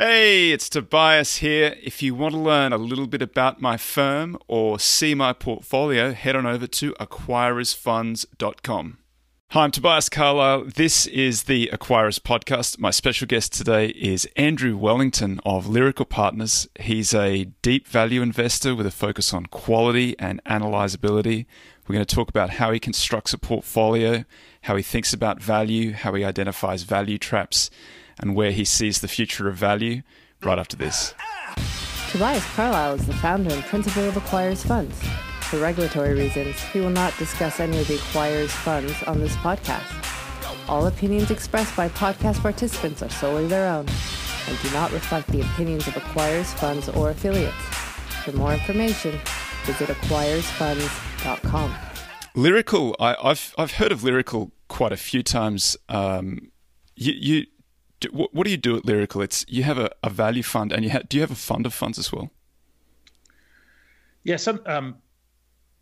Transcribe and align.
Hey, 0.00 0.52
it's 0.52 0.68
Tobias 0.68 1.38
here. 1.38 1.74
If 1.82 2.04
you 2.04 2.14
want 2.14 2.32
to 2.32 2.38
learn 2.38 2.72
a 2.72 2.78
little 2.78 3.08
bit 3.08 3.20
about 3.20 3.60
my 3.60 3.76
firm 3.76 4.38
or 4.46 4.78
see 4.78 5.12
my 5.12 5.32
portfolio, 5.32 6.12
head 6.12 6.36
on 6.36 6.46
over 6.46 6.68
to 6.68 6.92
acquirersfunds.com. 7.00 8.98
Hi, 9.50 9.64
I'm 9.64 9.72
Tobias 9.72 10.08
Carlisle. 10.08 10.66
This 10.76 11.06
is 11.06 11.42
the 11.44 11.68
Acquirers 11.72 12.20
Podcast. 12.20 12.78
My 12.78 12.92
special 12.92 13.26
guest 13.26 13.52
today 13.52 13.88
is 13.88 14.28
Andrew 14.36 14.76
Wellington 14.76 15.40
of 15.44 15.66
Lyrical 15.66 16.04
Partners. 16.04 16.68
He's 16.78 17.12
a 17.12 17.46
deep 17.62 17.88
value 17.88 18.22
investor 18.22 18.76
with 18.76 18.86
a 18.86 18.92
focus 18.92 19.34
on 19.34 19.46
quality 19.46 20.16
and 20.20 20.40
analyzability. 20.44 21.46
We're 21.88 21.94
going 21.94 22.06
to 22.06 22.14
talk 22.14 22.28
about 22.28 22.50
how 22.50 22.70
he 22.70 22.78
constructs 22.78 23.32
a 23.32 23.38
portfolio, 23.38 24.24
how 24.62 24.76
he 24.76 24.82
thinks 24.84 25.12
about 25.12 25.42
value, 25.42 25.92
how 25.92 26.14
he 26.14 26.24
identifies 26.24 26.84
value 26.84 27.18
traps 27.18 27.68
and 28.20 28.34
where 28.34 28.50
he 28.52 28.64
sees 28.64 29.00
the 29.00 29.08
future 29.08 29.48
of 29.48 29.56
value 29.56 30.02
right 30.42 30.58
after 30.58 30.76
this. 30.76 31.14
Tobias 32.10 32.44
Carlisle 32.54 32.94
is 32.94 33.06
the 33.06 33.14
founder 33.14 33.52
and 33.52 33.62
principal 33.64 34.04
of 34.04 34.14
Acquirers 34.14 34.66
Funds. 34.66 34.98
For 35.42 35.58
regulatory 35.58 36.14
reasons, 36.14 36.60
he 36.60 36.80
will 36.80 36.90
not 36.90 37.16
discuss 37.18 37.60
any 37.60 37.78
of 37.78 37.88
the 37.88 37.96
Acquirers 37.96 38.48
Funds 38.48 39.02
on 39.04 39.20
this 39.20 39.34
podcast. 39.36 40.04
All 40.68 40.86
opinions 40.86 41.30
expressed 41.30 41.76
by 41.76 41.88
podcast 41.88 42.40
participants 42.40 43.02
are 43.02 43.10
solely 43.10 43.46
their 43.46 43.70
own 43.70 43.86
and 44.48 44.62
do 44.62 44.70
not 44.72 44.92
reflect 44.92 45.28
the 45.28 45.40
opinions 45.40 45.86
of 45.86 45.94
Acquirers 45.94 46.52
Funds 46.54 46.88
or 46.88 47.10
affiliates. 47.10 47.54
For 48.24 48.32
more 48.32 48.52
information, 48.52 49.18
visit 49.64 49.88
acquirersfunds.com. 49.88 51.74
Lyrical, 52.34 52.96
I, 53.00 53.16
have 53.22 53.54
I've 53.58 53.72
heard 53.72 53.92
of 53.92 54.02
Lyrical 54.04 54.52
quite 54.68 54.92
a 54.92 54.96
few 54.96 55.22
times. 55.22 55.76
Um, 55.88 56.50
you, 56.94 57.12
you 57.12 57.46
do, 58.00 58.08
what, 58.12 58.34
what, 58.34 58.44
do 58.44 58.50
you 58.50 58.56
do 58.56 58.76
at 58.76 58.84
Lyrical? 58.84 59.22
It's 59.22 59.44
you 59.48 59.62
have 59.64 59.78
a, 59.78 59.90
a 60.02 60.10
value 60.10 60.42
fund, 60.42 60.72
and 60.72 60.84
you 60.84 60.90
ha- 60.90 61.02
do 61.08 61.16
you 61.16 61.20
have 61.20 61.30
a 61.30 61.36
fund 61.36 61.66
of 61.66 61.74
funds 61.74 61.98
as 61.98 62.12
well? 62.12 62.30
Yeah, 64.24 64.36
some 64.36 64.60
um, 64.66 64.96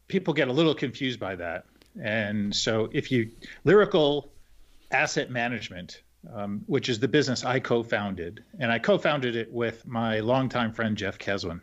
people 0.08 0.34
get 0.34 0.48
a 0.48 0.52
little 0.52 0.74
confused 0.74 1.20
by 1.20 1.36
that, 1.36 1.66
and 2.00 2.54
so 2.54 2.88
if 2.92 3.10
you 3.10 3.30
Lyrical 3.64 4.32
Asset 4.90 5.30
Management, 5.30 6.02
um, 6.32 6.62
which 6.66 6.88
is 6.88 6.98
the 6.98 7.08
business 7.08 7.44
I 7.44 7.60
co-founded, 7.60 8.42
and 8.58 8.70
I 8.70 8.78
co-founded 8.78 9.36
it 9.36 9.52
with 9.52 9.86
my 9.86 10.20
longtime 10.20 10.72
friend 10.72 10.96
Jeff 10.96 11.18
Keswin. 11.18 11.60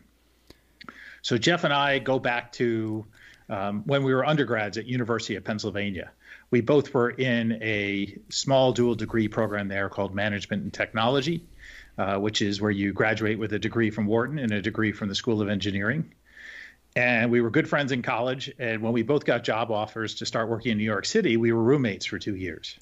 So 1.22 1.38
Jeff 1.38 1.64
and 1.64 1.72
I 1.72 1.98
go 1.98 2.18
back 2.18 2.52
to 2.52 3.06
um, 3.48 3.82
when 3.86 4.04
we 4.04 4.14
were 4.14 4.24
undergrads 4.24 4.78
at 4.78 4.86
University 4.86 5.36
of 5.36 5.44
Pennsylvania 5.44 6.10
we 6.54 6.60
both 6.60 6.94
were 6.94 7.10
in 7.10 7.60
a 7.64 8.16
small 8.28 8.70
dual 8.70 8.94
degree 8.94 9.26
program 9.26 9.66
there 9.66 9.88
called 9.88 10.14
Management 10.14 10.62
and 10.62 10.72
Technology, 10.72 11.44
uh, 11.98 12.16
which 12.18 12.40
is 12.42 12.60
where 12.60 12.70
you 12.70 12.92
graduate 12.92 13.40
with 13.40 13.52
a 13.54 13.58
degree 13.58 13.90
from 13.90 14.06
Wharton 14.06 14.38
and 14.38 14.52
a 14.52 14.62
degree 14.62 14.92
from 14.92 15.08
the 15.08 15.16
School 15.16 15.42
of 15.42 15.48
Engineering. 15.48 16.14
And 16.94 17.32
we 17.32 17.40
were 17.40 17.50
good 17.50 17.68
friends 17.68 17.90
in 17.90 18.02
college. 18.02 18.52
And 18.56 18.82
when 18.82 18.92
we 18.92 19.02
both 19.02 19.24
got 19.24 19.42
job 19.42 19.72
offers 19.72 20.14
to 20.20 20.26
start 20.26 20.48
working 20.48 20.70
in 20.70 20.78
New 20.78 20.84
York 20.84 21.06
City, 21.06 21.36
we 21.36 21.50
were 21.50 21.60
roommates 21.60 22.06
for 22.06 22.20
two 22.20 22.36
years. 22.36 22.78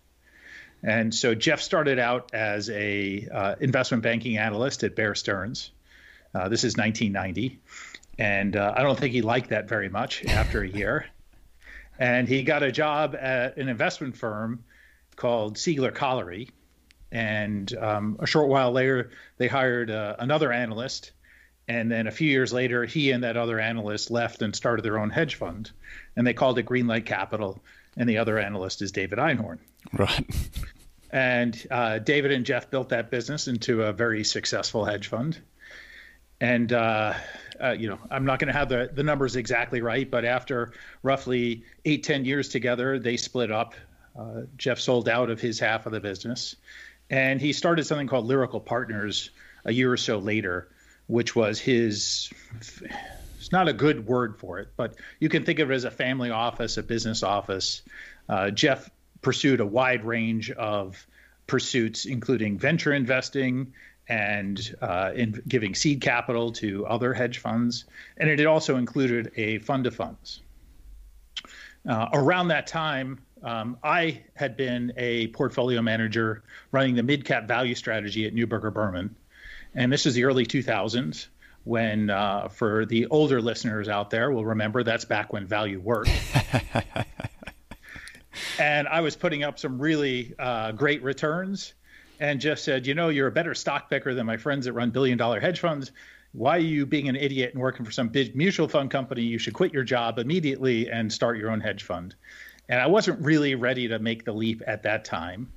And 0.83 1.15
so 1.15 1.35
Jeff 1.35 1.63
started 1.63 1.99
out 1.99 2.35
as 2.35 2.69
a 2.69 3.27
uh, 3.33 3.55
investment 3.59 4.03
banking 4.03 4.37
analyst 4.37 4.85
at 4.85 4.95
Bear 4.95 5.15
Stearns. 5.15 5.71
Uh, 6.35 6.51
this 6.51 6.63
is 6.65 6.77
1990, 6.77 7.59
and 8.19 8.55
uh, 8.55 8.75
I 8.77 8.83
don't 8.83 8.99
think 8.99 9.15
he 9.15 9.23
liked 9.23 9.49
that 9.49 9.67
very 9.67 9.89
much 9.89 10.27
after 10.27 10.61
a 10.61 10.69
year 10.69 11.07
and 12.03 12.29
he 12.29 12.43
got 12.43 12.65
a 12.65 12.73
job 12.73 13.15
at 13.15 13.57
an 13.59 13.69
investment 13.69 14.17
firm 14.17 14.65
called 15.15 15.55
Siegler 15.55 15.95
Collery. 15.95 16.51
And 17.13 17.73
um, 17.77 18.17
a 18.19 18.27
short 18.27 18.49
while 18.49 18.73
later, 18.73 19.11
they 19.37 19.47
hired 19.47 19.89
uh, 19.89 20.17
another 20.19 20.51
analyst. 20.51 21.13
And 21.69 21.93
then 21.93 22.09
a 22.09 22.11
few 22.11 22.29
years 22.29 22.53
later, 22.53 22.85
he 22.85 23.13
and 23.13 23.23
that 23.23 23.37
other 23.37 23.61
analyst 23.61 24.11
left 24.11 24.43
and 24.43 24.57
started 24.57 24.85
their 24.85 24.99
own 24.99 25.11
hedge 25.11 25.37
fund. 25.37 25.71
And 26.17 26.27
they 26.27 26.35
called 26.35 26.59
it 26.59 26.67
Greenlight 26.67 27.07
Capital. 27.07 27.63
And 27.97 28.09
the 28.09 28.19
other 28.19 28.37
analyst 28.37 28.83
is 28.83 28.91
David 28.91 29.21
Einhorn. 29.21 29.59
Right. 29.93 30.27
and 31.13 31.67
uh, 31.71 32.01
David 32.01 32.33
and 32.33 32.45
Jeff 32.45 32.69
built 32.69 32.89
that 32.89 33.13
business 33.13 33.47
into 33.47 33.85
a 33.85 33.93
very 33.93 34.25
successful 34.25 34.85
hedge 34.85 35.07
fund. 35.07 35.39
And 36.43 36.73
uh, 36.73 37.15
uh, 37.63 37.71
you 37.71 37.89
know, 37.89 38.01
I'm 38.11 38.25
not 38.25 38.41
going 38.41 38.53
to 38.53 38.59
have 38.59 38.69
the, 38.69 38.91
the 38.93 39.05
numbers 39.05 39.37
exactly 39.37 39.81
right, 39.81 40.11
but 40.11 40.25
after 40.25 40.73
roughly 41.05 41.63
eight, 41.85 42.03
10 42.03 42.25
years 42.25 42.49
together, 42.49 42.99
they 42.99 43.17
split 43.17 43.53
up. 43.53 43.77
Uh, 44.19 44.43
Jeff 44.57 44.81
sold 44.81 45.09
out 45.09 45.31
of 45.31 45.41
his 45.41 45.61
half 45.61 45.87
of 45.87 45.93
the 45.93 46.01
business, 46.01 46.57
and 47.11 47.41
he 47.41 47.53
started 47.53 47.85
something 47.85 48.09
called 48.09 48.27
Lyrical 48.27 48.59
Partners 48.59 49.31
a 49.65 49.73
year 49.73 49.93
or 49.93 49.97
so 49.97 50.19
later, 50.19 50.69
which 51.07 51.37
was 51.37 51.61
his. 51.61 52.29
It's 53.39 53.53
not 53.53 53.69
a 53.69 53.73
good 53.73 54.05
word 54.05 54.37
for 54.37 54.59
it, 54.59 54.71
but 54.77 54.97
you 55.21 55.29
can 55.29 55.45
think 55.45 55.61
of 55.61 55.71
it 55.71 55.75
as 55.75 55.85
a 55.85 55.93
family 55.93 56.31
office, 56.31 56.77
a 56.77 56.83
business 56.83 57.23
office. 57.23 57.83
Uh, 58.29 58.51
Jeff 58.51 58.91
pursued 59.21 59.61
a 59.61 59.67
wide 59.67 60.05
range 60.05 60.51
of 60.51 61.07
pursuits, 61.47 62.05
including 62.05 62.59
venture 62.59 62.93
investing, 62.93 63.75
and 64.09 64.75
uh, 64.81 65.13
in 65.15 65.43
giving 65.47 65.75
seed 65.75 66.01
capital 66.01 66.53
to 66.53 66.87
other 66.87 67.15
hedge 67.15 67.39
funds. 67.39 67.85
And 68.17 68.29
it 68.29 68.45
also 68.47 68.77
included 68.77 69.33
a 69.37 69.59
fund 69.59 69.87
of 69.87 69.95
funds. 69.95 70.41
Uh, 71.89 72.09
around 72.13 72.49
that 72.49 72.67
time, 72.67 73.21
um, 73.43 73.77
I 73.83 74.23
had 74.35 74.57
been 74.57 74.93
a 74.97 75.29
portfolio 75.29 75.83
manager 75.83 76.45
running 76.71 76.95
the 76.95 77.03
mid 77.03 77.25
cap 77.25 77.49
value 77.49 77.75
strategy 77.75 78.27
at 78.27 78.35
Neuberger 78.35 78.73
Berman. 78.73 79.17
And 79.75 79.93
this 79.93 80.07
is 80.07 80.15
the 80.15 80.25
early 80.25 80.47
2000s 80.47 81.27
when, 81.65 82.11
uh, 82.11 82.49
for 82.49 82.87
the 82.87 83.07
older 83.07 83.41
listeners 83.41 83.89
out 83.89 84.11
there, 84.11 84.31
will 84.31 84.45
remember 84.45 84.83
that's 84.83 85.05
back 85.05 85.33
when 85.33 85.47
value 85.47 85.81
worked. 85.81 86.11
and 88.59 88.89
I 88.89 89.01
was 89.01 89.17
putting 89.17 89.43
up 89.43 89.59
some 89.59 89.81
really 89.81 90.35
uh, 90.39 90.73
great 90.73 91.03
returns 91.03 91.75
and 92.23 92.41
Jeff 92.41 92.61
said, 92.61 92.87
You 92.87 92.95
know, 92.95 93.09
you're 93.09 93.27
a 93.27 93.33
better 93.33 93.53
stock 93.53 93.91
picker 93.91 94.15
than 94.15 94.27
my 94.27 94.37
friends 94.37 94.67
that 94.67 94.75
run 94.75 94.91
billion 94.91 95.19
dollar 95.19 95.41
hedge 95.41 95.59
funds. 95.59 95.91
Why 96.31 96.57
are 96.57 96.61
you 96.61 96.87
being 96.87 97.09
an 97.09 97.17
idiot 97.17 97.53
and 97.53 97.61
working 97.61 97.85
for 97.85 97.91
some 97.91 98.09
big 98.09 98.37
mutual 98.37 98.69
fund 98.69 98.93
company? 98.93 99.23
You 99.23 99.39
should 99.39 99.55
quit 99.55 99.73
your 99.73 99.83
job 99.83 100.21
immediately 100.21 100.89
and 100.89 101.13
start 101.13 101.37
your 101.37 101.51
own 101.51 101.61
hedge 101.61 101.83
fund. 101.83 102.15
And 102.69 102.81
I 102.81 102.87
wasn't 102.87 103.21
really 103.21 103.57
ready 103.57 103.89
to 103.89 103.99
make 103.99 104.25
the 104.25 104.33
leap 104.33 104.63
at 104.69 104.85
that 104.85 105.05
time. 105.05 105.53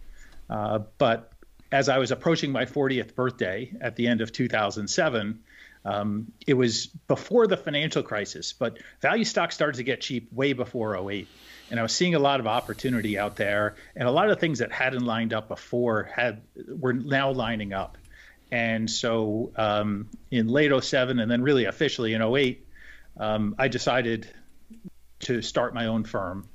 Uh, 0.49 0.79
but 0.97 1.31
as 1.71 1.87
I 1.87 1.99
was 1.99 2.09
approaching 2.09 2.51
my 2.51 2.65
40th 2.65 3.13
birthday 3.13 3.71
at 3.79 3.95
the 3.95 4.07
end 4.07 4.21
of 4.21 4.31
2007, 4.31 5.39
um, 5.85 6.31
it 6.47 6.55
was 6.55 6.87
before 7.07 7.45
the 7.45 7.57
financial 7.57 8.01
crisis, 8.01 8.53
but 8.53 8.79
value 9.01 9.23
stocks 9.23 9.53
started 9.53 9.77
to 9.77 9.83
get 9.83 10.01
cheap 10.01 10.33
way 10.33 10.53
before 10.53 10.97
08 10.97 11.27
and 11.69 11.79
I 11.79 11.83
was 11.83 11.93
seeing 11.93 12.15
a 12.15 12.19
lot 12.19 12.39
of 12.39 12.47
opportunity 12.47 13.17
out 13.17 13.35
there, 13.35 13.75
and 13.95 14.07
a 14.07 14.11
lot 14.11 14.29
of 14.29 14.39
things 14.39 14.59
that 14.59 14.71
hadn't 14.71 15.05
lined 15.05 15.33
up 15.33 15.47
before 15.47 16.03
had 16.03 16.41
were 16.67 16.93
now 16.93 17.31
lining 17.31 17.73
up. 17.73 17.97
And 18.51 18.89
so 18.89 19.51
um, 19.55 20.09
in 20.31 20.47
late 20.47 20.71
07 20.83 21.19
and 21.19 21.29
then 21.29 21.41
really 21.41 21.65
officially 21.65 22.13
in 22.13 22.21
08, 22.21 22.65
um, 23.17 23.55
I 23.57 23.67
decided 23.67 24.29
to 25.21 25.41
start 25.41 25.73
my 25.73 25.87
own 25.87 26.03
firm. 26.03 26.47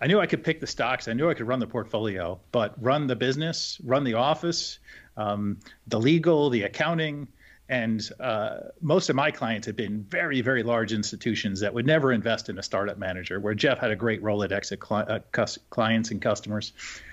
I 0.00 0.06
knew 0.06 0.20
I 0.20 0.26
could 0.26 0.44
pick 0.44 0.60
the 0.60 0.66
stocks, 0.66 1.08
I 1.08 1.12
knew 1.12 1.30
I 1.30 1.34
could 1.34 1.48
run 1.48 1.60
the 1.60 1.66
portfolio, 1.66 2.40
but 2.52 2.74
run 2.82 3.06
the 3.06 3.16
business, 3.16 3.80
run 3.82 4.04
the 4.04 4.14
office, 4.14 4.78
um, 5.16 5.58
the 5.86 5.98
legal, 5.98 6.50
the 6.50 6.62
accounting, 6.62 7.28
and 7.68 8.08
uh, 8.20 8.56
most 8.80 9.08
of 9.08 9.16
my 9.16 9.30
clients 9.30 9.66
have 9.66 9.76
been 9.76 10.02
very, 10.02 10.40
very 10.42 10.62
large 10.62 10.92
institutions 10.92 11.60
that 11.60 11.72
would 11.72 11.86
never 11.86 12.12
invest 12.12 12.48
in 12.48 12.58
a 12.58 12.62
startup 12.62 12.98
manager, 12.98 13.40
where 13.40 13.54
Jeff 13.54 13.78
had 13.78 13.90
a 13.90 13.96
great 13.96 14.22
Rolodex 14.22 14.70
of 14.72 14.80
cli- 14.80 15.04
uh, 15.08 15.20
cus- 15.32 15.58
clients 15.70 16.10
and 16.10 16.20
customers. 16.20 16.72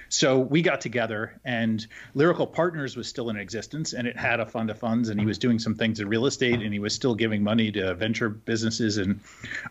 So 0.10 0.40
we 0.40 0.62
got 0.62 0.82
together, 0.82 1.40
and 1.46 1.88
Lyrical 2.16 2.46
Partners 2.46 2.98
was 2.98 3.08
still 3.08 3.30
in 3.30 3.38
existence, 3.38 3.94
and 3.94 4.06
it 4.06 4.18
had 4.18 4.42
a 4.42 4.46
fund 4.46 4.70
of 4.70 4.78
funds, 4.78 5.08
and 5.08 5.18
he 5.18 5.26
was 5.26 5.38
doing 5.38 5.58
some 5.58 5.74
things 5.74 6.02
in 6.02 6.10
real 6.10 6.26
estate, 6.26 6.60
and 6.62 6.74
he 6.74 6.80
was 6.80 6.94
still 6.94 7.16
giving 7.16 7.42
money 7.42 7.72
to 7.72 7.94
venture 7.94 8.28
businesses. 8.28 8.98
And 8.98 9.22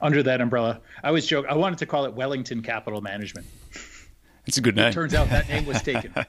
under 0.00 0.22
that 0.22 0.40
umbrella, 0.40 0.80
I 1.04 1.08
always 1.08 1.26
joke, 1.26 1.44
I 1.46 1.56
wanted 1.56 1.80
to 1.80 1.86
call 1.86 2.06
it 2.06 2.14
Wellington 2.14 2.62
Capital 2.62 3.02
Management. 3.02 3.46
It's 4.46 4.56
a 4.56 4.62
good 4.62 4.76
name. 4.76 4.88
It 4.88 4.92
turns 4.92 5.12
out 5.12 5.28
that 5.28 5.46
name 5.50 5.66
was 5.66 5.82
taken. 5.82 6.14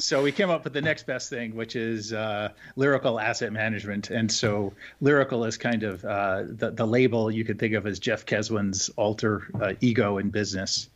so 0.00 0.22
we 0.22 0.30
came 0.30 0.48
up 0.48 0.62
with 0.62 0.72
the 0.72 0.80
next 0.80 1.06
best 1.06 1.28
thing, 1.28 1.56
which 1.56 1.74
is 1.74 2.12
uh, 2.12 2.50
lyrical 2.76 3.18
asset 3.18 3.52
management. 3.52 4.10
And 4.10 4.30
so 4.30 4.72
lyrical 5.00 5.44
is 5.44 5.56
kind 5.56 5.82
of 5.82 6.04
uh, 6.04 6.44
the, 6.46 6.70
the 6.70 6.86
label 6.86 7.32
you 7.32 7.44
could 7.44 7.58
think 7.58 7.74
of 7.74 7.84
as 7.84 7.98
Jeff 7.98 8.24
Keswin's 8.24 8.90
alter 8.90 9.48
uh, 9.60 9.74
ego 9.80 10.18
in 10.18 10.30
business. 10.30 10.88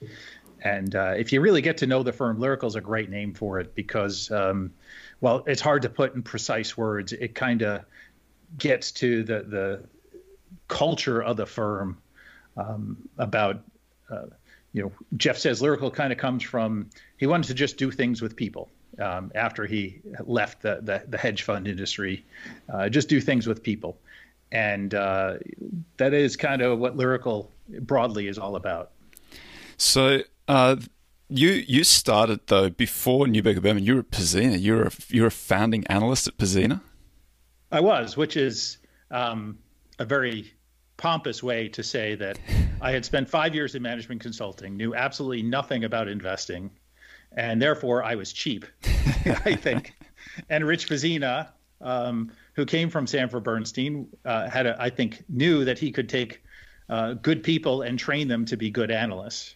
And 0.60 0.94
uh, 0.94 1.14
if 1.16 1.32
you 1.32 1.40
really 1.40 1.62
get 1.62 1.78
to 1.78 1.86
know 1.88 2.04
the 2.04 2.12
firm, 2.12 2.38
lyrical 2.38 2.68
is 2.68 2.76
a 2.76 2.80
great 2.80 3.10
name 3.10 3.34
for 3.34 3.58
it 3.58 3.74
because, 3.74 4.30
um, 4.30 4.72
well, 5.20 5.42
it's 5.48 5.60
hard 5.60 5.82
to 5.82 5.88
put 5.88 6.14
in 6.14 6.22
precise 6.22 6.76
words. 6.76 7.12
It 7.12 7.34
kind 7.34 7.62
of 7.62 7.84
gets 8.56 8.92
to 8.92 9.24
the 9.24 9.42
the 9.42 9.84
culture 10.68 11.20
of 11.20 11.36
the 11.36 11.46
firm 11.46 11.98
um, 12.56 12.96
about. 13.18 13.64
Uh, 14.08 14.26
you 14.74 14.82
know, 14.82 14.92
Jeff 15.18 15.36
says 15.36 15.60
lyrical 15.60 15.90
kind 15.90 16.12
of 16.12 16.18
comes 16.18 16.42
from 16.42 16.88
he 17.18 17.26
wanted 17.26 17.48
to 17.48 17.54
just 17.54 17.76
do 17.76 17.90
things 17.90 18.22
with 18.22 18.36
people 18.36 18.70
um, 18.98 19.32
after 19.34 19.66
he 19.66 20.00
left 20.24 20.62
the, 20.62 20.80
the, 20.82 21.02
the 21.08 21.18
hedge 21.18 21.42
fund 21.42 21.66
industry. 21.66 22.24
Uh, 22.72 22.88
just 22.88 23.08
do 23.08 23.20
things 23.20 23.46
with 23.46 23.62
people. 23.62 23.98
And 24.50 24.94
uh, 24.94 25.38
that 25.96 26.12
is 26.12 26.36
kind 26.36 26.62
of 26.62 26.78
what 26.78 26.96
Lyrical 26.96 27.50
broadly 27.80 28.28
is 28.28 28.38
all 28.38 28.56
about. 28.56 28.90
So, 29.76 30.20
uh, 30.48 30.76
you 31.28 31.50
you 31.50 31.82
started 31.82 32.40
though 32.46 32.68
before 32.68 33.26
Neuberger 33.26 33.62
Berman. 33.62 33.84
You 33.84 33.94
were 33.94 34.00
at 34.00 34.10
Pzena. 34.10 34.60
You 34.60 34.74
were 34.74 34.82
a, 34.84 34.90
you 35.08 35.22
were 35.22 35.28
a 35.28 35.30
founding 35.30 35.86
analyst 35.86 36.28
at 36.28 36.36
Pzena. 36.36 36.82
I 37.70 37.80
was, 37.80 38.16
which 38.16 38.36
is 38.36 38.76
um, 39.10 39.58
a 39.98 40.04
very 40.04 40.52
pompous 40.98 41.42
way 41.42 41.68
to 41.68 41.82
say 41.82 42.14
that 42.16 42.38
I 42.80 42.92
had 42.92 43.04
spent 43.04 43.28
five 43.28 43.54
years 43.54 43.74
in 43.74 43.82
management 43.82 44.20
consulting, 44.20 44.76
knew 44.76 44.94
absolutely 44.94 45.42
nothing 45.42 45.84
about 45.84 46.08
investing, 46.08 46.70
and 47.36 47.60
therefore 47.60 48.02
I 48.02 48.14
was 48.14 48.32
cheap, 48.32 48.66
I 49.44 49.54
think. 49.54 49.94
And 50.48 50.66
Rich 50.66 50.88
Pzena, 50.88 51.48
um, 51.80 52.32
who 52.54 52.64
came 52.64 52.90
from 52.90 53.06
Sanford 53.06 53.44
Bernstein, 53.44 54.08
uh, 54.24 54.48
had 54.48 54.66
a, 54.66 54.80
I 54.80 54.90
think 54.90 55.24
knew 55.28 55.64
that 55.64 55.78
he 55.78 55.90
could 55.90 56.08
take 56.08 56.42
uh, 56.88 57.14
good 57.14 57.42
people 57.42 57.82
and 57.82 57.98
train 57.98 58.28
them 58.28 58.44
to 58.46 58.56
be 58.56 58.70
good 58.70 58.90
analysts. 58.90 59.54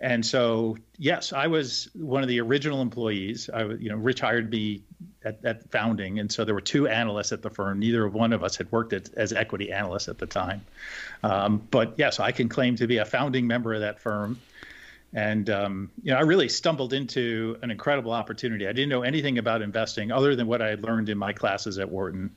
And 0.00 0.24
so, 0.24 0.76
yes, 0.96 1.32
I 1.32 1.48
was 1.48 1.88
one 1.94 2.22
of 2.22 2.28
the 2.28 2.40
original 2.40 2.82
employees. 2.82 3.50
I, 3.52 3.64
you 3.64 3.88
know, 3.88 3.96
Rich 3.96 4.20
hired 4.20 4.50
me 4.50 4.82
at, 5.24 5.44
at 5.44 5.68
founding, 5.72 6.20
and 6.20 6.30
so 6.30 6.44
there 6.44 6.54
were 6.54 6.60
two 6.60 6.86
analysts 6.86 7.32
at 7.32 7.42
the 7.42 7.50
firm. 7.50 7.80
Neither 7.80 8.04
of 8.04 8.14
one 8.14 8.32
of 8.32 8.44
us 8.44 8.56
had 8.56 8.70
worked 8.70 8.92
at, 8.92 9.12
as 9.14 9.32
equity 9.32 9.72
analysts 9.72 10.08
at 10.08 10.18
the 10.18 10.26
time. 10.26 10.64
Um, 11.24 11.66
but 11.72 11.94
yes, 11.96 12.20
I 12.20 12.30
can 12.30 12.48
claim 12.48 12.76
to 12.76 12.86
be 12.86 12.98
a 12.98 13.04
founding 13.04 13.46
member 13.48 13.74
of 13.74 13.80
that 13.80 13.98
firm. 13.98 14.38
And 15.14 15.48
um, 15.48 15.90
you 16.02 16.12
know, 16.12 16.18
I 16.18 16.22
really 16.22 16.48
stumbled 16.48 16.92
into 16.92 17.56
an 17.62 17.70
incredible 17.70 18.12
opportunity. 18.12 18.66
I 18.66 18.72
didn't 18.72 18.90
know 18.90 19.02
anything 19.02 19.38
about 19.38 19.62
investing 19.62 20.12
other 20.12 20.36
than 20.36 20.46
what 20.46 20.60
I 20.60 20.68
had 20.68 20.82
learned 20.82 21.08
in 21.08 21.16
my 21.16 21.32
classes 21.32 21.78
at 21.78 21.88
Wharton. 21.88 22.30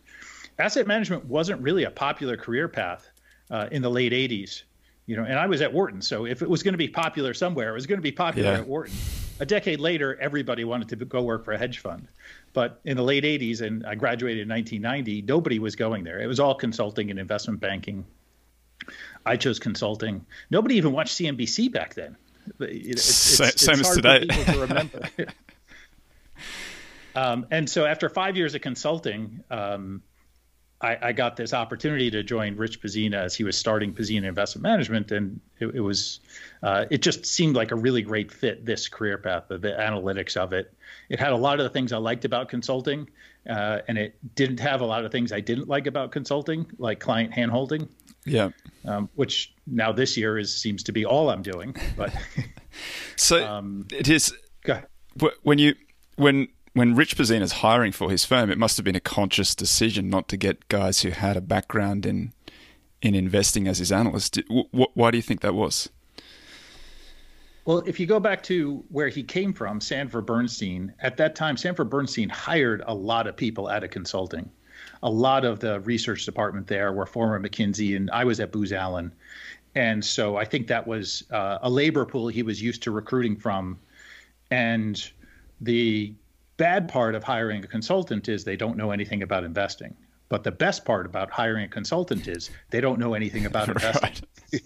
Asset 0.58 0.88
management 0.88 1.26
wasn't 1.26 1.62
really 1.62 1.84
a 1.84 1.92
popular 1.92 2.38
career 2.38 2.68
path 2.68 3.10
uh, 3.50 3.68
in 3.72 3.82
the 3.82 3.90
late 3.90 4.14
80s 4.14 4.64
you 5.12 5.18
know, 5.18 5.24
and 5.24 5.38
I 5.38 5.48
was 5.48 5.62
at 5.62 5.74
Wharton, 5.74 6.02
so 6.02 6.26
if 6.26 6.42
it 6.42 6.50
was 6.50 6.64
going 6.64 6.74
to 6.74 6.78
be 6.78 6.88
popular 6.88 7.34
somewhere, 7.34 7.72
it 7.72 7.74
was 7.74 7.86
going 7.86 7.98
to 7.98 8.04
be 8.04 8.14
popular 8.14 8.52
yeah. 8.52 8.60
at 8.60 8.68
Wharton. 8.68 8.96
A 9.42 9.46
decade 9.46 9.80
later, 9.82 10.18
everybody 10.22 10.64
wanted 10.64 10.88
to 10.90 11.06
go 11.06 11.22
work 11.24 11.44
for 11.44 11.52
a 11.52 11.58
hedge 11.58 11.80
fund, 11.80 12.08
but 12.54 12.80
in 12.86 12.96
the 12.96 13.04
late 13.04 13.24
'80s, 13.24 13.60
and 13.62 13.86
I 13.86 13.96
graduated 13.96 14.44
in 14.44 14.50
1990, 14.50 15.24
nobody 15.24 15.60
was 15.60 15.76
going 15.76 16.04
there. 16.04 16.22
It 16.22 16.28
was 16.28 16.40
all 16.40 16.54
consulting 16.54 17.10
and 17.10 17.20
investment 17.20 17.60
banking. 17.60 18.06
I 19.26 19.36
chose 19.36 19.60
consulting. 19.60 20.26
Nobody 20.50 20.76
even 20.76 20.92
watched 20.94 21.18
CNBC 21.18 21.72
back 21.72 21.94
then. 21.96 22.16
It's, 22.60 23.40
it's, 23.40 23.62
Same 23.62 23.80
it's 23.80 23.90
as 23.90 23.96
today. 23.96 24.26
to 24.26 24.60
remember. 24.60 25.10
um, 27.16 27.48
and 27.52 27.70
so, 27.70 27.86
after 27.86 28.10
five 28.10 28.38
years 28.38 28.56
of 28.56 28.62
consulting, 28.62 29.44
um, 29.50 30.02
I, 30.82 30.98
I, 31.02 31.12
got 31.14 31.36
this 31.36 31.54
opportunity 31.54 32.10
to 32.12 32.24
join 32.24 32.56
Rich 32.56 32.82
Pzena 32.82 33.16
as 33.16 33.36
he 33.36 33.44
was 33.44 33.58
starting 33.58 33.94
Pzena 33.94 34.26
Investment 34.26 34.64
Management, 34.64 35.12
and 35.12 35.40
it, 35.60 35.76
it 35.76 35.80
was 35.80 36.20
uh, 36.64 36.86
it 36.90 37.02
just 37.02 37.26
seemed 37.26 37.56
like 37.56 37.72
a 37.72 37.76
really 37.76 38.02
great 38.02 38.32
fit. 38.32 38.66
This 38.66 38.88
career 38.88 39.18
path, 39.18 39.46
the, 39.48 39.58
the, 39.58 39.70
analytics 39.70 40.38
of 40.38 40.54
it, 40.54 40.74
it 41.10 41.20
had 41.20 41.32
a 41.32 41.38
lot 41.38 41.60
of 41.60 41.64
the 41.64 41.70
things 41.70 41.94
I 41.94 41.98
liked 41.98 42.26
about 42.26 42.50
consulting, 42.50 43.10
uh, 43.48 43.80
and 43.88 43.98
it 43.98 44.16
didn't 44.36 44.60
have 44.60 44.82
a 44.82 44.86
lot 44.86 45.06
of 45.06 45.12
things 45.12 45.32
I 45.32 45.40
didn't 45.40 45.68
like 45.68 45.88
about 45.88 46.12
consulting, 46.12 46.66
like 46.78 47.00
client 47.00 47.32
handholding. 47.32 47.88
Yeah, 48.26 48.50
um, 48.86 49.10
which 49.16 49.54
now 49.66 49.92
this 49.92 50.16
year 50.16 50.38
is 50.38 50.56
seems 50.56 50.84
to 50.84 50.92
be 50.92 51.06
all 51.06 51.30
I'm 51.30 51.42
doing. 51.42 51.76
But 51.98 52.14
so 53.16 53.46
um, 53.46 53.88
it 53.92 54.08
is 54.08 54.34
when 55.42 55.58
you 55.58 55.76
when 56.16 56.48
when 56.74 56.96
Rich 56.96 57.18
Pzena 57.18 57.42
is 57.42 57.52
hiring 57.54 57.92
for 57.92 58.10
his 58.10 58.24
firm, 58.24 58.50
it 58.50 58.58
must 58.58 58.78
have 58.78 58.84
been 58.84 58.96
a 58.96 59.02
conscious 59.02 59.56
decision 59.56 60.10
not 60.10 60.28
to 60.30 60.38
get 60.38 60.68
guys 60.70 61.02
who 61.02 61.10
had 61.10 61.36
a 61.36 61.42
background 61.42 62.06
in 62.06 62.34
in 63.02 63.16
investing 63.16 63.68
as 63.68 63.80
his 63.80 63.92
analyst. 63.92 64.40
Why 64.72 65.12
do 65.12 65.18
you 65.18 65.24
think 65.24 65.42
that 65.42 65.56
was? 65.56 65.90
Well, 67.66 67.80
if 67.86 68.00
you 68.00 68.08
go 68.08 68.20
back 68.20 68.42
to 68.44 68.84
where 68.90 69.08
he 69.08 69.22
came 69.24 69.54
from, 69.54 69.80
Sanford 69.80 70.26
Bernstein, 70.26 70.94
at 71.00 71.18
that 71.18 71.36
time, 71.36 71.58
Sanford 71.58 71.90
Bernstein 71.90 72.28
hired 72.28 72.84
a 72.88 72.94
lot 72.94 73.28
of 73.28 73.36
people 73.36 73.68
out 73.68 73.84
of 73.84 73.92
consulting. 73.92 74.50
A 75.04 75.10
lot 75.10 75.46
of 75.46 75.60
the 75.60 75.80
research 75.82 76.26
department 76.26 76.68
there 76.68 76.92
were 76.94 77.06
former 77.06 77.40
McKinsey, 77.40 77.96
and 77.96 78.10
I 78.12 78.24
was 78.24 78.40
at 78.40 78.52
Booz 78.52 78.72
Allen. 78.72 79.12
And 79.76 80.04
so 80.04 80.36
I 80.36 80.46
think 80.46 80.68
that 80.68 80.86
was 80.86 81.24
uh, 81.32 81.60
a 81.62 81.70
labor 81.70 82.06
pool 82.06 82.28
he 82.28 82.44
was 82.44 82.62
used 82.62 82.84
to 82.84 82.92
recruiting 82.92 83.36
from. 83.36 83.80
And 84.50 85.12
the 85.62 86.14
bad 86.58 86.88
part 86.88 87.16
of 87.16 87.24
hiring 87.24 87.64
a 87.64 87.68
consultant 87.68 88.28
is 88.28 88.44
they 88.44 88.58
don't 88.58 88.78
know 88.78 88.92
anything 88.92 89.24
about 89.24 89.44
investing. 89.44 89.96
But 90.30 90.44
the 90.44 90.52
best 90.52 90.86
part 90.86 91.06
about 91.06 91.32
hiring 91.32 91.66
a 91.66 91.68
consultant 91.68 92.28
is 92.28 92.50
they 92.70 92.82
don't 92.82 93.00
know 93.00 93.14
anything 93.14 93.46
about 93.46 93.70
investing. 93.76 94.28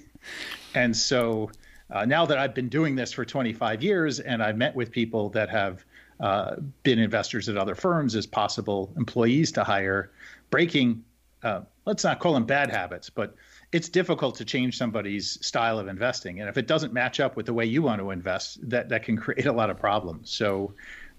and 0.76 0.96
so 0.96 1.52
uh, 1.92 2.06
now 2.06 2.26
that 2.26 2.38
I've 2.38 2.54
been 2.54 2.70
doing 2.70 2.96
this 2.96 3.12
for 3.12 3.26
25 3.26 3.84
years 3.84 4.20
and 4.20 4.42
I've 4.42 4.58
met 4.58 4.76
with 4.76 4.92
people 4.92 5.30
that 5.30 5.50
have 5.50 5.86
uh, 6.20 6.56
been 6.84 7.00
investors 7.00 7.50
at 7.50 7.58
other 7.58 7.76
firms 7.76 8.16
as 8.16 8.26
possible 8.26 8.94
employees 8.98 9.52
to 9.54 9.64
hire, 9.64 10.12
breaking, 10.50 11.04
uh, 11.44 11.62
let's 11.86 12.04
not 12.04 12.20
call 12.20 12.34
them 12.34 12.46
bad 12.46 12.70
habits, 12.70 13.10
but 13.10 13.36
it's 13.72 13.90
difficult 13.90 14.36
to 14.36 14.46
change 14.46 14.78
somebody's 14.78 15.46
style 15.46 15.78
of 15.78 15.88
investing. 15.88 16.40
And 16.40 16.50
if 16.50 16.58
it 16.58 16.68
doesn't 16.68 16.94
match 16.94 17.20
up 17.20 17.36
with 17.36 17.46
the 17.46 17.54
way 17.54 17.66
you 17.66 17.82
want 17.82 18.00
to 18.00 18.12
invest, 18.12 18.70
that, 18.70 18.90
that 18.90 19.04
can 19.04 19.18
create 19.26 19.46
a 19.46 19.54
lot 19.54 19.70
of 19.70 19.78
problems. 19.78 20.30
So, 20.30 20.74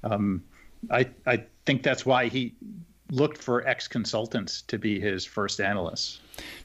um, 0.04 0.43
I 0.90 1.08
I 1.26 1.44
think 1.64 1.82
that's 1.82 2.06
why 2.06 2.28
he 2.28 2.54
looked 3.10 3.38
for 3.38 3.66
ex 3.66 3.88
consultants 3.88 4.62
to 4.62 4.78
be 4.78 5.00
his 5.00 5.25
first 5.25 5.60
analysts. 5.60 6.20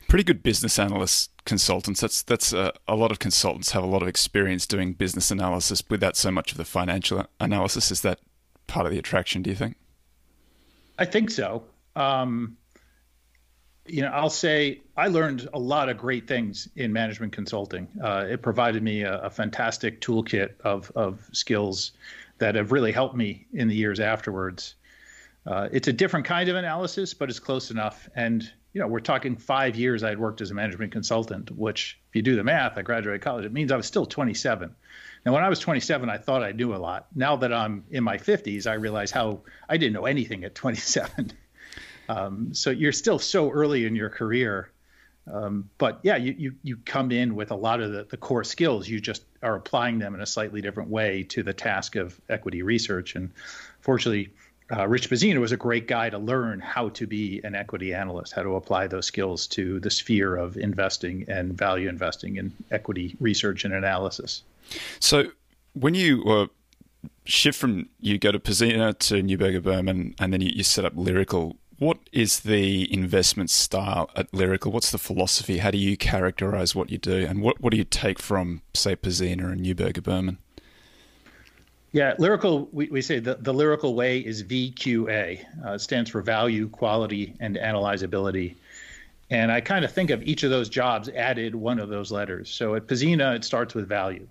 Pretty 0.08 0.24
good 0.24 0.44
business 0.44 0.78
analyst 0.80 1.31
consultants. 1.46 2.02
That's 2.02 2.22
that's 2.24 2.54
uh, 2.54 2.72
a 2.88 2.96
lot 2.96 3.12
of 3.12 3.20
consultants 3.20 3.72
have 3.72 3.84
a 3.84 3.88
lot 3.88 4.02
of 4.02 4.08
experience 4.08 4.66
doing 4.66 4.94
business 4.94 5.32
analysis 5.32 5.84
without 5.90 6.16
so 6.16 6.32
much 6.32 6.52
of 6.52 6.58
the 6.58 6.66
financial 6.66 7.26
analysis. 7.40 7.92
Is 7.92 8.02
that 8.02 8.20
part 8.68 8.86
of 8.86 8.92
the 8.92 9.00
attraction? 9.00 9.42
Do 9.42 9.50
you 9.50 9.56
think? 9.56 9.76
I 10.98 11.06
think 11.06 11.32
so. 11.32 11.64
Um, 11.96 12.58
you 13.88 14.02
know, 14.02 14.10
I'll 14.10 14.30
say 14.30 14.82
I 14.96 15.08
learned 15.08 15.50
a 15.54 15.60
lot 15.60 15.90
of 15.90 15.98
great 15.98 16.28
things 16.28 16.70
in 16.76 16.94
management 16.94 17.34
consulting. 17.34 17.88
Uh, 18.02 18.26
it 18.30 18.42
provided 18.42 18.84
me 18.84 19.02
a, 19.02 19.18
a, 19.22 19.30
fantastic 19.30 20.00
toolkit 20.02 20.52
of 20.62 20.92
of 20.96 21.28
skills 21.34 21.92
that 22.38 22.56
have 22.56 22.72
really 22.72 22.92
helped 22.92 23.16
me 23.16 23.46
in 23.54 23.68
the 23.68 23.76
years 23.76 24.00
afterwards. 24.00 24.76
Uh, 25.46 25.68
it's 25.72 25.88
a 25.88 25.94
different 25.94 26.26
kind 26.26 26.50
of 26.50 26.56
analysis, 26.56 27.14
but 27.14 27.30
it's 27.30 27.40
close 27.40 27.72
enough. 27.72 28.08
And 28.16 28.52
you 28.74 28.82
know, 28.82 28.88
we're 28.88 29.00
talking 29.00 29.36
five 29.36 29.76
years 29.76 30.04
I 30.04 30.10
had 30.10 30.20
worked 30.20 30.42
as 30.42 30.52
a 30.52 30.54
management 30.54 30.92
consultant, 30.92 31.52
which, 31.52 32.00
if 32.10 32.16
you 32.16 32.22
do 32.22 32.36
the 32.36 32.44
math, 32.44 32.78
I 32.78 32.82
graduated 32.82 33.22
college. 33.22 33.46
It 33.46 33.52
means 33.52 33.72
I 33.72 33.76
was 33.76 33.86
still 33.86 34.06
27. 34.06 34.76
Now, 35.26 35.34
when 35.34 35.44
I 35.44 35.50
was 35.50 35.60
27, 35.60 36.10
I 36.10 36.18
thought 36.18 36.42
I 36.42 36.52
knew 36.52 36.74
a 36.74 36.78
lot. 36.78 37.08
Now 37.16 37.36
that 37.38 37.54
I'm 37.54 37.84
in 37.92 38.04
my 38.04 38.18
50s, 38.18 38.68
I 38.68 38.74
realize 38.74 39.12
how 39.12 39.42
I 39.70 39.78
didn't 39.78 39.94
know 39.94 40.06
anything 40.06 40.44
at 40.44 40.56
27. 40.56 41.34
um, 42.10 42.54
so 42.54 42.70
you're 42.70 42.92
still 42.92 43.20
so 43.20 43.52
early 43.52 43.86
in 43.86 43.96
your 43.96 44.10
career 44.10 44.72
um, 45.32 45.70
but 45.78 46.00
yeah, 46.04 46.16
you, 46.18 46.36
you 46.38 46.56
you 46.64 46.78
come 46.78 47.12
in 47.12 47.36
with 47.36 47.52
a 47.52 47.56
lot 47.56 47.80
of 47.80 47.92
the, 47.92 48.08
the 48.10 48.18
core 48.18 48.44
skills. 48.44 48.88
You 48.88 49.00
just 49.00 49.24
are 49.44 49.56
applying 49.56 50.00
them 50.00 50.16
in 50.16 50.22
a 50.22 50.26
slightly 50.26 50.62
different 50.62 50.90
way 50.90 51.24
to 51.24 51.44
the 51.44 51.54
task 51.54 51.96
of 51.96 52.20
equity 52.28 52.64
research. 52.64 53.16
And 53.16 53.32
fortunately, 53.82 54.34
uh, 54.76 54.88
Rich 54.88 55.10
Pzena 55.10 55.40
was 55.40 55.52
a 55.52 55.58
great 55.58 55.88
guy 55.88 56.10
to 56.10 56.18
learn 56.18 56.60
how 56.60 56.90
to 56.90 57.08
be 57.08 57.42
an 57.44 57.56
equity 57.56 57.94
analyst, 57.94 58.34
how 58.34 58.44
to 58.44 58.56
apply 58.56 58.88
those 58.88 59.06
skills 59.06 59.48
to 59.48 59.80
the 59.80 59.90
sphere 59.90 60.36
of 60.36 60.58
investing 60.58 61.26
and 61.28 61.54
value 61.54 61.90
investing 61.90 62.38
in 62.38 62.54
equity 62.72 63.16
research 63.20 63.66
and 63.66 63.74
analysis. 63.74 64.44
So 65.00 65.26
when 65.74 65.94
you 65.96 66.24
uh, 66.24 66.48
shift 67.26 67.60
from 67.60 67.90
you 68.00 68.18
go 68.18 68.32
to 68.32 68.40
Pzena 68.40 68.98
to 69.00 69.16
Neuberger 69.16 69.62
Berman, 69.62 70.16
and 70.20 70.34
then 70.34 70.42
you, 70.42 70.52
you 70.54 70.64
set 70.64 70.86
up 70.86 70.94
Lyrical, 70.96 71.58
what 71.78 71.98
is 72.12 72.42
the 72.42 72.94
investment 72.94 73.50
style 73.50 74.10
at 74.16 74.32
Lyrical? 74.34 74.72
What's 74.72 74.92
the 74.92 75.00
philosophy? 75.00 75.58
How 75.58 75.72
do 75.72 75.80
you 75.80 75.98
characterize 75.98 76.76
what 76.76 76.92
you 76.92 77.00
do? 77.00 77.26
And 77.26 77.42
what, 77.42 77.60
what 77.60 77.72
do 77.72 77.78
you 77.78 77.84
take 77.84 78.20
from, 78.20 78.62
say, 78.74 78.96
Pzena 78.96 79.52
and 79.52 79.66
Neuberger 79.66 80.04
Berman? 80.04 80.38
Yeah, 81.94 82.16
Lyrical, 82.18 82.70
we, 82.72 82.88
we 82.88 83.02
say 83.02 83.20
the, 83.20 83.36
the 83.36 83.54
Lyrical 83.54 83.96
way 83.96 84.20
is 84.20 84.44
VQA. 84.44 85.44
Uh, 85.66 85.72
it 85.74 85.80
stands 85.80 86.10
for 86.10 86.22
value, 86.22 86.70
quality, 86.70 87.34
and 87.42 87.58
analyzability. 87.58 88.56
And 89.30 89.52
I 89.52 89.60
kind 89.60 89.84
of 89.84 89.92
think 89.92 90.10
of 90.10 90.24
each 90.24 90.44
of 90.44 90.52
those 90.52 90.70
jobs 90.70 91.10
added 91.10 91.54
one 91.54 91.80
of 91.80 91.90
those 91.90 92.12
letters. 92.12 92.50
So 92.50 92.76
at 92.76 92.88
Pzena, 92.88 93.36
it 93.36 93.44
starts 93.44 93.76
with 93.76 93.90
value. 93.90 94.28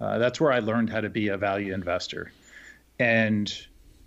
Uh, 0.00 0.18
that's 0.18 0.40
where 0.40 0.52
I 0.52 0.58
learned 0.58 0.90
how 0.90 1.00
to 1.00 1.08
be 1.08 1.28
a 1.28 1.36
value 1.36 1.72
investor. 1.72 2.32
And 2.98 3.52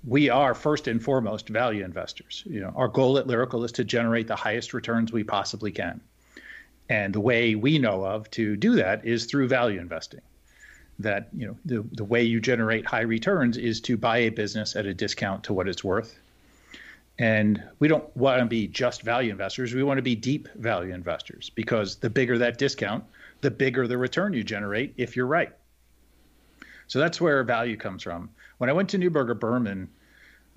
we 0.05 0.29
are 0.29 0.53
first 0.53 0.87
and 0.87 1.01
foremost 1.01 1.49
value 1.49 1.83
investors. 1.83 2.43
You 2.45 2.61
know, 2.61 2.73
our 2.75 2.87
goal 2.87 3.17
at 3.17 3.27
Lyrical 3.27 3.63
is 3.63 3.71
to 3.73 3.83
generate 3.83 4.27
the 4.27 4.35
highest 4.35 4.73
returns 4.73 5.11
we 5.11 5.23
possibly 5.23 5.71
can. 5.71 6.01
And 6.89 7.13
the 7.13 7.19
way 7.19 7.55
we 7.55 7.79
know 7.79 8.03
of 8.03 8.29
to 8.31 8.55
do 8.57 8.75
that 8.75 9.05
is 9.05 9.25
through 9.25 9.47
value 9.47 9.79
investing. 9.79 10.21
That 10.99 11.29
you 11.35 11.47
know 11.47 11.57
the, 11.65 11.87
the 11.93 12.03
way 12.03 12.21
you 12.21 12.39
generate 12.39 12.85
high 12.85 13.01
returns 13.01 13.57
is 13.57 13.81
to 13.81 13.97
buy 13.97 14.17
a 14.17 14.29
business 14.29 14.75
at 14.75 14.85
a 14.85 14.93
discount 14.93 15.43
to 15.45 15.53
what 15.53 15.67
it's 15.67 15.83
worth. 15.83 16.19
And 17.17 17.61
we 17.79 17.89
don't 17.89 18.15
want 18.15 18.39
to 18.39 18.45
be 18.45 18.67
just 18.67 19.01
value 19.01 19.31
investors. 19.31 19.73
We 19.73 19.83
want 19.83 19.97
to 19.97 20.01
be 20.01 20.15
deep 20.15 20.47
value 20.55 20.93
investors 20.93 21.49
because 21.49 21.97
the 21.97 22.09
bigger 22.09 22.37
that 22.37 22.57
discount, 22.57 23.03
the 23.41 23.51
bigger 23.51 23.87
the 23.87 23.97
return 23.97 24.33
you 24.33 24.43
generate 24.43 24.93
if 24.95 25.15
you're 25.15 25.25
right. 25.25 25.51
So 26.87 26.99
that's 26.99 27.19
where 27.19 27.43
value 27.43 27.75
comes 27.75 28.03
from. 28.03 28.29
When 28.57 28.69
I 28.69 28.73
went 28.73 28.89
to 28.91 28.97
Neuberger 28.97 29.37
Berman, 29.37 29.89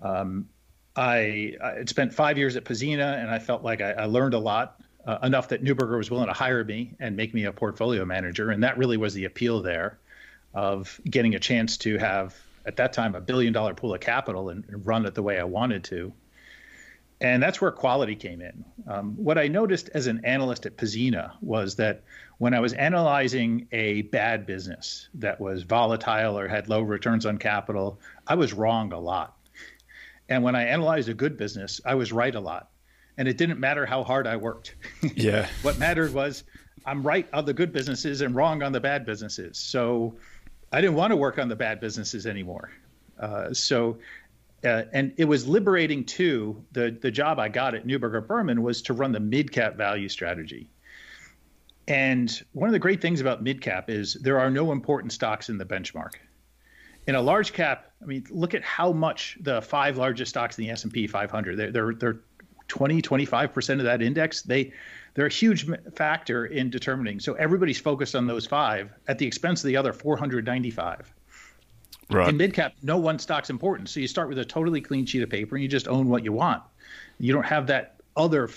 um, 0.03 0.49
I, 0.95 1.57
I 1.63 1.71
had 1.79 1.89
spent 1.89 2.15
five 2.15 2.39
years 2.39 2.55
at 2.55 2.65
Pzena 2.65 3.21
and 3.21 3.29
I 3.29 3.39
felt 3.41 3.65
like 3.65 3.81
I, 3.81 3.93
I 3.93 4.05
learned 4.05 4.35
a 4.35 4.39
lot, 4.39 4.81
uh, 5.05 5.19
enough 5.25 5.49
that 5.49 5.65
Neuberger 5.65 5.99
was 5.99 6.13
willing 6.13 6.29
to 6.29 6.33
hire 6.33 6.65
me 6.65 6.95
and 7.01 7.17
make 7.17 7.35
me 7.35 7.45
a 7.45 7.53
portfolio 7.53 8.05
manager. 8.05 8.51
And 8.51 8.63
that 8.63 8.79
really 8.79 8.97
was 8.97 9.15
the 9.15 9.25
appeal 9.25 9.61
there 9.61 9.99
of 10.55 11.01
getting 11.09 11.35
a 11.35 11.39
chance 11.39 11.79
to 11.79 11.99
have, 11.99 12.37
at 12.67 12.77
that 12.77 12.93
time, 12.93 13.15
a 13.15 13.21
billion 13.21 13.53
dollar 13.53 13.75
pool 13.75 13.95
of 13.95 14.01
capital 14.01 14.49
and, 14.51 14.65
and 14.69 14.87
run 14.87 15.07
it 15.07 15.15
the 15.15 15.23
way 15.23 15.39
I 15.39 15.45
wanted 15.45 15.85
to. 15.85 16.13
And 17.21 17.41
that's 17.41 17.61
where 17.61 17.71
quality 17.71 18.17
came 18.17 18.41
in. 18.41 18.65
Um, 18.89 19.13
what 19.15 19.39
I 19.39 19.47
noticed 19.47 19.91
as 19.95 20.09
an 20.09 20.25
analyst 20.25 20.67
at 20.67 20.77
Pzena 20.77 21.33
was 21.41 21.77
that 21.77 22.03
when 22.39 22.53
I 22.53 22.59
was 22.59 22.73
analyzing 22.73 23.69
a 23.71 24.03
bad 24.03 24.45
business 24.45 25.09
that 25.15 25.41
was 25.41 25.63
volatile 25.63 26.37
or 26.37 26.49
had 26.49 26.69
low 26.69 26.83
returns 26.83 27.25
on 27.25 27.39
capital, 27.39 28.01
I 28.27 28.35
was 28.35 28.53
wrong 28.53 28.93
a 28.93 28.99
lot. 28.99 29.37
And 30.29 30.43
when 30.43 30.57
I 30.57 30.65
analyzed 30.65 31.09
a 31.09 31.15
good 31.15 31.37
business, 31.37 31.81
I 31.85 31.95
was 31.95 32.13
right 32.13 32.35
a 32.35 32.41
lot. 32.41 32.71
And 33.17 33.29
it 33.29 33.39
didn't 33.39 33.61
matter 33.61 33.87
how 33.87 34.03
hard 34.03 34.27
I 34.27 34.37
worked. 34.37 34.75
Yeah. 35.15 35.49
what 35.63 35.79
mattered 35.79 36.13
was 36.13 36.43
I'm 36.85 37.05
right 37.05 37.29
on 37.33 37.45
the 37.45 37.53
good 37.55 37.73
businesses 37.73 38.21
and 38.21 38.35
wrong 38.35 38.63
on 38.65 38.73
the 38.73 38.81
bad 38.81 39.07
businesses. 39.07 39.59
So 39.59 40.17
I 40.73 40.81
didn't 40.81 40.97
want 40.97 41.11
to 41.11 41.17
work 41.17 41.39
on 41.39 41.49
the 41.49 41.57
bad 41.57 41.81
businesses 41.81 42.27
anymore. 42.27 42.71
Uh, 43.19 43.53
so, 43.53 43.99
uh, 44.65 44.85
and 44.93 45.13
it 45.17 45.27
was 45.27 45.47
liberating 45.47 46.05
too. 46.05 46.65
The 46.73 46.97
the 47.01 47.11
job 47.11 47.39
I 47.39 47.49
got 47.49 47.75
at 47.75 47.87
Neuberger 47.87 48.27
Berman 48.27 48.63
was 48.63 48.83
to 48.83 48.95
run 48.95 49.13
the 49.13 49.21
mid 49.21 49.53
cap 49.53 49.77
value 49.77 50.09
strategy. 50.09 50.71
And 51.89 52.43
one 52.53 52.69
of 52.69 52.73
the 52.73 52.79
great 52.79 53.01
things 53.01 53.21
about 53.21 53.43
mid 53.43 53.61
cap 53.61 53.91
is 53.91 54.15
there 54.15 54.39
are 54.39 54.51
no 54.51 54.73
important 54.73 55.13
stocks 55.13 55.49
in 55.49 55.59
the 55.59 55.65
benchmark. 55.65 56.15
In 57.09 57.17
a 57.17 57.21
large 57.21 57.53
cap, 57.53 57.91
I 58.01 58.07
mean, 58.07 58.25
look 58.31 58.55
at 58.55 58.63
how 58.63 58.93
much 58.93 59.37
the 59.41 59.61
five 59.61 59.99
largest 59.99 60.31
stocks 60.31 60.57
in 60.57 60.65
the 60.65 60.71
S&P 60.71 61.09
500. 61.09 61.57
They're 61.57 61.73
they're, 61.73 61.95
they're 61.95 62.21
20, 62.69 63.03
25% 63.03 63.79
of 63.79 63.85
that 63.85 64.01
index. 64.01 64.43
They 64.43 64.73
they're 65.15 65.27
a 65.27 65.31
huge 65.31 65.67
factor 65.95 66.47
in 66.47 66.71
determining. 66.71 67.21
So 67.21 67.35
everybody's 67.35 67.79
focused 67.79 68.15
on 68.15 68.27
those 68.27 68.47
five 68.47 68.91
at 69.09 69.19
the 69.19 69.27
expense 69.27 69.63
of 69.63 69.69
the 69.69 69.77
other 69.77 69.93
495. 69.93 71.13
Right. 72.11 72.29
In 72.29 72.37
mid 72.37 72.55
cap, 72.55 72.75
no 72.83 72.99
one 72.99 73.19
stock's 73.19 73.51
important. 73.51 73.89
So 73.89 74.01
you 74.01 74.09
start 74.09 74.29
with 74.29 74.39
a 74.39 74.45
totally 74.45 74.81
clean 74.81 75.07
sheet 75.07 75.23
of 75.23 75.31
paper 75.31 75.57
and 75.57 75.63
you 75.63 75.69
just 75.69 75.89
own 75.89 76.09
what 76.09 76.25
you 76.25 76.33
want. 76.33 76.63
You 77.19 77.33
don't 77.33 77.47
have 77.47 77.67
that 77.69 77.97
other 78.17 78.51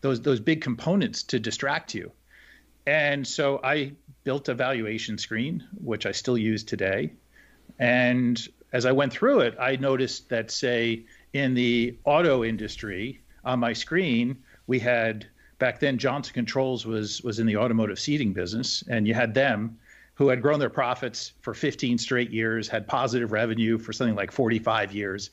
those 0.00 0.20
those 0.20 0.40
big 0.40 0.60
components 0.60 1.22
to 1.24 1.38
distract 1.38 1.94
you. 1.94 2.10
And 2.86 3.26
so 3.26 3.60
I 3.62 3.92
built 4.24 4.48
a 4.48 4.54
valuation 4.54 5.18
screen, 5.18 5.66
which 5.82 6.06
I 6.06 6.12
still 6.12 6.38
use 6.38 6.64
today. 6.64 7.12
And 7.78 8.46
as 8.72 8.86
I 8.86 8.92
went 8.92 9.12
through 9.12 9.40
it, 9.40 9.56
I 9.60 9.76
noticed 9.76 10.28
that 10.30 10.50
say 10.50 11.04
in 11.32 11.54
the 11.54 11.96
auto 12.04 12.44
industry 12.44 13.20
on 13.44 13.58
my 13.60 13.72
screen, 13.72 14.36
we 14.66 14.78
had 14.78 15.26
back 15.58 15.80
then 15.80 15.98
Johnson 15.98 16.34
Controls 16.34 16.86
was 16.86 17.22
was 17.22 17.38
in 17.38 17.46
the 17.46 17.56
automotive 17.56 17.98
seating 17.98 18.32
business, 18.32 18.82
and 18.88 19.06
you 19.06 19.14
had 19.14 19.34
them 19.34 19.78
who 20.14 20.28
had 20.28 20.42
grown 20.42 20.58
their 20.58 20.70
profits 20.70 21.32
for 21.42 21.54
15 21.54 21.96
straight 21.98 22.30
years, 22.30 22.66
had 22.66 22.88
positive 22.88 23.30
revenue 23.30 23.78
for 23.78 23.92
something 23.92 24.16
like 24.16 24.32
45 24.32 24.92
years, 24.92 25.30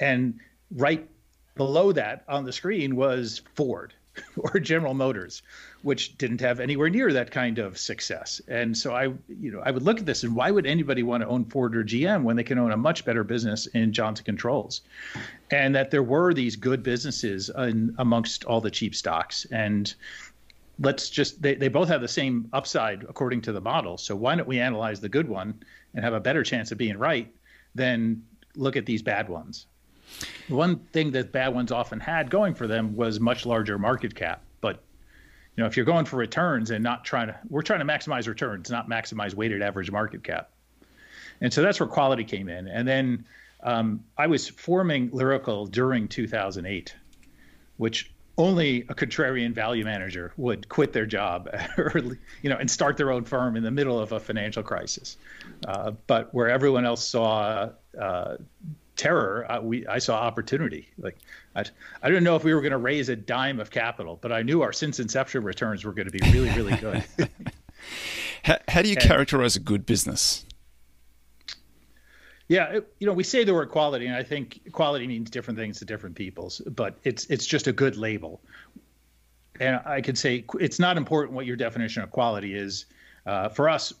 and 0.00 0.38
right 0.72 1.08
below 1.54 1.92
that 1.92 2.24
on 2.28 2.44
the 2.44 2.52
screen 2.52 2.96
was 2.96 3.42
Ford 3.54 3.94
or 4.36 4.60
General 4.60 4.94
Motors, 4.94 5.42
which 5.82 6.16
didn't 6.18 6.40
have 6.40 6.60
anywhere 6.60 6.88
near 6.88 7.12
that 7.12 7.30
kind 7.30 7.58
of 7.58 7.78
success. 7.78 8.40
And 8.48 8.76
so 8.76 8.94
I, 8.94 9.04
you 9.28 9.50
know, 9.50 9.60
I 9.64 9.70
would 9.70 9.82
look 9.82 9.98
at 9.98 10.06
this 10.06 10.22
and 10.22 10.34
why 10.34 10.50
would 10.50 10.66
anybody 10.66 11.02
want 11.02 11.22
to 11.22 11.28
own 11.28 11.44
Ford 11.46 11.76
or 11.76 11.84
GM 11.84 12.22
when 12.22 12.36
they 12.36 12.44
can 12.44 12.58
own 12.58 12.72
a 12.72 12.76
much 12.76 13.04
better 13.04 13.24
business 13.24 13.66
in 13.66 13.92
Johnson 13.92 14.24
Controls? 14.24 14.82
And 15.50 15.74
that 15.74 15.90
there 15.90 16.02
were 16.02 16.34
these 16.34 16.56
good 16.56 16.82
businesses 16.82 17.50
in, 17.56 17.94
amongst 17.98 18.44
all 18.44 18.60
the 18.60 18.70
cheap 18.70 18.94
stocks. 18.94 19.46
And 19.50 19.92
let's 20.78 21.10
just 21.10 21.40
they, 21.40 21.54
they 21.54 21.68
both 21.68 21.88
have 21.88 22.00
the 22.00 22.08
same 22.08 22.48
upside 22.52 23.04
according 23.04 23.42
to 23.42 23.52
the 23.52 23.60
model. 23.60 23.98
So 23.98 24.16
why 24.16 24.34
don't 24.34 24.48
we 24.48 24.60
analyze 24.60 25.00
the 25.00 25.08
good 25.08 25.28
one 25.28 25.62
and 25.94 26.04
have 26.04 26.14
a 26.14 26.20
better 26.20 26.42
chance 26.42 26.72
of 26.72 26.78
being 26.78 26.98
right 26.98 27.32
than 27.74 28.22
look 28.56 28.76
at 28.76 28.86
these 28.86 29.02
bad 29.02 29.28
ones? 29.28 29.66
One 30.48 30.76
thing 30.76 31.12
that 31.12 31.32
bad 31.32 31.54
ones 31.54 31.72
often 31.72 32.00
had 32.00 32.30
going 32.30 32.54
for 32.54 32.66
them 32.66 32.96
was 32.96 33.18
much 33.18 33.46
larger 33.46 33.78
market 33.78 34.14
cap 34.14 34.42
But 34.60 34.82
you 35.56 35.62
know, 35.62 35.66
if 35.66 35.76
you're 35.76 35.86
going 35.86 36.04
for 36.04 36.16
returns 36.16 36.70
and 36.70 36.82
not 36.82 37.04
trying 37.04 37.28
to, 37.28 37.38
we're 37.48 37.62
trying 37.62 37.80
to 37.80 37.86
maximize 37.86 38.26
returns, 38.26 38.70
not 38.70 38.88
maximize 38.88 39.34
weighted 39.34 39.62
average 39.62 39.90
market 39.90 40.24
cap. 40.24 40.50
And 41.40 41.52
so 41.52 41.62
that's 41.62 41.80
where 41.80 41.88
quality 41.88 42.24
came 42.24 42.48
in. 42.48 42.68
And 42.68 42.86
then 42.86 43.24
um, 43.62 44.04
I 44.18 44.26
was 44.26 44.48
forming 44.48 45.10
Lyrical 45.12 45.66
during 45.66 46.08
2008, 46.08 46.94
which 47.76 48.12
only 48.36 48.80
a 48.88 48.94
contrarian 48.94 49.52
value 49.52 49.84
manager 49.84 50.32
would 50.36 50.68
quit 50.68 50.92
their 50.92 51.06
job 51.06 51.48
early, 51.78 52.18
you 52.42 52.50
know, 52.50 52.56
and 52.56 52.70
start 52.70 52.96
their 52.96 53.12
own 53.12 53.24
firm 53.24 53.56
in 53.56 53.62
the 53.62 53.70
middle 53.70 53.98
of 53.98 54.12
a 54.12 54.20
financial 54.20 54.62
crisis. 54.62 55.16
Uh, 55.66 55.92
but 56.06 56.34
where 56.34 56.48
everyone 56.48 56.84
else 56.84 57.06
saw 57.06 57.70
uh, 57.98 58.36
terror, 58.96 59.50
uh, 59.50 59.60
we 59.60 59.86
I 59.86 59.98
saw 59.98 60.18
opportunity. 60.18 60.88
Like 60.98 61.18
I, 61.54 61.64
I 62.02 62.08
didn't 62.08 62.24
know 62.24 62.36
if 62.36 62.44
we 62.44 62.54
were 62.54 62.60
going 62.60 62.72
to 62.72 62.78
raise 62.78 63.08
a 63.08 63.16
dime 63.16 63.60
of 63.60 63.70
capital, 63.70 64.18
but 64.20 64.32
I 64.32 64.42
knew 64.42 64.62
our 64.62 64.72
since 64.72 65.00
inception 65.00 65.42
returns 65.42 65.84
were 65.84 65.92
going 65.92 66.10
to 66.10 66.12
be 66.12 66.30
really, 66.30 66.50
really 66.50 66.76
good. 66.76 67.04
how, 68.42 68.58
how, 68.68 68.82
do 68.82 68.88
you 68.88 68.96
and, 68.96 69.04
characterize 69.04 69.56
a 69.56 69.60
good 69.60 69.86
business? 69.86 70.44
Yeah, 72.48 72.64
it, 72.64 72.94
you 72.98 73.06
know, 73.06 73.12
we 73.12 73.24
say 73.24 73.44
the 73.44 73.54
word 73.54 73.70
quality, 73.70 74.06
and 74.06 74.14
I 74.14 74.22
think 74.22 74.70
quality 74.72 75.06
means 75.06 75.30
different 75.30 75.58
things 75.58 75.78
to 75.78 75.84
different 75.84 76.14
peoples, 76.14 76.60
but 76.66 76.98
it's 77.04 77.26
it's 77.26 77.46
just 77.46 77.66
a 77.66 77.72
good 77.72 77.96
label. 77.96 78.40
And 79.60 79.80
I 79.86 80.00
could 80.00 80.18
say 80.18 80.44
it's 80.60 80.78
not 80.78 80.96
important 80.96 81.34
what 81.34 81.46
your 81.46 81.56
definition 81.56 82.02
of 82.02 82.10
quality 82.10 82.54
is. 82.54 82.86
Uh, 83.24 83.48
for 83.48 83.68
us, 83.68 83.92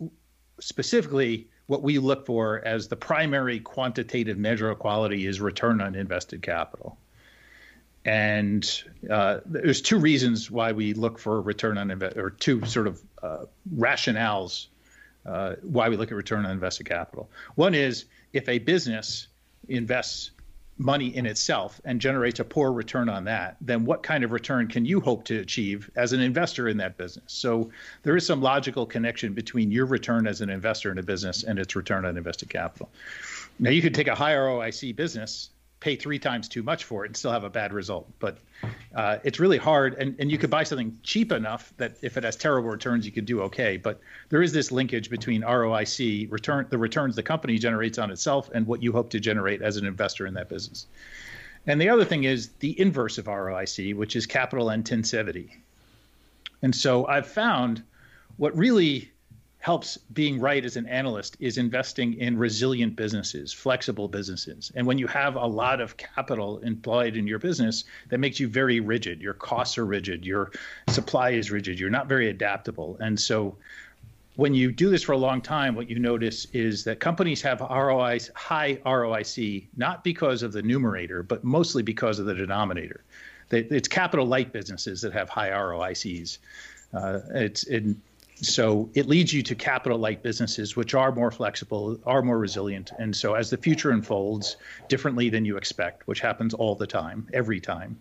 specifically, 0.60 1.48
what 1.66 1.82
we 1.82 1.98
look 1.98 2.26
for 2.26 2.62
as 2.64 2.88
the 2.88 2.96
primary 2.96 3.60
quantitative 3.60 4.38
measure 4.38 4.70
of 4.70 4.78
quality 4.78 5.26
is 5.26 5.40
return 5.40 5.80
on 5.80 5.94
invested 5.94 6.42
capital. 6.42 6.98
And 8.04 8.82
uh, 9.10 9.40
there's 9.46 9.80
two 9.80 9.98
reasons 9.98 10.50
why 10.50 10.72
we 10.72 10.92
look 10.92 11.18
for 11.18 11.40
return 11.40 11.78
on 11.78 11.90
invest, 11.90 12.16
or 12.18 12.30
two 12.30 12.64
sort 12.66 12.86
of 12.86 13.02
uh, 13.22 13.44
rationales 13.74 14.66
uh, 15.24 15.54
why 15.62 15.88
we 15.88 15.96
look 15.96 16.10
at 16.10 16.16
return 16.16 16.44
on 16.44 16.50
invested 16.50 16.84
capital. 16.84 17.30
One 17.54 17.74
is 17.74 18.04
if 18.34 18.46
a 18.48 18.58
business 18.58 19.28
invests 19.68 20.32
money 20.78 21.14
in 21.14 21.24
itself 21.26 21.80
and 21.84 22.00
generates 22.00 22.40
a 22.40 22.44
poor 22.44 22.72
return 22.72 23.08
on 23.08 23.24
that, 23.24 23.56
then 23.60 23.84
what 23.84 24.02
kind 24.02 24.24
of 24.24 24.32
return 24.32 24.66
can 24.66 24.84
you 24.84 25.00
hope 25.00 25.24
to 25.24 25.38
achieve 25.38 25.88
as 25.96 26.12
an 26.12 26.20
investor 26.20 26.68
in 26.68 26.76
that 26.78 26.96
business? 26.96 27.32
So 27.32 27.70
there 28.02 28.16
is 28.16 28.26
some 28.26 28.42
logical 28.42 28.84
connection 28.84 29.34
between 29.34 29.70
your 29.70 29.86
return 29.86 30.26
as 30.26 30.40
an 30.40 30.50
investor 30.50 30.90
in 30.90 30.98
a 30.98 31.02
business 31.02 31.44
and 31.44 31.58
its 31.58 31.76
return 31.76 32.04
on 32.04 32.16
invested 32.16 32.50
capital. 32.50 32.90
Now 33.58 33.70
you 33.70 33.82
could 33.82 33.94
take 33.94 34.08
a 34.08 34.14
high 34.14 34.34
ROIC 34.34 34.96
business 34.96 35.50
pay 35.84 35.96
three 35.96 36.18
times 36.18 36.48
too 36.48 36.62
much 36.62 36.84
for 36.84 37.04
it 37.04 37.08
and 37.08 37.16
still 37.16 37.30
have 37.30 37.44
a 37.44 37.50
bad 37.50 37.70
result. 37.70 38.10
But 38.18 38.38
uh, 38.94 39.18
it's 39.22 39.38
really 39.38 39.58
hard, 39.58 39.92
and, 39.98 40.16
and 40.18 40.32
you 40.32 40.38
could 40.38 40.48
buy 40.48 40.64
something 40.64 40.98
cheap 41.02 41.30
enough 41.30 41.74
that 41.76 41.98
if 42.00 42.16
it 42.16 42.24
has 42.24 42.36
terrible 42.36 42.70
returns, 42.70 43.04
you 43.04 43.12
could 43.12 43.26
do 43.26 43.42
okay. 43.42 43.76
But 43.76 44.00
there 44.30 44.40
is 44.40 44.50
this 44.50 44.72
linkage 44.72 45.10
between 45.10 45.42
ROIC, 45.42 46.32
return, 46.32 46.66
the 46.70 46.78
returns 46.78 47.16
the 47.16 47.22
company 47.22 47.58
generates 47.58 47.98
on 47.98 48.10
itself, 48.10 48.50
and 48.54 48.66
what 48.66 48.82
you 48.82 48.92
hope 48.92 49.10
to 49.10 49.20
generate 49.20 49.60
as 49.60 49.76
an 49.76 49.84
investor 49.84 50.26
in 50.26 50.32
that 50.34 50.48
business. 50.48 50.86
And 51.66 51.78
the 51.78 51.90
other 51.90 52.06
thing 52.06 52.24
is 52.24 52.48
the 52.60 52.80
inverse 52.80 53.18
of 53.18 53.26
ROIC, 53.26 53.94
which 53.94 54.16
is 54.16 54.24
capital 54.24 54.68
intensivity. 54.68 55.50
And 56.62 56.74
so 56.74 57.06
I've 57.06 57.26
found 57.26 57.82
what 58.38 58.56
really 58.56 59.10
helps 59.64 59.96
being 60.12 60.38
right 60.38 60.62
as 60.62 60.76
an 60.76 60.84
analyst 60.84 61.38
is 61.40 61.56
investing 61.56 62.12
in 62.20 62.36
resilient 62.36 62.94
businesses, 62.94 63.50
flexible 63.50 64.08
businesses. 64.08 64.70
And 64.74 64.86
when 64.86 64.98
you 64.98 65.06
have 65.06 65.36
a 65.36 65.46
lot 65.46 65.80
of 65.80 65.96
capital 65.96 66.58
employed 66.58 67.16
in 67.16 67.26
your 67.26 67.38
business, 67.38 67.84
that 68.10 68.18
makes 68.18 68.38
you 68.38 68.46
very 68.46 68.80
rigid. 68.80 69.22
Your 69.22 69.32
costs 69.32 69.78
are 69.78 69.86
rigid, 69.86 70.26
your 70.26 70.52
supply 70.90 71.30
is 71.30 71.50
rigid, 71.50 71.80
you're 71.80 71.88
not 71.88 72.08
very 72.08 72.28
adaptable. 72.28 72.98
And 73.00 73.18
so 73.18 73.56
when 74.36 74.52
you 74.52 74.70
do 74.70 74.90
this 74.90 75.02
for 75.02 75.12
a 75.12 75.16
long 75.16 75.40
time, 75.40 75.74
what 75.74 75.88
you 75.88 75.98
notice 75.98 76.46
is 76.52 76.84
that 76.84 77.00
companies 77.00 77.40
have 77.40 77.62
ROIs, 77.62 78.30
high 78.34 78.74
ROIC, 78.84 79.64
not 79.78 80.04
because 80.04 80.42
of 80.42 80.52
the 80.52 80.60
numerator, 80.60 81.22
but 81.22 81.42
mostly 81.42 81.82
because 81.82 82.18
of 82.18 82.26
the 82.26 82.34
denominator. 82.34 83.02
It's 83.50 83.88
capital 83.88 84.26
light 84.26 84.52
businesses 84.52 85.00
that 85.00 85.14
have 85.14 85.30
high 85.30 85.48
ROICs. 85.48 86.36
Uh, 86.92 87.20
it's 87.32 87.62
in 87.64 88.00
so 88.36 88.90
it 88.94 89.06
leads 89.06 89.32
you 89.32 89.42
to 89.42 89.54
capital 89.54 89.98
light 89.98 90.22
businesses, 90.22 90.76
which 90.76 90.94
are 90.94 91.12
more 91.12 91.30
flexible, 91.30 91.98
are 92.04 92.22
more 92.22 92.38
resilient. 92.38 92.92
And 92.98 93.14
so 93.14 93.34
as 93.34 93.50
the 93.50 93.56
future 93.56 93.90
unfolds 93.90 94.56
differently 94.88 95.28
than 95.28 95.44
you 95.44 95.56
expect, 95.56 96.06
which 96.08 96.20
happens 96.20 96.52
all 96.52 96.74
the 96.74 96.86
time, 96.86 97.28
every 97.32 97.60
time, 97.60 97.98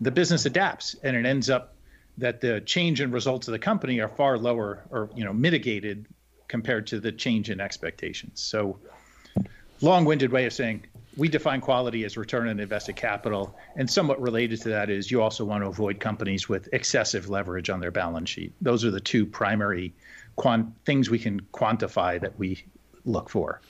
the 0.00 0.10
business 0.10 0.46
adapts 0.46 0.96
and 1.02 1.16
it 1.16 1.26
ends 1.26 1.50
up 1.50 1.74
that 2.18 2.40
the 2.40 2.60
change 2.62 3.00
in 3.00 3.10
results 3.10 3.48
of 3.48 3.52
the 3.52 3.58
company 3.58 4.00
are 4.00 4.08
far 4.08 4.36
lower 4.38 4.82
or 4.90 5.08
you 5.14 5.24
know 5.24 5.32
mitigated 5.32 6.06
compared 6.48 6.86
to 6.88 6.98
the 7.00 7.12
change 7.12 7.50
in 7.50 7.60
expectations. 7.60 8.40
So 8.40 8.78
long-winded 9.80 10.32
way 10.32 10.46
of 10.46 10.52
saying 10.52 10.84
we 11.16 11.28
define 11.28 11.60
quality 11.60 12.04
as 12.04 12.16
return 12.16 12.48
on 12.48 12.60
invested 12.60 12.96
capital. 12.96 13.54
And 13.76 13.90
somewhat 13.90 14.20
related 14.20 14.60
to 14.62 14.68
that 14.70 14.90
is 14.90 15.10
you 15.10 15.22
also 15.22 15.44
want 15.44 15.62
to 15.64 15.68
avoid 15.68 16.00
companies 16.00 16.48
with 16.48 16.68
excessive 16.72 17.28
leverage 17.28 17.68
on 17.68 17.80
their 17.80 17.90
balance 17.90 18.30
sheet. 18.30 18.52
Those 18.60 18.84
are 18.84 18.90
the 18.90 19.00
two 19.00 19.26
primary 19.26 19.92
quant- 20.36 20.72
things 20.84 21.10
we 21.10 21.18
can 21.18 21.40
quantify 21.52 22.20
that 22.20 22.38
we 22.38 22.64
look 23.04 23.28
for. 23.28 23.60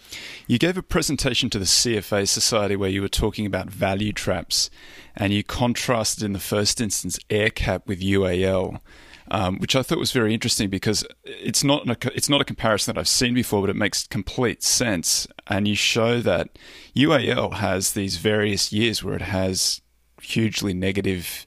You 0.47 0.59
gave 0.59 0.76
a 0.76 0.83
presentation 0.83 1.50
to 1.50 1.59
the 1.59 1.64
cfa 1.64 2.29
society 2.29 2.75
where 2.75 2.90
you 2.90 3.00
were 3.00 3.09
talking 3.09 3.47
about 3.47 3.71
value 3.71 4.12
traps 4.12 4.71
and 5.17 5.33
you 5.33 5.45
contrasted 5.45 6.25
in 6.25 6.33
the 6.33 6.40
first 6.40 6.81
instance 6.81 7.19
AerCap 7.31 7.87
with 7.87 8.00
ual 8.00 8.81
um, 9.30 9.58
which 9.58 9.76
I 9.76 9.82
thought 9.82 9.99
was 9.99 10.12
very 10.12 10.34
interesting 10.34 10.70
because 10.70 11.04
it's 11.25 11.62
not 11.62 11.88
a, 11.88 12.16
it's 12.16 12.28
not 12.28 12.40
a 12.40 12.44
comparison 12.44 12.94
that 12.94 13.00
I've 13.00 13.08
seen 13.08 13.34
before, 13.34 13.60
but 13.60 13.70
it 13.70 13.76
makes 13.76 14.06
complete 14.06 14.62
sense. 14.62 15.26
And 15.46 15.68
you 15.68 15.76
show 15.76 16.20
that 16.20 16.58
UAL 16.96 17.54
has 17.54 17.92
these 17.92 18.16
various 18.16 18.72
years 18.72 19.04
where 19.04 19.14
it 19.14 19.22
has 19.22 19.82
hugely 20.20 20.75
negative, 20.75 21.46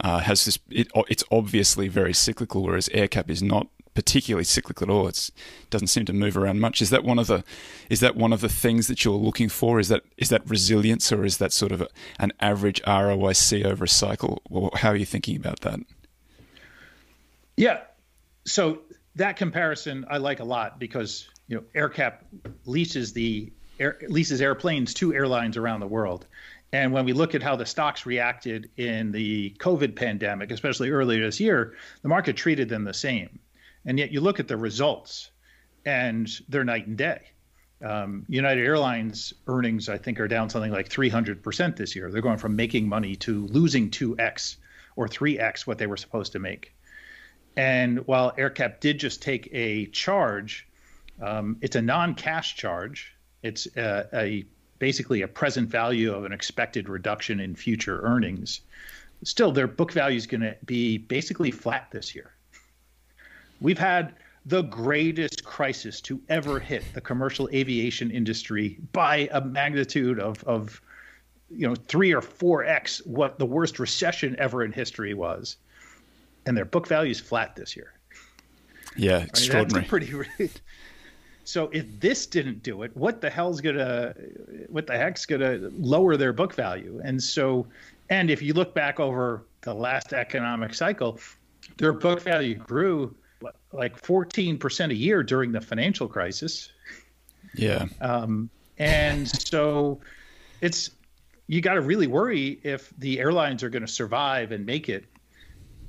uh, 0.00 0.20
has 0.20 0.44
this. 0.44 0.58
It, 0.70 0.88
it's 1.08 1.24
obviously 1.30 1.88
very 1.88 2.12
cyclical, 2.12 2.64
whereas 2.64 2.88
AerCap 2.88 3.30
is 3.30 3.42
not 3.42 3.68
particularly 3.94 4.44
cyclical 4.44 4.86
at 4.86 4.90
all. 4.90 5.06
It 5.06 5.30
doesn't 5.70 5.86
seem 5.86 6.04
to 6.06 6.12
move 6.12 6.36
around 6.36 6.58
much. 6.58 6.82
Is 6.82 6.90
that 6.90 7.04
one 7.04 7.20
of 7.20 7.28
the 7.28 7.44
is 7.88 8.00
that 8.00 8.16
one 8.16 8.32
of 8.32 8.40
the 8.40 8.48
things 8.48 8.88
that 8.88 9.04
you're 9.04 9.14
looking 9.14 9.48
for? 9.48 9.78
Is 9.78 9.88
that 9.88 10.02
is 10.16 10.30
that 10.30 10.42
resilience, 10.50 11.12
or 11.12 11.24
is 11.24 11.38
that 11.38 11.52
sort 11.52 11.70
of 11.70 11.80
a, 11.80 11.88
an 12.18 12.32
average 12.40 12.82
ROIC 12.82 13.64
over 13.64 13.84
a 13.84 13.88
cycle? 13.88 14.42
Or 14.50 14.70
how 14.74 14.90
are 14.90 14.96
you 14.96 15.06
thinking 15.06 15.36
about 15.36 15.60
that? 15.60 15.78
Yeah. 17.56 17.80
So 18.46 18.80
that 19.16 19.36
comparison 19.36 20.06
I 20.08 20.18
like 20.18 20.40
a 20.40 20.44
lot 20.44 20.78
because 20.78 21.28
you 21.46 21.56
know 21.56 21.64
AerCap 21.74 22.18
leases 22.64 23.12
the 23.12 23.52
air, 23.78 23.98
leases 24.08 24.40
airplanes 24.40 24.94
to 24.94 25.14
airlines 25.14 25.56
around 25.56 25.80
the 25.80 25.86
world. 25.86 26.26
And 26.72 26.92
when 26.92 27.04
we 27.04 27.12
look 27.12 27.36
at 27.36 27.42
how 27.42 27.54
the 27.54 27.66
stocks 27.66 28.04
reacted 28.04 28.70
in 28.76 29.12
the 29.12 29.54
COVID 29.58 29.94
pandemic, 29.94 30.50
especially 30.50 30.90
earlier 30.90 31.24
this 31.24 31.38
year, 31.38 31.74
the 32.02 32.08
market 32.08 32.36
treated 32.36 32.68
them 32.68 32.82
the 32.82 32.94
same. 32.94 33.38
And 33.86 33.96
yet 33.96 34.10
you 34.10 34.20
look 34.20 34.40
at 34.40 34.48
the 34.48 34.56
results 34.56 35.30
and 35.86 36.28
they're 36.48 36.64
night 36.64 36.88
and 36.88 36.96
day. 36.96 37.20
Um, 37.80 38.24
United 38.28 38.64
Airlines 38.64 39.34
earnings, 39.46 39.88
I 39.88 39.98
think, 39.98 40.18
are 40.18 40.26
down 40.26 40.50
something 40.50 40.72
like 40.72 40.88
300% 40.88 41.76
this 41.76 41.94
year. 41.94 42.10
They're 42.10 42.22
going 42.22 42.38
from 42.38 42.56
making 42.56 42.88
money 42.88 43.14
to 43.16 43.46
losing 43.46 43.90
2x 43.90 44.56
or 44.96 45.06
3x 45.06 45.66
what 45.66 45.78
they 45.78 45.86
were 45.86 45.96
supposed 45.96 46.32
to 46.32 46.38
make. 46.38 46.73
And 47.56 48.06
while 48.06 48.32
AerCap 48.32 48.80
did 48.80 48.98
just 48.98 49.22
take 49.22 49.48
a 49.52 49.86
charge, 49.86 50.66
um, 51.20 51.56
it's 51.60 51.76
a 51.76 51.82
non-cash 51.82 52.56
charge. 52.56 53.14
It's 53.42 53.66
a, 53.76 54.08
a, 54.12 54.44
basically 54.78 55.22
a 55.22 55.28
present 55.28 55.68
value 55.68 56.12
of 56.12 56.24
an 56.24 56.32
expected 56.32 56.88
reduction 56.88 57.40
in 57.40 57.54
future 57.54 58.00
earnings. 58.02 58.60
Still, 59.22 59.52
their 59.52 59.68
book 59.68 59.92
value 59.92 60.16
is 60.16 60.26
going 60.26 60.40
to 60.40 60.56
be 60.64 60.98
basically 60.98 61.50
flat 61.50 61.88
this 61.90 62.14
year. 62.14 62.32
We've 63.60 63.78
had 63.78 64.14
the 64.46 64.62
greatest 64.62 65.44
crisis 65.44 66.00
to 66.02 66.20
ever 66.28 66.58
hit 66.58 66.82
the 66.92 67.00
commercial 67.00 67.48
aviation 67.52 68.10
industry 68.10 68.78
by 68.92 69.28
a 69.32 69.40
magnitude 69.40 70.18
of, 70.18 70.44
of 70.44 70.82
you 71.50 71.66
know 71.66 71.74
three 71.74 72.12
or 72.12 72.20
four 72.20 72.64
x 72.64 73.00
what 73.06 73.38
the 73.38 73.46
worst 73.46 73.78
recession 73.78 74.34
ever 74.38 74.64
in 74.64 74.72
history 74.72 75.14
was 75.14 75.56
and 76.46 76.56
their 76.56 76.64
book 76.64 76.86
value 76.86 77.10
is 77.10 77.20
flat 77.20 77.56
this 77.56 77.76
year. 77.76 77.94
Yeah, 78.96 79.18
extraordinary. 79.18 79.86
I 79.86 79.98
mean, 79.98 80.24
pretty. 80.36 80.52
so 81.44 81.68
if 81.72 81.86
this 82.00 82.26
didn't 82.26 82.62
do 82.62 82.82
it, 82.82 82.96
what 82.96 83.20
the 83.20 83.30
hell's 83.30 83.60
gonna, 83.60 84.14
what 84.68 84.86
the 84.86 84.96
heck's 84.96 85.26
gonna 85.26 85.70
lower 85.72 86.16
their 86.16 86.32
book 86.32 86.54
value? 86.54 87.00
And 87.04 87.22
so, 87.22 87.66
and 88.10 88.30
if 88.30 88.40
you 88.42 88.54
look 88.54 88.74
back 88.74 89.00
over 89.00 89.46
the 89.62 89.74
last 89.74 90.12
economic 90.12 90.74
cycle, 90.74 91.18
their 91.78 91.92
book 91.92 92.22
value 92.22 92.54
grew 92.54 93.14
like 93.72 94.00
14% 94.00 94.90
a 94.90 94.94
year 94.94 95.22
during 95.22 95.52
the 95.52 95.60
financial 95.60 96.08
crisis. 96.08 96.70
Yeah. 97.54 97.86
Um, 98.00 98.48
and 98.78 99.28
so 99.28 100.00
it's 100.60 100.90
you 101.46 101.60
got 101.60 101.74
to 101.74 101.80
really 101.80 102.06
worry 102.06 102.58
if 102.62 102.92
the 102.98 103.20
airlines 103.20 103.62
are 103.62 103.68
going 103.68 103.84
to 103.84 103.92
survive 103.92 104.52
and 104.52 104.64
make 104.64 104.88
it. 104.88 105.04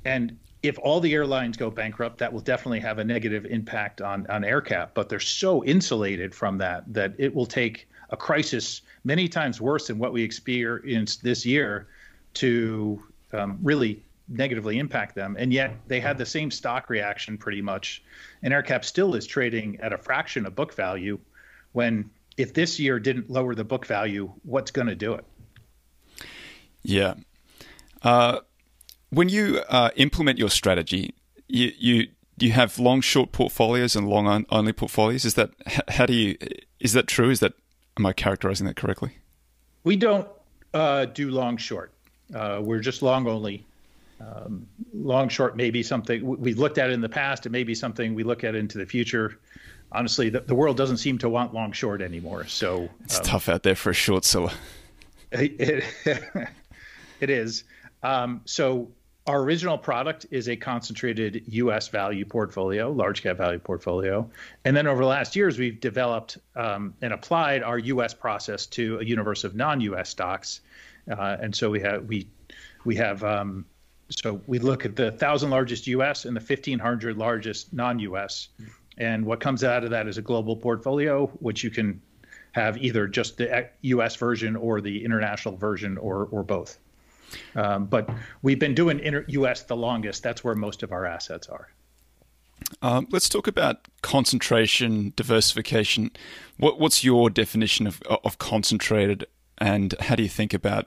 And 0.04 0.38
if 0.62 0.78
all 0.78 1.00
the 1.00 1.14
airlines 1.14 1.56
go 1.56 1.70
bankrupt, 1.70 2.18
that 2.18 2.32
will 2.32 2.40
definitely 2.40 2.80
have 2.80 2.98
a 2.98 3.04
negative 3.04 3.46
impact 3.46 4.00
on 4.00 4.26
on 4.28 4.42
AerCap. 4.42 4.90
But 4.94 5.08
they're 5.08 5.20
so 5.20 5.64
insulated 5.64 6.34
from 6.34 6.58
that 6.58 6.92
that 6.92 7.14
it 7.18 7.34
will 7.34 7.46
take 7.46 7.88
a 8.10 8.16
crisis 8.16 8.82
many 9.04 9.28
times 9.28 9.60
worse 9.60 9.88
than 9.88 9.98
what 9.98 10.12
we 10.12 10.22
experienced 10.22 11.22
this 11.22 11.44
year 11.44 11.88
to 12.34 13.02
um, 13.32 13.58
really 13.62 14.02
negatively 14.28 14.78
impact 14.78 15.14
them. 15.14 15.36
And 15.38 15.52
yet 15.52 15.74
they 15.86 16.00
had 16.00 16.18
the 16.18 16.26
same 16.26 16.50
stock 16.50 16.90
reaction 16.90 17.38
pretty 17.38 17.62
much. 17.62 18.02
And 18.42 18.52
AerCap 18.52 18.84
still 18.84 19.14
is 19.14 19.26
trading 19.26 19.78
at 19.80 19.92
a 19.92 19.98
fraction 19.98 20.46
of 20.46 20.54
book 20.54 20.74
value. 20.74 21.18
When 21.72 22.10
if 22.36 22.52
this 22.52 22.78
year 22.78 22.98
didn't 22.98 23.30
lower 23.30 23.54
the 23.54 23.64
book 23.64 23.86
value, 23.86 24.32
what's 24.42 24.70
going 24.70 24.88
to 24.88 24.94
do 24.94 25.14
it? 25.14 25.24
Yeah. 26.82 27.14
Uh, 28.02 28.40
when 29.16 29.30
you 29.30 29.62
uh, 29.70 29.90
implement 29.96 30.38
your 30.38 30.50
strategy, 30.50 31.14
you, 31.48 31.72
you 31.78 32.08
you 32.38 32.52
have 32.52 32.78
long 32.78 33.00
short 33.00 33.32
portfolios 33.32 33.96
and 33.96 34.06
long 34.06 34.44
only 34.50 34.74
portfolios. 34.74 35.24
Is 35.24 35.34
that 35.34 35.50
how 35.88 36.04
do 36.04 36.12
you 36.12 36.36
is 36.80 36.92
that 36.92 37.06
true? 37.06 37.30
Is 37.30 37.40
that 37.40 37.54
am 37.98 38.04
I 38.04 38.12
characterizing 38.12 38.66
that 38.66 38.76
correctly? 38.76 39.16
We 39.84 39.96
don't 39.96 40.28
uh, 40.74 41.06
do 41.06 41.30
long 41.30 41.56
short. 41.56 41.92
Uh, 42.34 42.60
we're 42.62 42.80
just 42.80 43.00
long 43.00 43.26
only. 43.26 43.64
Um, 44.20 44.66
long 44.92 45.30
short 45.30 45.56
may 45.56 45.70
be 45.70 45.82
something 45.82 46.22
we've 46.22 46.58
looked 46.58 46.76
at 46.76 46.90
in 46.90 47.00
the 47.00 47.08
past. 47.08 47.46
It 47.46 47.50
may 47.50 47.64
be 47.64 47.74
something 47.74 48.14
we 48.14 48.22
look 48.22 48.44
at 48.44 48.54
into 48.54 48.76
the 48.76 48.86
future. 48.86 49.38
Honestly, 49.92 50.28
the, 50.28 50.40
the 50.40 50.54
world 50.54 50.76
doesn't 50.76 50.98
seem 50.98 51.16
to 51.18 51.28
want 51.28 51.54
long 51.54 51.72
short 51.72 52.02
anymore. 52.02 52.46
So 52.46 52.90
it's 53.04 53.18
um, 53.18 53.24
tough 53.24 53.48
out 53.48 53.62
there 53.62 53.76
for 53.76 53.90
a 53.90 53.94
short 53.94 54.24
seller. 54.24 54.52
It, 55.32 55.84
it, 56.06 56.48
it 57.20 57.30
is. 57.30 57.64
Um, 58.04 58.42
so 58.44 58.92
our 59.26 59.42
original 59.42 59.76
product 59.76 60.26
is 60.30 60.48
a 60.48 60.56
concentrated 60.56 61.42
U.S. 61.48 61.88
value 61.88 62.24
portfolio, 62.24 62.90
large 62.92 63.22
cap 63.22 63.38
value 63.38 63.58
portfolio, 63.58 64.28
and 64.64 64.76
then 64.76 64.86
over 64.86 65.02
the 65.02 65.08
last 65.08 65.34
years 65.34 65.58
we've 65.58 65.80
developed 65.80 66.38
um, 66.54 66.94
and 67.02 67.12
applied 67.12 67.62
our 67.62 67.78
U.S. 67.78 68.14
process 68.14 68.66
to 68.66 68.98
a 69.00 69.04
universe 69.04 69.42
of 69.42 69.56
non-U.S. 69.56 70.10
stocks, 70.10 70.60
uh, 71.10 71.36
and 71.40 71.54
so 71.54 71.70
we 71.70 71.80
have 71.80 72.04
we 72.04 72.28
we 72.84 72.94
have 72.96 73.24
um, 73.24 73.64
so 74.10 74.40
we 74.46 74.60
look 74.60 74.84
at 74.84 74.94
the 74.94 75.10
thousand 75.10 75.50
largest 75.50 75.88
U.S. 75.88 76.24
and 76.24 76.36
the 76.36 76.40
fifteen 76.40 76.78
hundred 76.78 77.16
largest 77.16 77.72
non-U.S. 77.72 78.48
And 78.98 79.26
what 79.26 79.40
comes 79.40 79.64
out 79.64 79.84
of 79.84 79.90
that 79.90 80.06
is 80.06 80.18
a 80.18 80.22
global 80.22 80.56
portfolio, 80.56 81.26
which 81.40 81.62
you 81.64 81.70
can 81.70 82.00
have 82.52 82.78
either 82.78 83.06
just 83.06 83.36
the 83.36 83.68
U.S. 83.82 84.16
version 84.16 84.56
or 84.56 84.80
the 84.80 85.04
international 85.04 85.56
version 85.56 85.98
or 85.98 86.28
or 86.30 86.44
both. 86.44 86.78
Um, 87.54 87.86
but 87.86 88.08
we've 88.42 88.58
been 88.58 88.74
doing 88.74 89.00
inter- 89.00 89.24
U.S. 89.28 89.62
the 89.62 89.76
longest. 89.76 90.22
That's 90.22 90.44
where 90.44 90.54
most 90.54 90.82
of 90.82 90.92
our 90.92 91.06
assets 91.06 91.48
are. 91.48 91.68
Um, 92.82 93.06
let's 93.10 93.28
talk 93.28 93.46
about 93.46 93.86
concentration, 94.02 95.12
diversification. 95.16 96.10
What, 96.56 96.80
what's 96.80 97.04
your 97.04 97.30
definition 97.30 97.86
of, 97.86 98.02
of 98.02 98.38
concentrated, 98.38 99.26
and 99.58 99.94
how 100.00 100.14
do 100.14 100.22
you 100.22 100.28
think 100.28 100.54
about 100.54 100.86